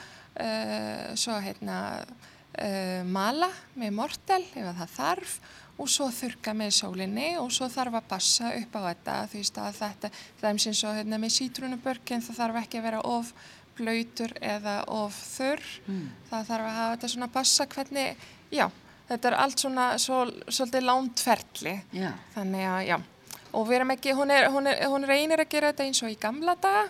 svo 1.18 1.38
hérna 1.42 1.78
mala 3.08 3.50
með 3.80 3.94
mortel 3.98 4.42
ef 4.56 4.68
það 4.78 4.92
þarf 4.96 5.38
og 5.76 5.92
svo 5.92 6.08
þurka 6.14 6.54
með 6.56 6.72
sólinni 6.78 7.28
og 7.40 7.52
svo 7.54 7.68
þarf 7.72 7.98
að 8.00 8.08
bassa 8.14 8.52
upp 8.56 8.78
á 8.80 8.82
þetta 8.86 9.16
því 9.32 9.42
að 9.44 9.80
þetta, 9.80 10.12
það 10.40 10.48
er 10.50 10.54
eins 10.54 10.84
og 10.88 10.98
hérna, 11.00 11.20
með 11.20 11.36
sítrúnubörkinn 11.36 12.24
það 12.24 12.40
þarf 12.40 12.60
ekki 12.62 12.80
að 12.80 12.88
vera 12.88 13.02
of 13.12 13.34
blöytur 13.76 14.36
eða 14.40 14.78
of 14.96 15.18
þurr 15.36 15.66
mm. 15.86 16.06
það 16.30 16.48
þarf 16.52 16.70
að 16.70 16.78
hafa 16.78 16.94
þetta 16.94 17.12
svona 17.16 17.32
bassa 17.34 17.68
hvernig, 17.76 18.24
já, 18.56 18.66
þetta 19.10 19.32
er 19.32 19.38
allt 19.42 19.66
svona 19.66 19.90
svo, 20.02 20.22
svolítið 20.48 20.88
lántferðli 20.88 21.76
yeah. 21.98 22.16
þannig 22.38 22.70
að, 22.72 22.80
já 22.94 22.98
og 23.56 23.66
við 23.70 23.80
erum 23.80 23.96
ekki, 23.96 24.14
hún, 24.18 24.34
er, 24.36 24.50
hún, 24.54 24.70
er, 24.70 24.86
hún 24.92 25.08
reynir 25.08 25.42
að 25.42 25.52
gera 25.56 25.72
þetta 25.74 25.88
eins 25.88 26.04
og 26.04 26.14
í 26.14 26.20
gamla 26.20 26.58
daga 26.62 26.86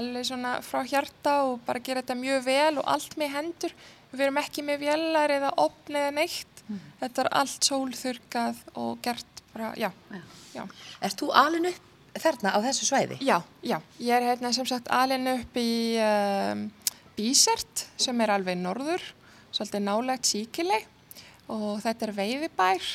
allir 0.00 0.26
svona 0.26 0.60
frá 0.62 0.84
hjarta 0.86 1.40
og 1.48 1.64
bara 1.66 1.82
gera 1.82 2.02
þetta 2.02 2.18
mjög 2.18 2.44
vel 2.46 2.76
og 2.78 2.86
allt 2.86 3.16
með 3.18 3.34
hendur 3.34 3.74
við 4.10 4.24
erum 4.26 4.38
ekki 4.42 4.62
með 4.66 4.84
vjellar 4.84 5.34
eða 5.34 5.50
opn 5.62 5.98
eða 5.98 6.14
neitt 6.14 6.60
Mm. 6.70 6.82
Þetta 7.00 7.22
er 7.24 7.30
allt 7.40 7.66
sólþurkað 7.66 8.58
og 8.78 8.98
gert 9.02 9.40
bara, 9.50 9.72
já. 9.78 9.90
já. 10.14 10.20
já. 10.54 10.62
Erst 11.02 11.22
þú 11.22 11.30
alin 11.34 11.70
upp 11.72 12.20
þarna 12.20 12.52
á 12.54 12.58
þessu 12.62 12.86
svæði? 12.86 13.18
Já, 13.26 13.40
já. 13.66 13.78
Ég 13.98 14.14
er 14.14 14.26
hérna 14.28 14.52
sem 14.54 14.68
sagt 14.68 14.90
alin 14.94 15.26
upp 15.32 15.58
í 15.58 15.72
um, 16.04 16.68
Bísert 17.16 17.86
sem 18.00 18.22
er 18.22 18.32
alveg 18.36 18.58
norður, 18.60 19.02
svolítið 19.50 19.84
nálagt 19.84 20.30
síkileg 20.30 20.86
og 21.50 21.82
þetta 21.82 22.06
er 22.06 22.14
veiðibær, 22.20 22.90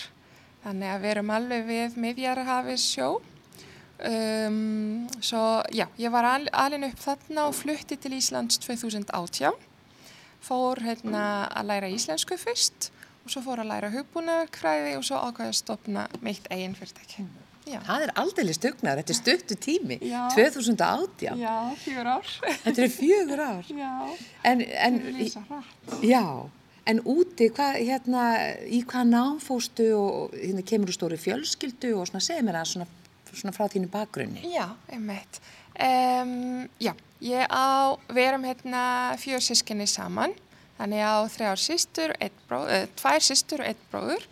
þannig 0.65 0.91
að 0.91 1.05
við 1.05 1.13
erum 1.13 1.31
alveg 1.37 1.69
við 1.69 1.95
miðjarhafis 2.01 2.89
sjó. 2.95 3.09
Um, 3.95 5.05
svo 5.23 5.61
já, 5.71 5.85
ég 6.01 6.11
var 6.11 6.27
al, 6.27 6.49
alin 6.51 6.83
upp 6.89 6.99
þarna 6.99 7.45
og 7.47 7.55
flutti 7.55 7.95
til 7.95 8.17
Íslands 8.17 8.59
2018 8.65 9.55
fór 10.45 10.81
hérna 10.83 11.23
að 11.47 11.71
læra 11.71 11.89
íslensku 11.93 12.35
fyrst 12.37 12.89
og 13.23 13.31
svo 13.33 13.41
fór 13.47 13.63
að 13.63 13.71
læra 13.71 13.93
hugbúnaverkfræði 13.93 14.97
og 14.99 15.07
svo 15.07 15.21
ákvæði 15.29 15.53
að 15.53 15.57
stopna 15.61 16.05
meitt 16.21 16.45
eigin 16.51 16.75
fyrirtæki. 16.77 17.25
Já. 17.65 17.79
Það 17.87 18.03
er 18.05 18.11
aldrei 18.21 18.53
stugnar, 18.53 18.99
þetta 18.99 19.13
er 19.15 19.17
stuttu 19.17 19.55
tími, 19.57 19.95
já. 20.05 20.19
2018. 20.35 21.39
Já, 21.41 21.55
fjögur 21.81 22.09
ár. 22.11 22.33
Þetta 22.61 22.83
er 22.83 22.91
fjögur 22.93 23.41
ár. 23.41 23.71
Já, 23.71 23.93
en, 24.43 24.61
en, 24.61 24.99
þetta 24.99 25.09
er 25.09 25.17
lísa 25.17 25.41
hrætt. 25.47 25.95
Já, 26.05 26.21
en 26.85 27.01
úti, 27.09 27.49
hva, 27.55 27.71
hérna, 27.79 28.23
í 28.69 28.83
hvað 28.85 29.11
námfóstu 29.11 29.89
og 29.97 30.37
hérna, 30.37 30.65
kemur 30.67 30.91
þú 30.91 30.97
stóri 30.99 31.19
fjölskyldu 31.21 31.95
og 31.97 32.09
svona, 32.09 32.23
segð 32.23 32.47
mér 32.47 32.61
að 32.61 32.71
svona, 32.73 32.89
svona 33.33 33.55
frá 33.55 33.67
þínu 33.73 33.91
bakgrunni. 33.93 34.45
Já, 34.53 34.69
einmitt. 34.93 35.41
Um, 35.75 36.65
já, 36.79 36.93
ég 37.25 37.49
á, 37.51 37.97
við 38.07 38.27
erum 38.29 38.45
hérna 38.47 38.83
fjör 39.19 39.43
sískinni 39.43 39.89
saman 39.91 40.35
Þannig 40.75 41.05
á 41.07 41.15
þrjár 41.31 41.61
sýstur, 41.61 42.13
uh, 42.19 42.75
tvær 42.99 43.23
sýstur 43.23 43.63
og 43.63 43.69
einn 43.69 43.85
bróður. 43.91 44.25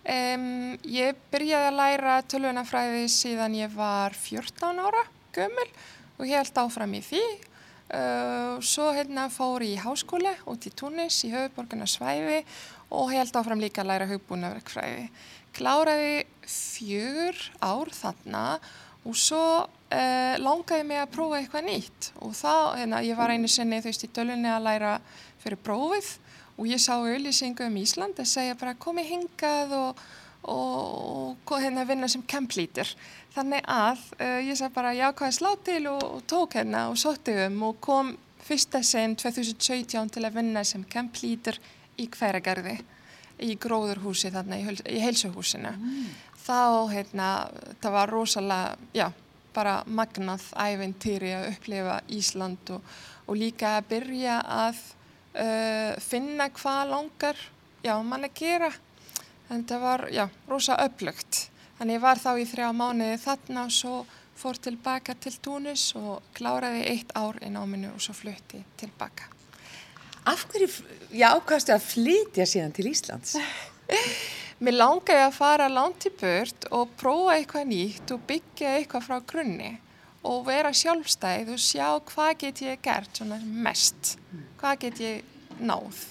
Um, 0.00 0.44
ég 0.88 1.18
byrjaði 1.32 1.68
að 1.68 1.76
læra 1.76 2.14
tölvunafræði 2.24 3.02
síðan 3.12 3.56
ég 3.58 3.74
var 3.74 4.16
14 4.16 4.80
ára 4.80 5.02
gömul 5.36 5.66
og 6.16 6.24
ég 6.24 6.40
held 6.40 6.60
áfram 6.62 6.96
í 6.96 7.02
því. 7.04 7.20
Uh, 7.90 8.60
svo 8.62 8.92
hérna 8.94 9.24
fór 9.34 9.64
ég 9.66 9.74
í 9.74 9.80
háskóla 9.82 10.36
út 10.46 10.62
í 10.68 10.70
Túnis 10.78 11.16
í 11.26 11.32
höfuborgarnarsvæði 11.32 12.44
og 12.94 13.10
held 13.10 13.34
áfram 13.34 13.58
líka 13.58 13.82
að 13.82 13.90
læra 13.90 14.06
hugbúnaverkfræði. 14.12 15.08
Kláraði 15.58 16.20
fjögur 16.46 17.40
ár 17.58 17.90
þarna 17.90 18.44
og 19.02 19.16
svo 19.18 19.42
uh, 19.66 20.34
langaði 20.38 20.86
mig 20.86 21.02
að 21.02 21.12
prófa 21.16 21.40
eitthvað 21.40 21.66
nýtt 21.66 22.10
og 22.22 22.36
þá, 22.38 22.54
hérna, 22.78 23.02
ég 23.02 23.18
var 23.18 23.34
einu 23.34 23.50
sinni 23.50 23.80
þú 23.82 23.90
veist 23.90 24.06
í 24.06 24.12
tölunni 24.14 24.52
að 24.52 24.66
læra 24.68 24.94
fyrir 25.42 25.62
prófið 25.66 26.12
og 26.60 26.70
ég 26.70 26.82
sá 26.82 26.92
auðlýsingu 26.94 27.66
um 27.66 27.78
Ísland 27.80 28.22
að 28.22 28.30
segja 28.36 28.58
bara 28.60 28.78
komi 28.78 29.02
hingað 29.08 29.74
og, 29.78 30.02
og 30.48 31.52
hérna 31.60 31.84
vinna 31.88 32.08
sem 32.08 32.22
camplítur. 32.22 32.88
Þannig 33.34 33.66
að 33.68 34.00
uh, 34.18 34.38
ég 34.42 34.56
sagði 34.58 34.74
bara 34.74 34.94
já 34.96 35.08
hvað 35.12 35.28
er 35.28 35.36
slá 35.36 35.50
til 35.66 35.82
og, 35.90 36.02
og 36.02 36.22
tók 36.30 36.56
hérna 36.58 36.88
og 36.90 36.98
sótti 37.00 37.36
um 37.46 37.60
og 37.68 37.80
kom 37.84 38.14
fyrsta 38.40 38.80
sinn 38.86 39.16
2017 39.20 40.14
til 40.14 40.24
að 40.26 40.40
vinna 40.40 40.64
sem 40.66 40.84
camplítur 40.88 41.60
í 42.00 42.08
hverjargarði 42.10 42.78
í 43.40 43.56
gróðurhúsi 43.60 44.32
þarna 44.32 44.58
í, 44.60 44.76
í 44.90 45.00
heilsuhúsinu. 45.00 45.72
Þá 46.40 46.60
hérna, 46.90 47.28
það 47.80 47.94
var 47.94 48.12
rosalega, 48.12 48.88
já, 48.96 49.06
bara 49.54 49.80
magnað 49.86 50.44
æventýri 50.58 51.32
að 51.36 51.48
upplifa 51.54 52.00
Ísland 52.16 52.72
og, 52.74 52.92
og 53.26 53.38
líka 53.38 53.76
að 53.78 53.88
byrja 53.94 54.36
að 54.56 54.82
uh, 55.36 55.92
finna 56.04 56.50
hvað 56.56 56.92
langar, 56.94 57.42
já, 57.84 57.94
mann 58.02 58.28
að 58.28 58.36
gera. 58.40 58.70
En 59.50 59.64
það 59.66 59.82
var, 59.82 60.06
já, 60.14 60.24
rosa 60.48 60.76
öflugt. 60.84 61.48
Þannig 61.78 61.96
ég 61.96 62.04
var 62.04 62.20
þá 62.20 62.30
í 62.38 62.46
þrjá 62.46 62.70
mánuði 62.76 63.18
þarna 63.22 63.66
og 63.66 63.74
svo 63.74 63.94
fór 64.40 64.60
tilbaka 64.62 65.16
til 65.20 65.34
Túnis 65.42 65.90
og 65.98 66.22
kláraði 66.36 66.84
eitt 66.92 67.10
ár 67.18 67.38
í 67.44 67.50
náminu 67.52 67.90
og 67.94 68.02
svo 68.04 68.14
flutti 68.16 68.62
tilbaka. 68.80 69.28
Af 70.28 70.44
hverju, 70.52 70.68
já, 71.16 71.32
ákvæmstu 71.32 71.74
að 71.74 71.86
flytja 71.88 72.46
síðan 72.48 72.76
til 72.76 72.90
Íslands? 72.92 73.34
Mér 74.64 74.76
langaði 74.76 75.24
að 75.24 75.36
fara 75.38 75.68
langt 75.72 76.04
í 76.04 76.12
burt 76.20 76.66
og 76.76 76.92
prófa 77.00 77.38
eitthvað 77.38 77.70
nýtt 77.70 78.12
og 78.12 78.26
byggja 78.28 78.74
eitthvað 78.76 79.06
frá 79.06 79.16
grunni 79.32 79.70
og 80.28 80.44
vera 80.50 80.72
sjálfstæð 80.76 81.54
og 81.54 81.62
sjá 81.64 81.86
hvað 82.10 82.32
get 82.42 82.60
ég 82.66 82.82
gert 82.84 83.22
mest, 83.40 84.18
hvað 84.60 84.82
get 84.84 85.00
ég 85.00 85.60
náð. 85.64 86.02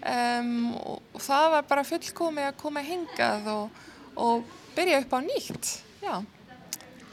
Um, 0.00 0.74
og, 0.80 1.02
og 1.12 1.20
það 1.20 1.46
var 1.54 1.64
bara 1.68 1.84
fullkomið 1.84 2.44
að 2.48 2.60
koma 2.62 2.80
hingað 2.84 3.42
og, 3.52 3.82
og 4.16 4.44
byrja 4.76 5.02
upp 5.04 5.12
á 5.12 5.20
nýtt. 5.26 5.66
Já. 6.00 6.14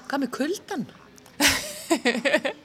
Hvað 0.08 0.20
með 0.24 0.32
kuldan? 0.38 0.84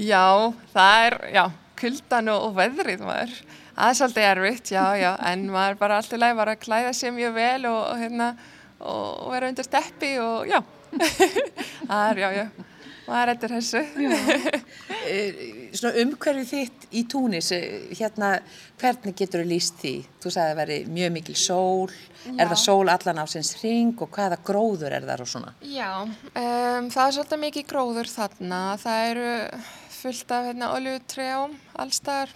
Já, 0.00 0.52
það 0.72 1.06
er, 1.06 1.16
já, 1.34 1.42
kuldan 1.80 2.30
og, 2.32 2.44
og 2.46 2.54
veðrið 2.56 3.02
maður. 3.04 3.32
Það 3.74 3.90
er 3.90 3.96
svolítið 3.98 4.26
erfitt, 4.28 4.72
já, 4.74 4.84
já, 5.00 5.10
en 5.30 5.46
maður 5.52 5.78
bara 5.80 5.98
alltaf 6.00 6.20
leið 6.20 6.34
var 6.38 6.50
að 6.52 6.62
klæða 6.64 6.92
sér 6.96 7.14
mjög 7.16 7.32
vel 7.36 7.68
og, 7.70 7.80
hérna, 8.00 8.28
og 8.80 9.30
vera 9.32 9.50
undir 9.50 9.66
steppi 9.66 10.12
og 10.22 10.50
já, 10.50 10.58
það 11.88 12.04
er, 12.04 12.20
já, 12.22 12.28
já, 12.38 12.46
maður 13.10 13.34
er 13.34 13.54
þessu. 13.58 13.84
Eh, 15.10 15.70
Svona 15.74 16.02
umhverfið 16.02 16.48
þitt 16.50 16.84
í 16.94 17.00
Túnis, 17.08 17.48
eh, 17.56 17.88
hérna, 17.96 18.28
hvernig 18.78 19.14
getur 19.16 19.40
þú 19.42 19.48
líst 19.48 19.78
því? 19.80 19.92
Þú 20.20 20.32
sagði 20.34 20.42
að 20.44 20.50
það 20.50 20.58
veri 20.60 20.76
mjög 20.92 21.12
mikil 21.14 21.36
sól, 21.40 21.94
er 22.26 22.34
Já. 22.36 22.48
það 22.50 22.60
sól 22.62 22.92
allan 22.92 23.22
á 23.22 23.26
sinns 23.32 23.52
ring 23.62 24.02
og 24.04 24.10
hvaða 24.14 24.38
gróður 24.44 24.96
er 24.98 25.06
það 25.08 25.22
og 25.24 25.30
svona? 25.32 25.54
Já, 25.64 25.90
um, 26.04 26.90
það 26.92 27.04
er 27.06 27.16
svolítið 27.16 27.42
mikið 27.46 27.68
gróður 27.72 28.10
þarna, 28.12 28.60
það 28.84 29.06
eru 29.08 29.30
fullt 30.00 30.34
af 30.36 30.48
hérna, 30.50 30.70
oljutrjám 30.76 31.56
allstar, 31.86 32.34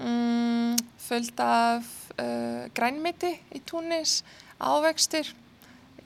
um, 0.00 0.74
fullt 1.06 1.44
af 1.46 1.92
uh, 2.18 2.66
grænmiti 2.74 3.36
í 3.54 3.62
Túnis, 3.68 4.20
ávextir, 4.58 5.32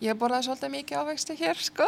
ég 0.05 0.17
borðaði 0.19 0.47
svolítið 0.47 0.73
mikið 0.75 1.01
ávexti 1.01 1.37
hér 1.39 1.61
sko. 1.65 1.87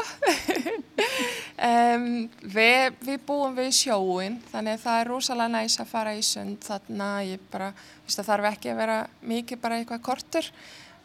um, 1.69 2.07
við, 2.41 2.99
við 3.05 3.23
búum 3.29 3.57
við 3.59 3.71
sjóin, 3.77 4.39
þannig 4.49 4.79
að 4.79 4.85
það 4.85 5.01
er 5.01 5.11
rosalega 5.13 5.53
næs 5.55 5.79
að 5.83 5.91
fara 5.91 6.15
í 6.17 6.23
sund 6.25 6.65
þarna, 6.65 7.09
ég 7.29 7.43
bara, 7.53 7.73
veist 8.07 8.21
það 8.21 8.31
þarf 8.31 8.51
ekki 8.53 8.73
að 8.73 8.81
vera 8.83 8.99
mikið 9.33 9.63
bara 9.65 9.81
eitthvað 9.81 10.05
kortur. 10.09 10.53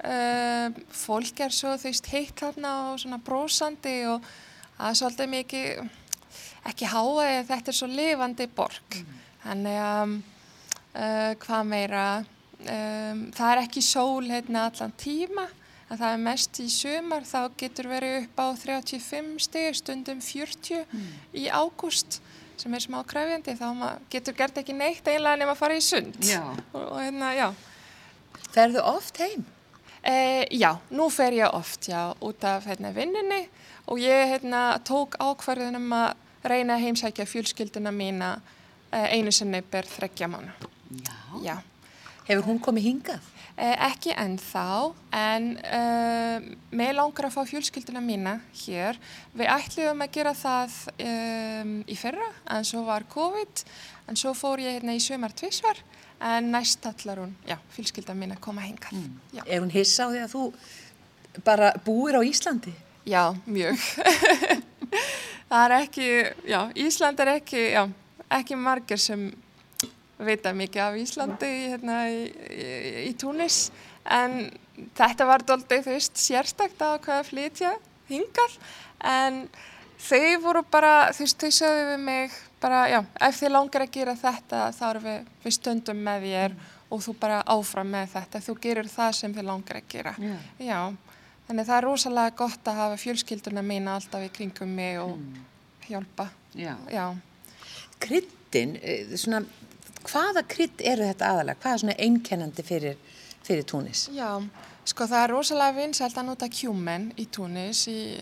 Uh, 0.04 0.84
fólk 0.92 1.44
er 1.46 1.56
svo 1.56 1.74
þú 1.80 1.90
veist 1.90 2.10
heitt 2.12 2.40
þarna 2.44 2.72
og 2.92 3.02
svona 3.04 3.22
brósandi 3.24 3.98
og 4.12 4.26
það 4.76 4.88
er 4.90 5.00
svolítið 5.00 5.30
mikið 5.32 5.84
ekki 6.72 6.92
háaði 6.92 7.34
en 7.38 7.50
þetta 7.52 7.72
er 7.72 7.78
svo 7.80 7.90
lifandi 7.92 8.48
borg. 8.52 9.02
Þannig 9.44 9.82
að 9.84 10.16
uh, 10.16 11.34
hvað 11.44 11.68
meira? 11.68 12.06
Um, 12.64 13.26
það 13.36 13.50
er 13.50 13.62
ekki 13.66 13.82
sól 13.84 14.24
hérna 14.30 14.70
allan 14.70 14.94
tíma 14.96 15.50
en 15.94 16.00
það 16.00 16.14
er 16.16 16.22
mest 16.26 16.60
í 16.64 16.68
sumar 16.74 17.26
þá 17.28 17.40
getur 17.60 17.90
verið 17.92 18.16
upp 18.24 18.40
á 18.42 18.48
35 18.58 19.34
stig 19.46 19.78
stundum 19.78 20.22
40 20.26 20.86
í 21.38 21.50
ágúst 21.54 22.20
sem 22.58 22.74
er 22.74 22.84
smá 22.84 23.02
krefjandi 23.06 23.56
þá 23.60 23.68
getur 24.14 24.38
gert 24.38 24.58
ekki 24.62 24.76
neitt 24.78 25.06
eiginlega 25.06 25.42
nema 25.42 25.54
að 25.54 25.62
fara 25.62 25.78
í 25.78 25.84
sund 25.86 26.18
og, 26.74 26.82
og 26.82 26.98
hérna 27.02 27.34
já 27.38 27.48
Ferðu 28.54 28.84
oft 28.86 29.18
heim? 29.18 29.46
Eh, 30.06 30.44
já, 30.52 30.76
nú 30.92 31.08
fer 31.10 31.34
ég 31.34 31.54
oft, 31.56 31.88
já, 31.90 32.12
út 32.22 32.44
af 32.44 32.68
hérna, 32.68 32.92
vinnunni 32.94 33.48
og 33.88 34.02
ég 34.04 34.30
hérna, 34.30 34.76
tók 34.86 35.16
ákvarðunum 35.18 35.88
að 35.96 36.50
reyna 36.52 36.76
að 36.76 36.84
heimsækja 36.84 37.26
fjölskylduna 37.26 37.94
mína 37.96 38.34
eh, 38.92 39.16
einu 39.16 39.32
sinni 39.34 39.64
ber 39.64 39.88
þreggja 39.88 40.28
mánu. 40.30 40.52
Já. 41.02 41.16
Já, 41.42 41.56
Hefur 42.28 42.46
hún 42.52 42.60
komið 42.64 42.86
hingað? 42.92 43.32
Eh, 43.56 43.76
ekki 43.88 44.14
ennþá, 44.18 44.68
en 45.14 45.50
uh, 45.64 46.46
mig 46.74 46.94
langar 46.96 47.30
að 47.30 47.36
fá 47.36 47.42
fjölskylduna 47.50 48.02
mína 48.04 48.38
hér. 48.64 49.00
Við 49.38 49.52
ætluðum 49.54 50.06
að 50.06 50.14
gera 50.18 50.36
það 50.38 50.78
um, 51.08 51.74
í 51.86 51.98
fyrra, 52.00 52.30
en 52.56 52.68
svo 52.68 52.86
var 52.88 53.08
COVID, 53.14 53.66
en 54.10 54.20
svo 54.20 54.36
fór 54.38 54.64
ég 54.64 54.80
hérna 54.80 54.96
í 54.98 55.04
sömar 55.04 55.36
tvísvar, 55.38 55.82
en 56.24 56.52
næst 56.54 56.86
allar 56.88 57.24
hún, 57.26 57.36
já, 57.50 57.58
fjölskylda 57.76 58.16
mín 58.18 58.36
að 58.36 58.44
koma 58.46 58.66
hingað. 58.66 59.06
Já. 59.36 59.44
Er 59.46 59.62
hún 59.64 59.74
hissa 59.74 60.08
á 60.08 60.12
því 60.14 60.24
að 60.24 60.34
þú 60.36 60.46
bara 61.44 61.74
búir 61.86 62.18
á 62.18 62.22
Íslandi? 62.22 62.74
Já, 63.06 63.34
mjög. 63.46 63.80
það 65.50 65.64
er 65.66 65.76
ekki, 65.82 66.10
já, 66.48 66.60
Ísland 66.80 67.20
er 67.20 67.34
ekki, 67.38 67.64
já, 67.74 67.84
ekki 68.34 68.58
margir 68.58 69.02
sem 69.02 69.28
vita 70.20 70.54
mikið 70.54 70.84
af 70.86 70.98
Íslandi 71.02 71.52
hérna 71.74 71.98
í, 72.12 72.24
í, 72.30 72.68
í 73.10 73.12
Túnis 73.20 73.68
en 74.04 74.52
þetta 74.98 75.28
var 75.30 75.46
doldið, 75.48 75.86
þú 75.86 75.96
veist, 75.96 76.18
sérstakt 76.20 76.82
að 76.82 77.00
hvað 77.06 77.22
að 77.22 77.30
flytja 77.30 77.74
hingað 78.10 78.58
en 79.04 79.46
þau 80.04 80.42
voru 80.44 80.64
bara, 80.72 80.94
þú 81.16 81.26
veist, 81.26 81.40
þau 81.42 81.58
sögðu 81.60 81.88
við 81.92 82.04
mig 82.04 82.38
bara, 82.64 82.84
já, 82.92 83.00
ef 83.28 83.40
þið 83.42 83.54
langar 83.54 83.86
að 83.86 83.96
gera 83.98 84.16
þetta 84.20 84.62
þá 84.76 84.86
erum 84.90 85.08
við, 85.08 85.34
við 85.44 85.58
stöndum 85.58 86.06
með 86.06 86.28
þér 86.28 86.56
og 86.94 87.02
þú 87.02 87.16
bara 87.20 87.42
áfram 87.50 87.90
með 87.90 88.14
þetta, 88.14 88.44
þú 88.46 88.56
gerir 88.64 88.92
það 88.92 89.18
sem 89.18 89.34
þið 89.34 89.50
langar 89.50 89.80
að 89.80 89.90
gera. 89.90 90.14
Já. 90.22 90.36
Já, 90.62 90.80
þannig 91.48 91.68
það 91.70 91.78
er 91.78 91.88
rosalega 91.88 92.36
gott 92.44 92.70
að 92.70 92.80
hafa 92.84 93.02
fjölskylduna 93.02 93.66
mína 93.66 93.98
alltaf 93.98 94.26
í 94.26 94.32
kringum 94.36 94.76
mig 94.78 95.00
og 95.02 95.88
hjálpa. 95.88 96.30
Já. 96.54 96.76
Já, 96.94 97.06
Kryddin, 98.04 98.78
eh, 98.82 99.16
svona, 99.18 99.42
hvaða 100.08 100.44
krydd 100.50 100.84
eru 100.84 101.08
þetta 101.10 101.32
aðalega? 101.34 101.60
Hvað 101.64 101.74
er 101.74 101.84
svona 101.84 101.98
einkennandi 102.06 102.66
fyrir, 102.68 102.98
fyrir 103.44 103.68
Túnis? 103.70 104.08
já, 104.14 104.32
sko 104.86 105.08
það 105.10 105.24
er 105.24 105.34
rosalega 105.34 105.78
vinsælt 105.80 106.18
að 106.18 106.28
nota 106.30 106.50
kjúmen 106.52 107.12
í 107.20 107.28
túnis, 107.32 107.86
í, 107.88 108.18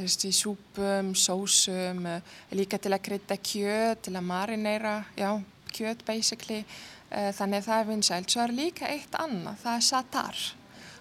í 0.00 0.32
súpum, 0.34 1.14
sósum, 1.14 2.06
eh, 2.06 2.22
líka 2.56 2.78
til 2.78 2.94
að 2.94 3.04
krydda 3.08 3.36
kjöt, 3.36 4.06
til 4.06 4.14
að 4.16 4.28
marinera, 4.30 4.96
já, 5.16 5.34
kjöt 5.72 6.04
basically, 6.06 6.64
eh, 7.10 7.32
þannig 7.32 7.62
að 7.62 7.68
það 7.68 7.80
er 7.80 7.90
vinsælt. 7.92 8.30
Svo 8.30 8.42
er 8.42 8.56
líka 8.56 8.88
eitt 8.88 9.14
annað, 9.18 9.60
það 9.64 9.76
er 9.76 9.86
satar. 9.90 10.40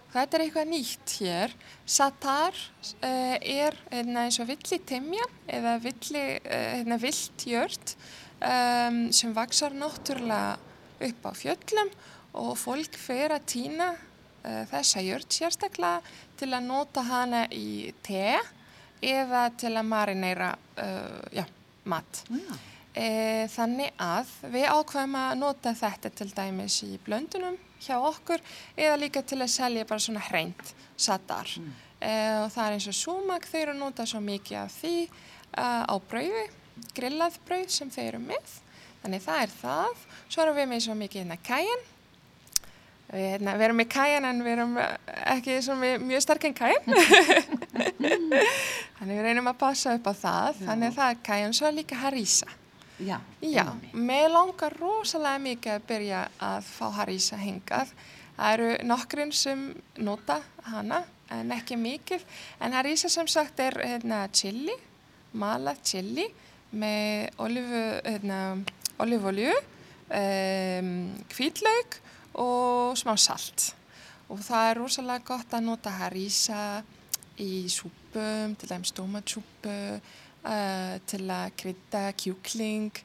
Þetta 0.09 0.37
er 0.37 0.43
eitthvað 0.43 0.69
nýtt 0.71 1.11
hér. 1.21 1.51
Satar 1.85 2.55
uh, 2.57 3.35
er 3.37 3.75
hérna, 3.91 4.23
eins 4.25 4.39
og 4.41 4.47
villi 4.49 4.79
timjan 4.89 5.35
eða 5.45 5.75
villi, 5.83 6.23
uh, 6.39 6.63
hérna, 6.79 6.97
vilt 7.01 7.45
jört 7.45 7.93
um, 8.39 9.01
sem 9.15 9.33
vaksar 9.35 9.75
náttúrulega 9.77 10.57
upp 11.09 11.27
á 11.27 11.31
fjöllum 11.35 11.91
og 12.39 12.55
fólk 12.59 12.97
fer 12.99 13.33
að 13.35 13.45
týna 13.53 13.91
uh, 13.93 14.63
þessa 14.71 15.03
jört 15.05 15.33
sérstaklega 15.33 16.01
til 16.39 16.51
að 16.53 16.67
nota 16.67 17.03
hana 17.07 17.45
í 17.51 17.93
te 18.05 18.39
eða 19.01 19.47
til 19.59 19.75
að 19.75 19.87
marinera 19.87 20.51
uh, 20.55 21.23
já, 21.35 21.45
mat. 21.87 22.23
E, 22.99 23.47
þannig 23.53 23.93
að 24.01 24.31
við 24.49 24.65
ákveðum 24.67 25.17
að 25.19 25.33
nota 25.39 25.73
þetta 25.77 26.09
til 26.19 26.29
dæmis 26.33 26.79
í 26.83 26.95
blöndunum 27.05 27.55
hjá 27.79 27.95
okkur 28.01 28.41
eða 28.75 28.97
líka 28.99 29.21
til 29.23 29.39
að 29.43 29.53
selja 29.53 29.85
bara 29.87 30.03
svona 30.03 30.23
hreint 30.25 30.73
satar. 30.99 31.51
E, 32.01 32.11
og 32.41 32.49
það 32.51 32.63
er 32.65 32.77
eins 32.77 32.87
og 32.89 32.97
súmak, 32.97 33.45
þau 33.47 33.59
eru 33.61 33.75
að 33.75 33.83
nota 33.83 34.07
svo 34.09 34.21
mikið 34.25 34.57
af 34.63 34.73
því 34.81 34.95
uh, 35.05 35.83
á 35.85 35.95
brauði, 36.09 36.45
grillað 36.97 37.39
brauð 37.47 37.71
sem 37.73 37.93
þau 37.93 38.03
eru 38.03 38.19
með. 38.23 38.57
Þannig 39.03 39.23
það 39.23 39.45
er 39.45 39.55
það. 39.61 40.03
Svo 40.27 40.43
erum 40.43 40.59
við 40.59 40.69
með 40.71 40.83
svo 40.85 40.97
mikið 40.99 41.23
hérna 41.23 41.39
kæjan. 41.49 41.87
Við, 43.09 43.25
hérna, 43.25 43.55
við 43.57 43.65
erum 43.65 43.79
með 43.81 43.89
kæjan 43.95 44.29
en 44.29 44.43
við 44.45 44.53
erum 44.53 44.75
ekki 45.33 45.57
svo 45.65 45.77
með 45.79 46.05
mjög 46.05 46.25
sterkinn 46.25 46.57
kæjan. 46.57 46.89
Þannig 48.99 49.15
við 49.15 49.25
reynum 49.25 49.49
að 49.49 49.61
passa 49.63 49.95
upp 49.97 50.11
á 50.11 50.13
það. 50.13 50.63
Þannig 50.67 50.91
að 50.91 50.99
það 50.99 51.15
er 51.15 51.23
kæjan, 51.31 51.57
svo 51.57 51.69
er 51.69 51.77
líka 51.79 52.03
harissa. 52.03 52.55
Já. 52.99 53.15
Já, 53.39 53.63
mér 53.95 54.27
langar 54.33 54.73
rosalega 54.75 55.39
mikið 55.39 55.75
að 55.77 55.85
byrja 55.87 56.23
að 56.43 56.65
fá 56.67 56.89
harissa 56.97 57.37
hingað 57.39 57.93
það 58.39 58.55
eru 58.55 58.67
nokkurinn 58.87 59.33
sem 59.35 59.63
nota 59.99 60.39
hana, 60.69 61.03
en 61.33 61.51
ekki 61.53 61.77
mikið. 61.79 62.23
En 62.63 62.75
harísa 62.77 63.11
sem 63.11 63.27
sagt 63.29 63.59
er 63.61 63.77
hérna, 63.83 64.23
chili, 64.33 64.75
malað 65.35 65.83
chili 65.91 66.29
með 66.71 67.29
hérna, 68.05 68.39
olivolju, 69.01 69.53
um, 70.13 70.93
hvítlaug 71.33 71.99
og 72.39 72.97
smá 72.99 73.15
salt. 73.17 73.73
Og 74.29 74.41
það 74.45 74.69
er 74.69 74.81
rosalega 74.83 75.25
gott 75.25 75.53
að 75.55 75.65
nota 75.65 75.93
harísa 76.03 76.83
í 77.41 77.65
súpum, 77.71 78.55
til 78.59 78.69
dæmis 78.69 78.93
tomatsúpu, 78.93 79.77
uh, 79.97 80.95
til 81.09 81.23
að 81.33 81.55
krydda 81.57 82.03
kjúkling, 82.19 83.01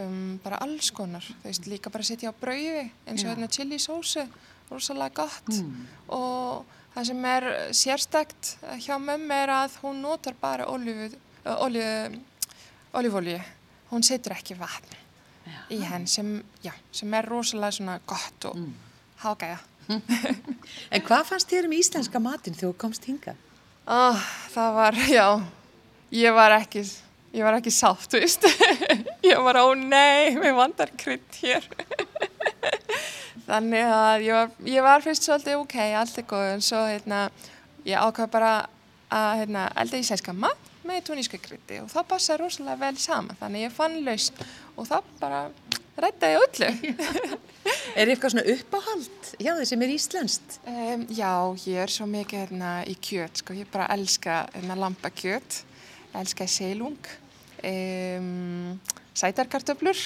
um, 0.00 0.40
bara 0.42 0.58
alls 0.64 0.90
konar. 0.94 1.26
Þú 1.42 1.50
veist, 1.50 1.68
líka 1.70 1.92
bara 1.94 2.06
setja 2.06 2.32
á 2.32 2.34
brauði 2.34 2.88
eins 3.06 3.22
og 3.22 3.30
hérna 3.30 3.50
chili 3.52 3.78
sósu, 3.78 4.26
rosalega 4.70 5.22
gott. 5.22 5.52
Og 6.08 6.64
það 6.96 7.10
sem 7.10 7.24
er 7.30 7.50
sérstækt 7.70 8.54
hjá 8.82 8.98
mömmu 8.98 9.34
er 9.44 9.54
að 9.62 9.78
hún 9.84 10.02
notar 10.02 10.34
bara 10.40 10.66
olífu, 10.66 11.12
uh, 11.44 11.58
olíu, 11.68 12.18
olífólju. 12.98 13.38
Hún 13.90 14.04
setur 14.06 14.34
ekki 14.36 14.56
vatn 14.58 15.00
í 15.72 15.80
henn 15.84 16.06
sem, 16.08 16.38
já, 16.64 16.72
sem 16.94 17.12
er 17.14 17.28
rosalega 17.28 17.76
svona 17.76 17.98
gott 18.08 18.48
og 18.50 18.58
mm. 18.58 18.74
hágæða. 19.24 19.60
En 20.94 21.02
hvað 21.04 21.26
fannst 21.28 21.50
þér 21.50 21.68
um 21.68 21.74
íslenska 21.76 22.20
matinn 22.22 22.56
þegar 22.56 22.72
þú 22.72 22.78
komst 22.80 23.04
hingað? 23.08 23.40
Oh, 23.84 24.20
það 24.54 24.76
var, 24.78 25.00
já, 25.12 25.26
ég 26.16 26.32
var 26.32 26.54
ekki, 26.56 26.84
ég 27.36 27.44
var 27.44 27.58
ekki 27.58 27.72
sátt, 27.74 28.08
veist. 28.16 28.46
ég 29.28 29.42
var, 29.44 29.60
ó 29.60 29.76
nei, 29.76 30.32
við 30.38 30.56
vandar 30.56 30.92
krydd 30.96 31.40
hér. 31.42 31.68
Þannig 33.48 33.90
að 33.92 34.24
ég 34.24 34.38
var, 34.38 34.54
ég 34.72 34.86
var 34.86 35.04
fyrst 35.04 35.28
svolítið, 35.28 35.58
ok, 35.60 35.76
allt 36.00 36.20
er 36.22 36.28
góð, 36.30 36.46
en 36.54 36.64
svo, 36.64 36.80
hérna, 36.88 37.26
ég 37.84 38.00
ákvað 38.00 38.32
bara 38.32 38.54
að, 39.12 39.42
hérna, 39.42 39.66
elda 39.84 40.00
íslenska 40.00 40.32
mat 40.32 40.63
með 40.88 41.06
túníska 41.08 41.40
kryddi 41.42 41.80
og 41.82 41.88
það 41.92 42.10
passaði 42.12 42.42
rosalega 42.42 42.80
vel 42.84 42.96
saman. 43.00 43.38
Þannig 43.40 43.66
ég 43.66 43.74
fann 43.74 43.98
lausn 44.06 44.44
og 44.74 44.88
það 44.90 45.10
bara 45.20 45.40
rættaði 46.04 46.40
öllu. 46.42 46.70
Er 47.98 48.10
eitthvað 48.10 48.34
svona 48.34 48.44
uppáhald 48.50 49.28
hjá 49.38 49.52
þið 49.54 49.66
sem 49.70 49.82
er 49.86 49.92
íslenskt? 49.94 50.56
Um, 50.68 51.04
já, 51.14 51.30
ég 51.64 51.78
er 51.84 51.92
svo 51.92 52.06
mikið 52.10 52.42
hérna 52.42 52.72
í 52.90 52.96
kjöt, 52.98 53.40
sko, 53.40 53.56
ég 53.56 53.70
bara 53.72 53.86
elska 53.94 54.42
hérna 54.52 54.76
lambakjöt, 54.82 55.60
elska 56.20 56.46
selung, 56.50 57.08
um, 57.64 58.74
sætarkartöflur, 59.16 60.00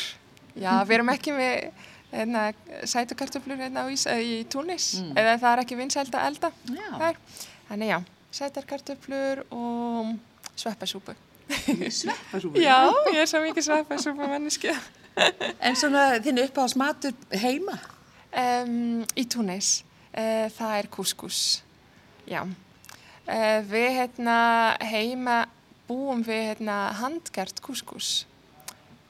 já, 0.55 0.71
við 0.85 0.99
erum 0.99 1.13
ekki 1.15 1.35
með 1.35 1.89
hérna, 2.13 2.45
sætarkartöflur 2.93 3.65
hérna 3.65 3.89
eh, 3.89 4.23
í 4.23 4.37
Túnis, 4.53 4.93
eða 5.17 5.39
það 5.41 5.51
er 5.51 5.65
ekki 5.65 5.81
vinsælt 5.81 6.15
að 6.15 6.31
elda 6.31 6.53
Já. 6.77 7.11
Þannig 7.69 7.91
já, 7.91 7.99
sætarkartöflur 8.39 9.43
og 9.51 10.15
sveppasúpu. 10.59 11.15
Sveppasúpu? 12.01 12.61
Já, 12.61 12.91
ég 13.13 13.23
er 13.23 13.29
svo 13.31 13.43
mikið 13.45 13.69
sveppasúpu 13.69 14.29
manneskja. 14.29 14.75
En 15.65 15.77
svona 15.79 16.19
þinn 16.23 16.43
uppáhaldsmatur 16.45 17.15
heima? 17.43 17.79
Um, 18.29 19.03
í 19.17 19.25
Túnis, 19.31 19.83
uh, 20.13 20.47
það 20.53 20.75
er 20.77 20.89
kúskús, 20.93 21.39
já. 22.29 22.43
Uh, 22.45 23.61
við 23.69 23.89
hérna 23.97 24.39
heima 24.85 25.39
búum 25.89 26.21
við 26.27 26.51
hérna 26.51 26.77
handgert 27.01 27.63
kúskús. 27.65 28.27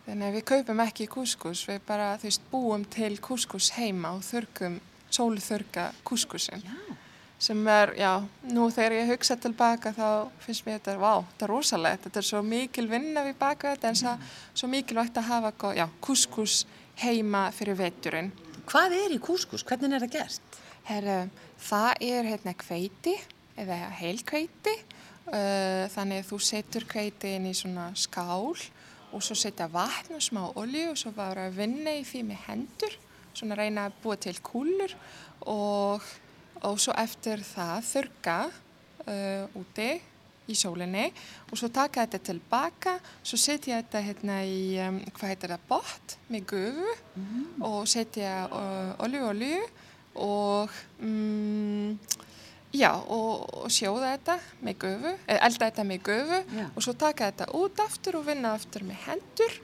Þannig 0.07 0.31
að 0.31 0.39
við 0.39 0.47
kaupum 0.49 0.85
ekki 0.87 1.09
kúskús, 1.13 1.65
við 1.69 1.83
bara 1.89 2.13
veist 2.23 2.47
búum 2.53 2.87
til 2.89 3.19
kúskús 3.21 3.73
heima 3.77 4.15
og 4.17 4.23
þurrkum, 4.25 4.79
sóluþurka 5.13 5.91
kúskúsin. 6.07 6.63
Já. 6.65 6.99
Sem 7.39 7.61
er, 7.71 7.93
já, 7.95 8.13
nú 8.51 8.67
þegar 8.75 8.97
ég 8.97 9.11
hugsa 9.13 9.37
tilbaka 9.39 9.93
þá 9.95 10.07
finnst 10.43 10.65
mér 10.67 10.81
þetta, 10.81 10.97
vá, 10.99 11.21
þetta 11.23 11.47
er 11.47 11.53
rosalegt, 11.53 12.03
þetta 12.09 12.19
er 12.19 12.27
svo 12.27 12.43
mikil 12.43 12.89
vinna 12.91 13.23
við 13.23 13.37
baka 13.39 13.77
þetta 13.77 13.93
en 13.93 14.01
mm. 14.01 14.25
svo 14.59 14.71
mikilvægt 14.73 15.21
að 15.21 15.29
hafa, 15.29 15.73
já, 15.79 15.85
kúskús 16.03 16.65
heima 16.99 17.45
fyrir 17.55 17.79
veturinn. 17.79 18.33
Hvað 18.69 18.97
er 18.99 19.15
í 19.15 19.21
kúskus? 19.23 19.63
Hvernig 19.65 19.95
er 19.95 20.03
það 20.05 20.17
gert? 20.17 20.59
Herra, 20.89 21.19
það 21.63 22.03
er 22.09 22.31
hérna 22.33 22.57
kveiti 22.59 23.15
eða 23.59 23.79
heilkveiti 24.01 24.75
uh, 25.31 25.85
þannig 25.93 26.23
að 26.23 26.29
þú 26.31 26.39
setur 26.49 26.87
kveiti 26.89 27.35
inn 27.37 27.49
í 27.51 27.55
svona 27.57 27.91
skál 27.99 28.55
og 29.09 29.25
svo 29.25 29.37
setja 29.39 29.69
vatn 29.73 30.19
og 30.19 30.25
smá 30.25 30.43
olju 30.49 30.91
og 30.93 30.99
svo 31.01 31.13
bara 31.17 31.49
að 31.49 31.61
vinna 31.63 31.95
í 31.97 32.05
því 32.07 32.25
með 32.29 32.43
hendur 32.49 32.97
svona 33.33 33.59
reyna 33.59 33.87
að 33.89 34.01
búa 34.03 34.19
til 34.21 34.35
kúlur 34.45 34.95
og, 35.47 36.05
og 36.67 36.79
svo 36.83 36.95
eftir 36.99 37.43
það 37.47 37.91
þurka 37.93 38.39
uh, 38.49 39.59
úti 39.59 39.91
í 40.49 40.57
sólinni 40.57 41.09
og 41.51 41.59
svo 41.61 41.69
taka 41.73 42.07
þetta 42.07 42.21
tilbaka, 42.31 42.95
svo 43.23 43.39
setja 43.41 43.83
þetta 43.83 44.05
hérna 44.07 44.39
í, 44.49 44.61
um, 44.85 45.03
hvað 45.17 45.35
heitir 45.35 45.55
það, 45.55 45.67
bott 45.69 46.17
með 46.33 46.47
gufu 46.55 46.95
og 47.69 47.83
setja 47.91 48.33
uh, 48.49 48.95
olju, 49.05 49.27
olju 49.29 49.61
og 50.19 50.73
mm, 51.05 51.99
já, 52.75 52.91
og, 52.97 53.45
og 53.65 53.73
sjóða 53.73 54.15
þetta 54.17 54.39
með 54.65 54.79
gufu, 54.85 55.15
eða 55.27 55.41
elda 55.49 55.69
þetta 55.71 55.87
með 55.89 56.05
gufu 56.09 56.41
Já. 56.59 56.67
og 56.69 56.85
svo 56.85 56.95
taka 56.99 57.31
þetta 57.31 57.51
út 57.59 57.83
aftur 57.85 58.21
og 58.21 58.29
vinna 58.29 58.55
aftur 58.57 58.87
með 58.89 59.05
hendur 59.07 59.59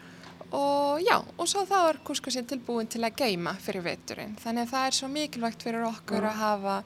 og 0.55 1.03
já, 1.03 1.17
og 1.19 1.49
svo 1.51 1.65
þá 1.69 1.79
er 1.91 2.01
kúskusinn 2.07 2.49
tilbúin 2.49 2.91
til 2.91 3.03
að 3.05 3.19
geima 3.25 3.55
fyrir 3.61 3.85
veturinn. 3.85 4.37
Þannig 4.43 4.67
að 4.67 4.75
það 4.75 4.89
er 4.89 4.99
svo 4.99 5.13
mikilvægt 5.13 5.67
fyrir 5.67 5.87
okkur 5.89 6.29
að 6.31 6.41
hafa 6.41 6.77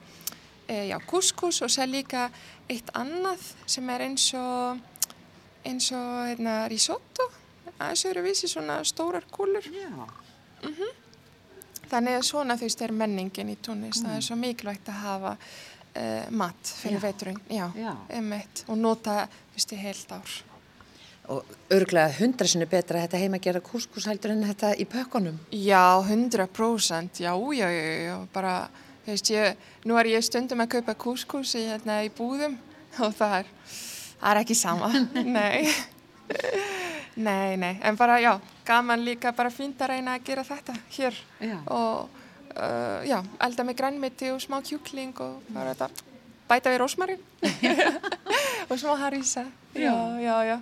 e, 0.67 0.85
já, 0.89 0.97
kúskus 1.09 1.61
og 1.65 1.73
sér 1.73 1.91
líka 1.91 2.29
eitt 2.69 2.89
annað 2.97 3.43
sem 3.69 3.89
er 3.93 4.07
eins 4.07 4.31
og 4.37 4.79
eins 5.67 5.91
og 5.93 6.09
hérna, 6.29 6.63
risotto 6.71 7.27
aðeins 7.79 8.05
eru 8.09 8.23
vísi 8.23 8.49
svona 8.49 8.81
stórar 8.87 9.25
kúlur 9.31 9.65
Já. 9.71 9.89
Þannig 11.89 12.19
að 12.19 12.25
svona 12.27 12.57
þú 12.59 12.67
veist 12.67 12.81
er 12.85 12.93
menningin 12.93 13.49
í 13.49 13.57
Túnis, 13.65 14.01
það 14.03 14.17
er 14.17 14.25
svo 14.25 14.35
mikilvægt 14.37 14.91
að 14.91 14.99
hafa 15.01 15.31
uh, 15.39 16.25
mat 16.29 16.73
fyrir 16.81 16.99
Já. 16.99 17.05
veturinn, 17.07 17.39
já, 17.49 17.65
Já. 17.73 17.93
einmitt, 18.13 18.63
og 18.69 18.77
nota 18.77 19.23
þú 19.31 19.55
veist 19.55 19.73
í 19.73 19.79
heilt 19.81 20.13
ár. 20.13 20.35
Og 21.29 21.45
örglega 21.69 22.09
hundra 22.17 22.47
sinni 22.49 22.65
betra 22.69 22.97
að 22.97 23.07
þetta 23.07 23.21
heima 23.21 23.39
gera 23.43 23.61
kúskus 23.61 24.07
heldur 24.09 24.33
en 24.33 24.45
þetta 24.47 24.71
í 24.81 24.87
pökkunum. 24.89 25.37
Já, 25.53 26.01
100%, 26.01 27.21
já, 27.21 27.33
já, 27.53 27.67
já, 27.69 27.83
já, 28.07 28.15
bara, 28.33 28.53
veist, 29.05 29.29
ég, 29.29 29.69
nú 29.85 29.99
er 30.01 30.09
ég 30.09 30.25
stundum 30.25 30.65
að 30.65 30.71
kaupa 30.77 30.97
kúskus 31.05 31.53
í, 31.59 31.67
hérna, 31.69 32.01
í 32.05 32.09
búðum 32.17 32.57
og 33.05 33.13
það 33.17 33.43
er, 33.43 33.53
það 34.19 34.31
er 34.31 34.41
ekki 34.41 34.57
sama, 34.57 34.89
nei, 35.37 35.69
nei, 37.29 37.57
nei, 37.61 37.75
en 37.85 37.99
bara, 37.99 38.17
já, 38.23 38.33
gaman 38.65 39.05
líka 39.05 39.33
bara 39.35 39.53
fínt 39.53 39.81
að 39.81 39.95
reyna 39.95 40.17
að 40.17 40.25
gera 40.29 40.45
þetta 40.45 40.75
hér 40.97 41.15
Já. 41.41 41.57
og, 41.73 42.21
uh, 42.53 42.99
já, 43.07 43.17
elda 43.45 43.65
með 43.65 43.79
grænmeti 43.81 44.29
og 44.33 44.41
smá 44.43 44.59
kjúkling 44.65 45.17
og 45.25 45.41
bara 45.53 45.73
þetta, 45.73 46.08
bæta 46.49 46.73
við 46.73 46.81
rósmarin 46.81 47.21
og 48.69 48.79
smá 48.79 48.95
harísa, 49.03 49.45
já, 49.73 49.93
já, 50.21 50.35
já, 50.49 50.57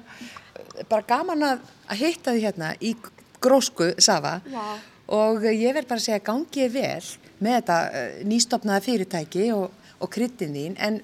Bara 0.89 1.05
gaman 1.09 1.43
að, 1.45 1.63
að 1.89 2.01
hitta 2.03 2.33
því 2.33 2.43
hérna 2.43 2.73
í 2.81 2.93
grósku 3.41 3.91
Safa. 4.01 4.39
Já. 4.49 4.65
og 5.07 5.45
ég 5.45 5.73
verð 5.73 5.87
bara 5.87 6.01
að 6.01 6.05
segja 6.05 6.23
gangið 6.25 6.73
vel 6.73 7.05
með 7.39 7.59
þetta 7.59 7.77
uh, 7.87 8.17
nýstopnaða 8.27 8.83
fyrirtæki 8.85 9.45
og, 9.55 9.71
og 10.01 10.11
kryddin 10.13 10.55
þín. 10.55 10.77
En 10.77 10.99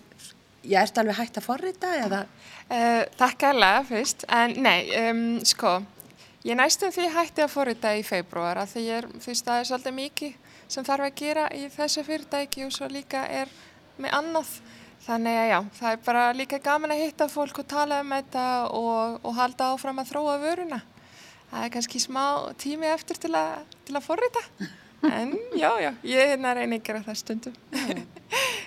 ég 0.64 0.80
ert 0.82 0.98
alveg 1.00 1.20
hægt 1.20 1.40
að 1.40 1.48
forrita 1.48 1.94
eða? 2.02 2.24
Uh, 2.68 3.04
takk 3.20 3.48
alveg 3.50 3.90
fyrst, 3.92 4.26
en 4.32 4.56
nei, 4.64 4.88
um, 5.10 5.24
sko, 5.46 5.76
ég 6.48 6.58
næstum 6.58 6.94
því 6.96 7.10
hætti 7.14 7.46
að 7.46 7.54
forrita 7.54 7.94
í 7.98 8.04
februar 8.08 8.62
að 8.62 8.76
því 8.76 8.86
ég 8.88 9.02
er, 9.02 9.10
fyrst 9.24 9.48
það 9.48 9.62
er 9.62 9.70
svolítið 9.70 9.98
mikið 10.00 10.40
sem 10.74 10.88
þarf 10.88 11.08
að 11.10 11.18
gera 11.20 11.46
í 11.54 11.68
þessu 11.74 12.06
fyrirtæki 12.08 12.66
og 12.66 12.74
svo 12.74 12.90
líka 12.92 13.28
er 13.30 13.52
með 14.02 14.18
annað. 14.20 14.56
Þannig 15.04 15.36
að 15.36 15.50
já, 15.50 15.58
það 15.78 15.90
er 15.92 16.04
bara 16.06 16.24
líka 16.32 16.60
gaman 16.64 16.94
að 16.96 17.02
hitta 17.04 17.28
fólk 17.28 17.58
og 17.60 17.68
tala 17.68 18.00
um 18.00 18.14
þetta 18.16 18.46
og, 18.72 19.18
og 19.28 19.34
halda 19.36 19.74
áfram 19.74 20.00
að 20.00 20.14
þróa 20.14 20.38
vöruna. 20.40 20.80
Það 21.50 21.66
er 21.66 21.74
kannski 21.74 22.00
smá 22.02 22.24
tími 22.62 22.88
eftir 22.88 23.20
til 23.22 23.34
að, 23.36 23.66
til 23.86 23.98
að 24.00 24.06
forrita, 24.08 24.44
en 25.10 25.34
já, 25.58 25.70
já, 25.84 25.92
ég 26.08 26.34
hérna 26.34 26.54
reyna 26.58 26.78
að 26.80 26.84
gera 26.88 27.06
það 27.06 27.18
stundum. 27.22 27.56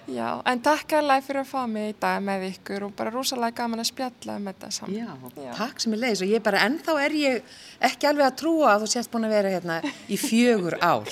Já, 0.06 0.38
en 0.46 0.60
takk 0.62 0.92
alveg 0.94 1.24
fyrir 1.26 1.40
að 1.40 1.48
fá 1.50 1.62
mig 1.66 1.88
í 1.90 1.94
dag 1.98 2.20
með 2.22 2.44
ykkur 2.52 2.84
og 2.86 2.92
bara 2.94 3.10
rosalega 3.10 3.56
gaman 3.58 3.82
að 3.82 3.88
spjalla 3.88 4.36
um 4.38 4.44
þetta 4.46 4.68
saman. 4.76 5.24
Já. 5.34 5.48
takk 5.56 5.82
sem 5.82 5.96
er 5.96 6.00
leiðis 6.04 6.22
og 6.22 6.30
ég 6.30 6.44
bara 6.46 6.60
ennþá 6.68 6.94
er 7.02 7.16
ég 7.18 7.56
ekki 7.88 8.06
alveg 8.06 8.28
að 8.28 8.36
trúa 8.38 8.68
að 8.76 8.84
þú 8.84 8.90
sést 8.92 9.10
búin 9.10 9.26
að 9.26 9.34
vera 9.34 9.50
hérna 9.56 9.78
í 10.06 10.18
fjögur 10.22 10.78
ár. 10.78 11.10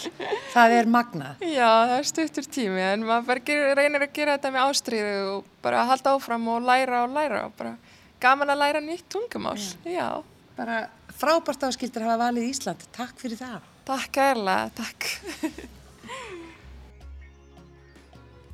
Það 0.53 0.77
er 0.77 0.91
magnað. 0.95 1.43
Já, 1.43 1.66
það 1.72 1.97
er 1.97 2.09
stuttur 2.12 2.49
tími 2.59 2.85
en 2.93 3.09
maður 3.09 3.27
bara 3.33 3.75
reynir 3.81 4.07
að 4.07 4.14
gera 4.20 4.39
þetta 4.39 4.55
með 4.55 4.68
ástríðu 4.68 5.18
og 5.33 5.51
bara 5.66 5.83
halda 5.91 6.14
áfram 6.14 6.47
og 6.55 6.70
læra 6.70 7.03
og 7.09 7.18
læra 7.18 7.43
og 7.49 7.59
bara 7.59 7.75
gaman 8.22 8.55
að 8.55 8.62
læra 8.62 8.85
nýtt 8.85 9.11
tungumál. 9.11 9.59
Já, 9.83 10.22
Bara 10.55 10.85
frábært 11.18 11.64
áskildur 11.66 12.05
hafa 12.07 12.29
valið 12.29 12.53
Ísland. 12.53 12.85
Takk 12.95 13.18
fyrir 13.18 13.41
það. 13.41 13.62
Takk 13.89 14.20
erlega, 14.22 14.70
takk. 14.78 15.09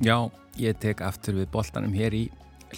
Já, 0.01 0.17
ég 0.57 0.79
tek 0.81 1.03
aftur 1.05 1.37
við 1.37 1.51
boltanum 1.53 1.93
hér 1.93 2.17
í 2.17 2.25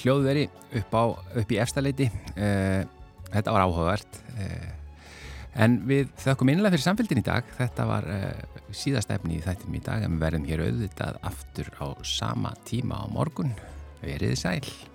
hljóðveri 0.00 0.48
upp, 0.80 0.94
á, 0.96 1.04
upp 1.42 1.52
í 1.54 1.58
efstaleiti. 1.62 2.08
Uh, 2.34 2.82
þetta 3.30 3.54
var 3.54 3.66
áhugavert. 3.66 4.20
Uh, 4.34 4.70
en 5.62 5.80
við 5.88 6.10
þökkum 6.22 6.50
innlega 6.52 6.74
fyrir 6.74 6.86
samfélgin 6.88 7.22
í 7.22 7.26
dag. 7.26 7.46
Þetta 7.58 7.88
var 7.88 8.08
uh, 8.10 8.62
síðast 8.74 9.12
efni 9.14 9.38
í 9.38 9.44
þættum 9.44 9.76
í 9.78 9.84
dag 9.84 10.06
en 10.06 10.16
við 10.16 10.24
verðum 10.26 10.48
hér 10.50 10.64
auðvitað 10.66 11.20
aftur 11.30 11.70
á 11.78 11.86
sama 12.06 12.56
tíma 12.68 13.04
á 13.04 13.06
morgun. 13.12 13.54
Verið 14.02 14.34
sæl. 14.40 14.91